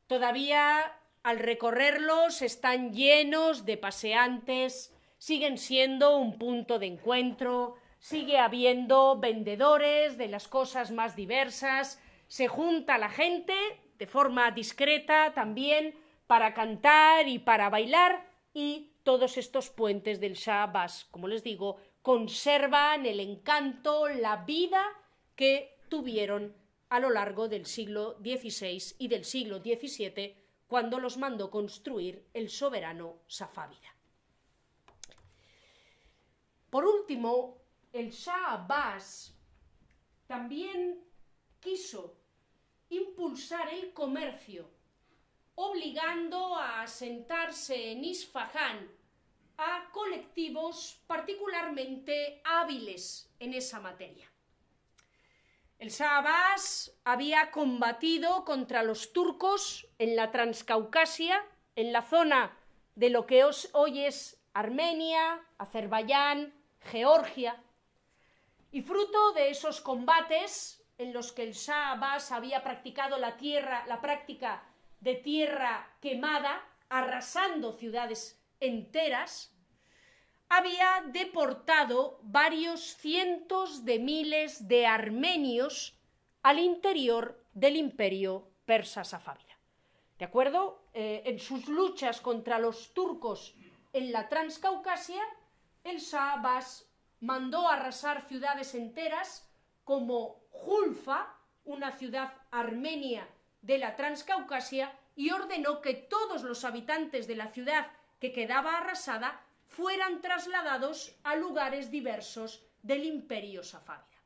Todavía 0.08 1.00
al 1.24 1.40
recorrerlos 1.40 2.42
están 2.42 2.94
llenos 2.94 3.66
de 3.66 3.78
paseantes, 3.78 4.94
siguen 5.18 5.58
siendo 5.58 6.18
un 6.18 6.38
punto 6.38 6.80
de 6.80 6.88
encuentro, 6.88 7.78
sigue 8.00 8.38
habiendo 8.38 9.18
vendedores 9.18 10.18
de 10.18 10.28
las 10.28 10.50
cosas 10.50 10.92
más 10.92 11.16
diversas, 11.16 12.02
se 12.28 12.48
junta 12.48 12.98
la 12.98 13.10
gente 13.10 13.56
de 13.98 14.08
forma 14.08 14.52
discreta 14.52 15.34
también 15.34 15.96
para 16.28 16.54
cantar 16.54 17.28
y 17.28 17.40
para 17.40 17.70
bailar 17.70 18.28
y 18.54 18.93
todos 19.04 19.38
estos 19.38 19.70
puentes 19.70 20.20
del 20.20 20.34
Shah 20.34 20.72
como 21.12 21.28
les 21.28 21.43
digo, 21.43 21.78
conservan 22.01 23.06
el 23.06 23.20
encanto, 23.20 24.08
la 24.08 24.38
vida 24.38 24.84
que 25.36 25.80
tuvieron 25.89 26.56
a 26.89 26.99
lo 26.99 27.10
largo 27.10 27.47
del 27.47 27.66
siglo 27.66 28.18
XVI 28.20 28.95
y 28.97 29.08
del 29.08 29.26
siglo 29.26 29.60
XVII, 29.60 30.38
cuando 30.68 30.99
los 30.99 31.18
mandó 31.18 31.51
construir 31.51 32.30
el 32.34 32.49
soberano 32.49 33.20
Safávida. 33.28 33.95
Por 36.70 36.86
último, 36.86 37.62
el 37.91 38.10
Shah 38.10 38.54
Abbas 38.54 39.36
también 40.26 41.04
quiso 41.60 42.18
impulsar 42.89 43.72
el 43.74 43.93
comercio 43.93 44.70
obligando 45.56 46.56
a 46.56 46.82
asentarse 46.82 47.91
en 47.91 48.04
Isfahán 48.04 48.89
colectivos 49.91 51.01
particularmente 51.07 52.41
hábiles 52.43 53.30
en 53.39 53.53
esa 53.53 53.80
materia. 53.80 54.30
El 55.80 55.89
Shah 55.89 56.24
había 57.03 57.51
combatido 57.51 58.45
contra 58.45 58.84
los 58.84 59.11
turcos 59.11 59.88
en 59.99 60.16
la 60.16 60.32
Transcaucasia, 60.32 61.43
en 61.76 61.91
la 61.91 62.01
zona 62.01 62.57
de 62.95 63.09
lo 63.09 63.26
que 63.26 63.43
hoy 63.74 64.05
es 64.05 64.41
Armenia, 64.53 65.41
Azerbaiyán, 65.57 66.53
Georgia, 66.80 67.61
y 68.72 68.82
fruto 68.82 69.34
de 69.34 69.49
esos 69.49 69.82
combates 69.82 70.84
en 70.97 71.14
los 71.14 71.32
que 71.32 71.43
el 71.43 71.53
Shah 71.53 71.91
Abbas 71.91 72.32
había 72.32 72.64
practicado 72.64 73.18
la, 73.18 73.38
tierra, 73.38 73.86
la 73.88 73.99
práctica 74.01 74.64
de 74.99 75.16
tierra 75.16 75.95
quemada, 76.01 76.64
arrasando 76.89 77.74
ciudades 77.74 78.39
enteras, 78.59 79.53
había 80.56 81.04
deportado 81.08 82.20
varios 82.22 82.95
cientos 82.97 83.86
de 83.86 83.97
miles 83.97 84.68
de 84.68 84.86
armenios 84.86 85.97
al 86.43 86.60
interior 86.60 87.43
del 87.54 87.76
imperio 87.76 88.47
persa 88.66 89.04
safávida. 89.04 89.58
¿De 90.20 90.26
acuerdo? 90.26 90.84
Eh, 90.93 91.24
en 91.26 91.39
sus 91.39 91.68
luchas 91.68 92.22
contra 92.22 92.60
los 92.60 92.93
turcos 92.93 93.56
en 93.93 94.12
la 94.12 94.30
Transcaucasia, 94.30 95.24
el 95.84 95.97
Shah 95.97 96.34
Abbas 96.34 96.88
mandó 97.20 97.68
arrasar 97.68 98.28
ciudades 98.28 98.76
enteras 98.76 99.49
como 99.84 100.45
Julfa, 100.51 101.36
una 101.66 101.91
ciudad 101.93 102.34
armenia 102.51 103.28
de 103.62 103.80
la 103.80 103.95
Transcaucasia, 103.95 104.93
y 105.16 105.32
ordenó 105.32 105.82
que 105.82 105.93
todos 105.93 106.43
los 106.43 106.64
habitantes 106.64 107.28
de 107.28 107.36
la 107.36 107.47
ciudad 107.47 107.88
que 108.20 108.32
quedaba 108.32 108.78
arrasada 108.78 109.41
fueran 109.74 110.22
trasladados 110.22 111.16
a 111.24 111.36
lugares 111.36 111.90
diversos 111.90 112.64
del 112.84 113.06
imperio 113.06 113.64
safávida. 113.64 114.20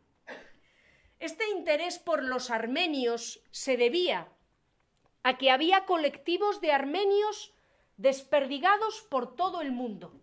Este 1.20 1.50
interés 1.50 2.00
por 2.00 2.22
los 2.22 2.52
armenios 2.52 3.42
se 3.52 3.78
debía 3.78 4.28
a 5.24 5.38
que 5.38 5.50
había 5.50 5.86
colectivos 5.86 6.60
de 6.60 6.74
armenios 6.74 7.54
desperdigados 7.96 9.02
por 9.10 9.36
todo 9.36 9.62
el 9.62 9.72
mundo, 9.72 10.22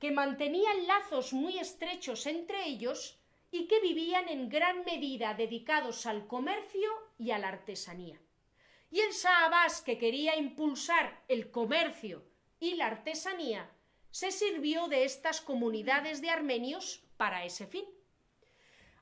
que 0.00 0.10
mantenían 0.10 0.86
lazos 0.86 1.34
muy 1.34 1.58
estrechos 1.58 2.26
entre 2.26 2.64
ellos 2.66 3.20
y 3.50 3.68
que 3.68 3.80
vivían 3.80 4.28
en 4.28 4.48
gran 4.48 4.84
medida 4.84 5.34
dedicados 5.34 6.06
al 6.06 6.26
comercio 6.26 6.90
y 7.18 7.30
a 7.30 7.38
la 7.38 7.48
artesanía. 7.48 8.18
Y 8.90 9.00
el 9.00 9.12
Shah 9.12 9.50
que 9.84 9.98
quería 9.98 10.36
impulsar 10.36 11.22
el 11.28 11.50
comercio 11.50 12.24
y 12.58 12.74
la 12.74 12.86
artesanía, 12.86 13.70
se 14.16 14.32
sirvió 14.32 14.88
de 14.88 15.04
estas 15.04 15.42
comunidades 15.42 16.22
de 16.22 16.30
armenios 16.30 17.02
para 17.18 17.44
ese 17.44 17.66
fin. 17.66 17.84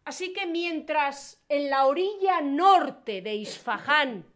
Así 0.05 0.33
que 0.33 0.45
mientras 0.45 1.41
en 1.49 1.71
la 1.71 1.87
orilla 1.87 2.41
norte 2.41 3.23
de 3.23 3.37
Isfahán 3.37 4.27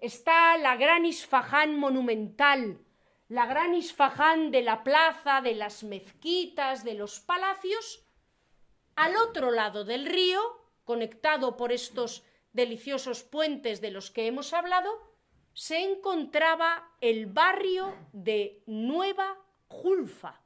está 0.00 0.58
la 0.58 0.74
gran 0.74 1.04
Isfahán 1.04 1.78
monumental, 1.78 2.80
la 3.28 3.46
gran 3.46 3.72
Isfahán 3.72 4.50
de 4.50 4.62
la 4.62 4.82
plaza, 4.82 5.42
de 5.42 5.54
las 5.54 5.84
mezquitas, 5.84 6.82
de 6.82 6.94
los 6.94 7.20
palacios, 7.20 8.04
al 8.96 9.14
otro 9.14 9.52
lado 9.52 9.84
del 9.84 10.06
río, 10.06 10.40
conectado 10.82 11.56
por 11.56 11.70
estos 11.70 12.24
deliciosos 12.52 13.22
puentes 13.22 13.80
de 13.80 13.92
los 13.92 14.10
que 14.10 14.26
hemos 14.26 14.52
hablado, 14.52 14.90
se 15.52 15.84
encontraba 15.84 16.90
el 17.00 17.26
barrio 17.26 17.94
de 18.12 18.64
Nueva 18.66 19.45
Julfa, 19.68 20.42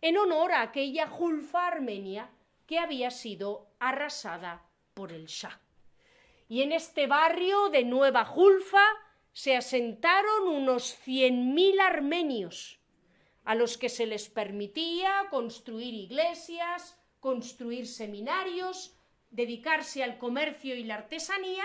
en 0.00 0.18
honor 0.18 0.52
a 0.52 0.62
aquella 0.62 1.06
Julfa 1.06 1.66
armenia 1.66 2.30
que 2.66 2.78
había 2.78 3.10
sido 3.10 3.68
arrasada 3.78 4.66
por 4.94 5.12
el 5.12 5.26
Shah. 5.26 5.60
Y 6.48 6.62
en 6.62 6.72
este 6.72 7.06
barrio 7.06 7.68
de 7.70 7.84
Nueva 7.84 8.24
Julfa 8.24 8.84
se 9.32 9.56
asentaron 9.56 10.48
unos 10.48 10.96
cien 10.98 11.54
mil 11.54 11.80
armenios, 11.80 12.78
a 13.44 13.54
los 13.54 13.78
que 13.78 13.88
se 13.88 14.06
les 14.06 14.28
permitía 14.28 15.26
construir 15.30 15.94
iglesias, 15.94 16.98
construir 17.20 17.86
seminarios, 17.86 18.96
dedicarse 19.30 20.04
al 20.04 20.18
comercio 20.18 20.76
y 20.76 20.84
la 20.84 20.96
artesanía 20.96 21.64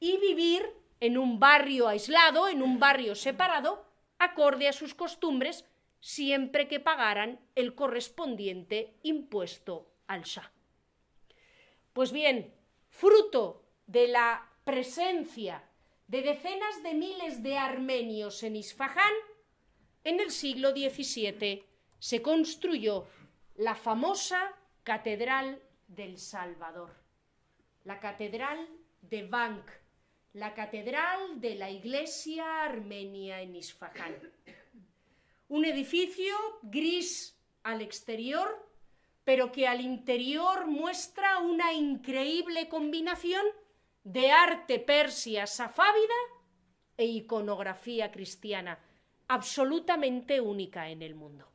y 0.00 0.16
vivir 0.18 0.64
en 1.00 1.18
un 1.18 1.38
barrio 1.38 1.88
aislado, 1.88 2.48
en 2.48 2.62
un 2.62 2.78
barrio 2.78 3.14
separado, 3.14 3.84
acorde 4.18 4.68
a 4.68 4.72
sus 4.72 4.94
costumbres, 4.94 5.64
siempre 6.02 6.66
que 6.66 6.80
pagaran 6.80 7.40
el 7.54 7.74
correspondiente 7.74 8.98
impuesto 9.02 9.94
al 10.08 10.24
Shah. 10.24 10.52
Pues 11.92 12.10
bien, 12.10 12.52
fruto 12.90 13.64
de 13.86 14.08
la 14.08 14.50
presencia 14.64 15.62
de 16.08 16.22
decenas 16.22 16.82
de 16.82 16.94
miles 16.94 17.42
de 17.42 17.56
armenios 17.56 18.42
en 18.42 18.56
Isfahán, 18.56 19.14
en 20.02 20.18
el 20.18 20.32
siglo 20.32 20.72
XVII 20.72 21.64
se 22.00 22.20
construyó 22.20 23.06
la 23.54 23.76
famosa 23.76 24.58
Catedral 24.82 25.62
del 25.86 26.18
Salvador, 26.18 26.90
la 27.84 28.00
Catedral 28.00 28.68
de 29.02 29.28
Bank, 29.28 29.70
la 30.32 30.52
Catedral 30.54 31.40
de 31.40 31.54
la 31.54 31.70
Iglesia 31.70 32.64
Armenia 32.64 33.40
en 33.40 33.54
Isfahán. 33.54 34.16
Un 35.52 35.66
edificio 35.66 36.34
gris 36.62 37.38
al 37.62 37.82
exterior, 37.82 38.48
pero 39.22 39.52
que 39.52 39.68
al 39.68 39.82
interior 39.82 40.66
muestra 40.66 41.40
una 41.40 41.74
increíble 41.74 42.70
combinación 42.70 43.44
de 44.02 44.30
arte 44.30 44.78
persia 44.78 45.46
safávida 45.46 46.14
e 46.96 47.04
iconografía 47.04 48.10
cristiana, 48.10 48.78
absolutamente 49.28 50.40
única 50.40 50.88
en 50.88 51.02
el 51.02 51.14
mundo. 51.14 51.52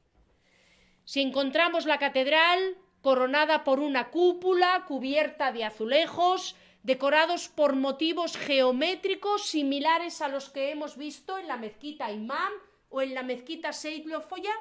Si 1.04 1.20
encontramos 1.20 1.88
la 1.88 1.98
catedral 1.98 2.78
coronada 3.02 3.64
por 3.64 3.80
una 3.80 4.12
cúpula 4.12 4.86
cubierta 4.88 5.52
de 5.52 5.64
azulejos, 5.64 6.56
decorados 6.84 7.50
por 7.50 7.76
motivos 7.76 8.38
geométricos 8.38 9.48
similares 9.48 10.22
a 10.22 10.28
los 10.28 10.52
que 10.52 10.70
hemos 10.70 10.98
visto 10.98 11.40
en 11.40 11.48
la 11.48 11.58
mezquita 11.58 12.12
Imam 12.12 12.54
o 12.98 13.02
en 13.04 13.14
la 13.14 13.22
mezquita 13.22 13.74
Seyd 13.74 14.08
Lofoya, 14.08 14.54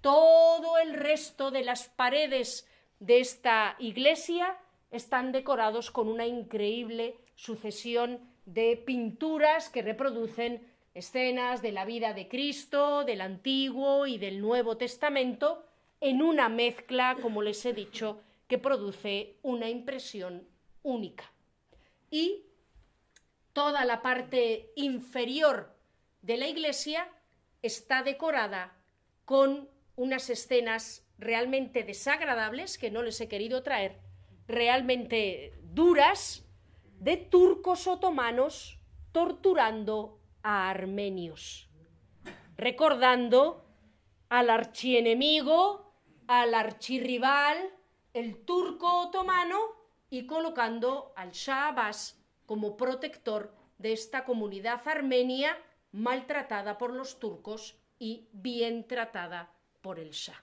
todo 0.00 0.78
el 0.78 0.94
resto 0.94 1.50
de 1.50 1.64
las 1.64 1.88
paredes 1.88 2.68
de 3.00 3.18
esta 3.18 3.74
iglesia 3.80 4.56
están 4.92 5.32
decorados 5.32 5.90
con 5.90 6.06
una 6.06 6.24
increíble 6.24 7.16
sucesión 7.34 8.20
de 8.46 8.76
pinturas 8.76 9.70
que 9.70 9.82
reproducen 9.82 10.72
escenas 10.94 11.62
de 11.62 11.72
la 11.72 11.84
vida 11.84 12.12
de 12.12 12.28
Cristo, 12.28 13.02
del 13.02 13.20
Antiguo 13.20 14.06
y 14.06 14.18
del 14.18 14.40
Nuevo 14.40 14.76
Testamento, 14.76 15.64
en 16.00 16.22
una 16.22 16.48
mezcla, 16.48 17.16
como 17.20 17.42
les 17.42 17.64
he 17.66 17.72
dicho, 17.72 18.20
que 18.46 18.58
produce 18.58 19.38
una 19.42 19.68
impresión 19.68 20.46
única. 20.84 21.32
Y 22.08 22.44
toda 23.52 23.84
la 23.84 24.00
parte 24.00 24.70
inferior 24.76 25.74
de 26.20 26.36
la 26.36 26.46
iglesia 26.46 27.08
está 27.62 28.02
decorada 28.02 28.76
con 29.24 29.68
unas 29.96 30.28
escenas 30.30 31.06
realmente 31.18 31.84
desagradables 31.84 32.78
que 32.78 32.90
no 32.90 33.02
les 33.02 33.20
he 33.20 33.28
querido 33.28 33.62
traer, 33.62 34.00
realmente 34.46 35.54
duras, 35.62 36.44
de 36.98 37.16
turcos 37.16 37.88
otomanos 37.88 38.78
torturando 39.10 40.20
a 40.42 40.70
armenios, 40.70 41.68
recordando 42.56 43.66
al 44.28 44.50
archienemigo, 44.50 45.96
al 46.28 46.54
archirrival, 46.54 47.58
el 48.12 48.44
turco 48.44 49.00
otomano, 49.00 49.58
y 50.12 50.26
colocando 50.26 51.14
al 51.16 51.32
Shah 51.32 51.68
Abbas 51.68 52.22
como 52.44 52.76
protector 52.76 53.56
de 53.78 53.94
esta 53.94 54.26
comunidad 54.26 54.86
armenia 54.86 55.56
maltratada 55.92 56.78
por 56.78 56.92
los 56.92 57.18
turcos 57.18 57.76
y 57.98 58.28
bien 58.32 58.86
tratada 58.88 59.52
por 59.80 59.98
el 59.98 60.10
Shah. 60.10 60.42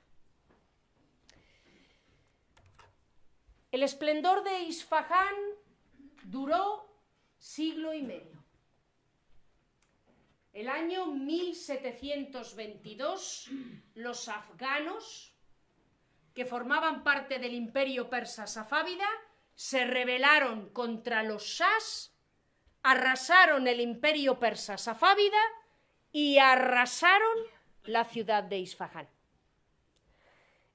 El 3.72 3.84
esplendor 3.84 4.44
de 4.44 4.62
Isfahán 4.62 5.36
duró 6.24 6.92
siglo 7.38 7.94
y 7.94 8.02
medio. 8.02 8.44
El 10.54 10.70
año 10.70 11.06
1722, 11.06 13.52
los 13.94 14.28
afganos, 14.28 15.36
que 16.34 16.46
formaban 16.46 17.04
parte 17.04 17.38
del 17.38 17.54
imperio 17.54 18.10
persa 18.10 18.48
safávida, 18.48 19.08
se 19.54 19.86
rebelaron 19.86 20.70
contra 20.70 21.22
los 21.22 21.44
shahs, 21.44 22.12
arrasaron 22.84 23.68
el 23.68 23.82
imperio 23.82 24.40
persa 24.40 24.78
safávida 24.78 25.42
y 26.12 26.38
arrasaron 26.38 27.38
la 27.84 28.06
ciudad 28.06 28.44
de 28.44 28.60
Isfahán. 28.60 29.08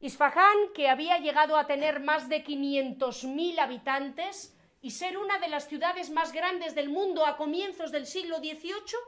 Isfahán, 0.01 0.73
que 0.75 0.89
había 0.89 1.19
llegado 1.19 1.57
a 1.57 1.67
tener 1.67 2.01
más 2.01 2.29
de 2.29 2.45
500.000 2.45 3.59
habitantes 3.59 4.55
y 4.83 4.91
ser 4.91 5.17
una 5.17 5.39
de 5.39 5.49
las 5.49 5.67
ciudades 5.67 6.11
más 6.11 6.33
grandes 6.33 6.75
del 6.75 6.91
mundo 6.91 7.25
a 7.25 7.39
comienzos 7.39 7.91
del 7.91 8.07
siglo 8.07 8.39
XVIII, 8.39 8.99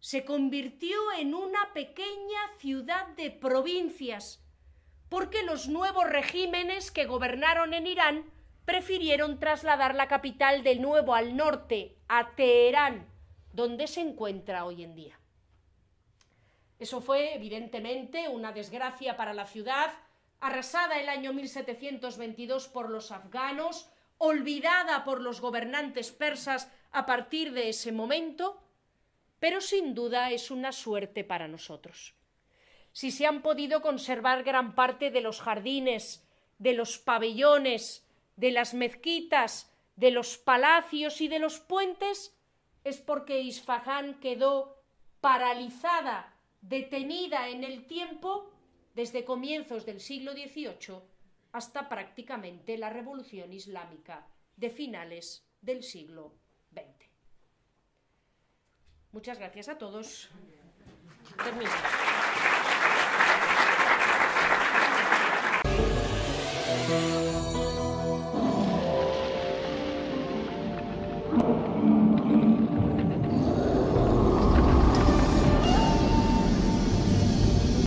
se 0.00 0.24
convirtió 0.24 0.96
en 1.18 1.34
una 1.34 1.72
pequeña 1.72 2.40
ciudad 2.58 3.06
de 3.16 3.30
provincias, 3.30 4.44
porque 5.08 5.44
los 5.44 5.68
nuevos 5.68 6.08
regímenes 6.08 6.90
que 6.90 7.06
gobernaron 7.06 7.74
en 7.74 7.86
Irán 7.86 8.24
prefirieron 8.66 9.38
trasladar 9.38 9.94
la 9.94 10.08
capital 10.08 10.62
de 10.62 10.76
nuevo 10.76 11.14
al 11.14 11.36
norte, 11.36 11.96
a 12.08 12.34
Teherán, 12.34 13.06
donde 13.52 13.86
se 13.86 14.00
encuentra 14.00 14.66
hoy 14.66 14.82
en 14.82 14.94
día. 14.94 15.18
Eso 16.78 17.00
fue, 17.00 17.34
evidentemente, 17.34 18.28
una 18.28 18.52
desgracia 18.52 19.16
para 19.16 19.32
la 19.32 19.46
ciudad, 19.46 19.90
arrasada 20.40 21.00
el 21.00 21.08
año 21.08 21.32
1722 21.32 22.68
por 22.68 22.90
los 22.90 23.12
afganos, 23.12 23.88
olvidada 24.18 25.04
por 25.04 25.20
los 25.20 25.40
gobernantes 25.40 26.10
persas 26.10 26.70
a 26.90 27.06
partir 27.06 27.52
de 27.52 27.70
ese 27.70 27.92
momento, 27.92 28.62
pero 29.38 29.60
sin 29.60 29.94
duda 29.94 30.30
es 30.32 30.50
una 30.50 30.72
suerte 30.72 31.24
para 31.24 31.48
nosotros. 31.48 32.14
Si 32.92 33.10
se 33.10 33.26
han 33.26 33.42
podido 33.42 33.80
conservar 33.80 34.42
gran 34.42 34.74
parte 34.74 35.10
de 35.10 35.20
los 35.20 35.40
jardines, 35.40 36.26
de 36.58 36.72
los 36.72 36.98
pabellones, 36.98 38.05
de 38.36 38.50
las 38.50 38.74
mezquitas, 38.74 39.72
de 39.96 40.10
los 40.10 40.38
palacios 40.38 41.20
y 41.20 41.28
de 41.28 41.38
los 41.38 41.58
puentes, 41.58 42.36
es 42.84 43.00
porque 43.00 43.40
Isfahán 43.40 44.20
quedó 44.20 44.82
paralizada, 45.20 46.34
detenida 46.60 47.48
en 47.48 47.64
el 47.64 47.86
tiempo 47.86 48.52
desde 48.94 49.24
comienzos 49.24 49.84
del 49.84 50.00
siglo 50.00 50.32
XVIII 50.32 51.00
hasta 51.52 51.88
prácticamente 51.88 52.76
la 52.78 52.90
Revolución 52.90 53.52
Islámica 53.52 54.26
de 54.56 54.70
finales 54.70 55.46
del 55.60 55.82
siglo 55.82 56.34
XX. 56.72 57.10
Muchas 59.12 59.38
gracias 59.38 59.68
a 59.68 59.78
todos. 59.78 60.30
Termino. 61.42 61.70